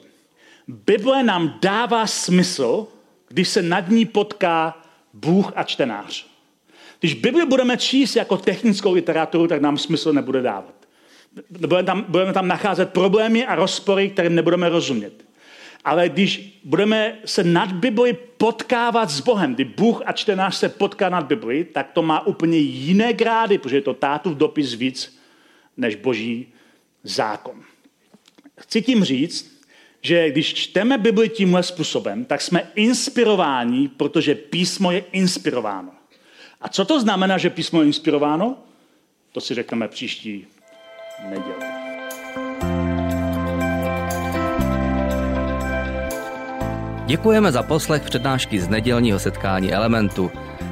Bible 0.68 1.24
nám 1.24 1.58
dává 1.62 2.08
smysl, 2.08 2.88
když 3.28 3.50
se 3.50 3.62
nad 3.62 3.90
ní 3.90 4.06
potká 4.06 4.82
Bůh 5.14 5.52
a 5.56 5.64
čtenář. 5.64 6.28
Když 7.00 7.14
Bibli 7.14 7.46
budeme 7.46 7.78
číst 7.78 8.16
jako 8.16 8.38
technickou 8.38 8.94
literaturu, 8.94 9.48
tak 9.48 9.62
nám 9.62 9.78
smysl 9.78 10.14
nebude 10.14 10.42
dávat. 10.42 10.74
Budeme 11.50 11.84
tam, 11.84 12.06
budeme 12.08 12.34
tam 12.34 12.48
nacházet 12.48 12.94
problémy 12.94 13.46
a 13.46 13.56
rozpory, 13.56 14.10
kterým 14.10 14.36
nebudeme 14.36 14.70
rozumět. 14.70 15.26
Ale 15.84 16.10
když 16.10 16.60
budeme 16.64 17.18
se 17.26 17.44
nad 17.44 17.72
Bibli 17.72 18.14
potkávat 18.14 19.10
s 19.10 19.22
Bohem, 19.22 19.56
kdy 19.56 19.66
Bůh 19.66 20.02
a 20.06 20.12
čtenář 20.12 20.56
se 20.56 20.70
potká 20.70 21.10
nad 21.10 21.26
Bibli, 21.26 21.64
tak 21.64 21.92
to 21.94 22.02
má 22.02 22.28
úplně 22.28 22.58
jiné 22.58 23.14
grády, 23.14 23.58
protože 23.58 23.76
je 23.76 23.82
to 23.82 23.94
tátův 23.94 24.38
dopis 24.38 24.74
víc 24.74 25.20
než 25.78 25.96
boží 25.96 26.48
zákon. 27.04 27.64
Chci 28.60 28.82
tím 28.82 29.04
říct, 29.04 29.57
že 30.08 30.32
když 30.32 30.54
čteme 30.54 30.98
Bibli 30.98 31.30
tímhle 31.30 31.64
způsobem, 31.64 32.26
tak 32.26 32.42
jsme 32.42 32.64
inspirováni, 32.76 33.88
protože 33.98 34.36
písmo 34.36 34.92
je 34.92 35.04
inspirováno. 35.12 35.92
A 36.62 36.70
co 36.70 36.86
to 36.86 37.00
znamená, 37.00 37.38
že 37.38 37.50
písmo 37.50 37.82
je 37.82 37.88
inspirováno? 37.88 38.58
To 39.32 39.42
si 39.42 39.54
řekneme 39.54 39.88
příští 39.88 40.48
neděli. 41.30 41.66
Děkujeme 47.06 47.52
za 47.52 47.64
poslech 47.64 48.04
přednášky 48.04 48.60
z 48.60 48.68
nedělního 48.68 49.20
setkání 49.20 49.74
Elementu. 49.74 50.32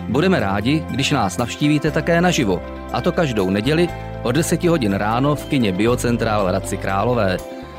Budeme 0.10 0.40
rádi, 0.40 0.84
když 0.90 1.12
nás 1.12 1.38
navštívíte 1.38 1.92
také 1.92 2.22
naživo, 2.22 2.64
a 2.94 3.02
to 3.02 3.12
každou 3.12 3.50
neděli 3.50 3.90
od 4.24 4.32
10 4.32 4.64
hodin 4.64 4.94
ráno 4.94 5.36
v 5.36 5.46
kině 5.46 5.72
Biocentrál 5.72 6.46
v 6.46 6.48
Hradci 6.48 6.78
Králové. 6.78 7.55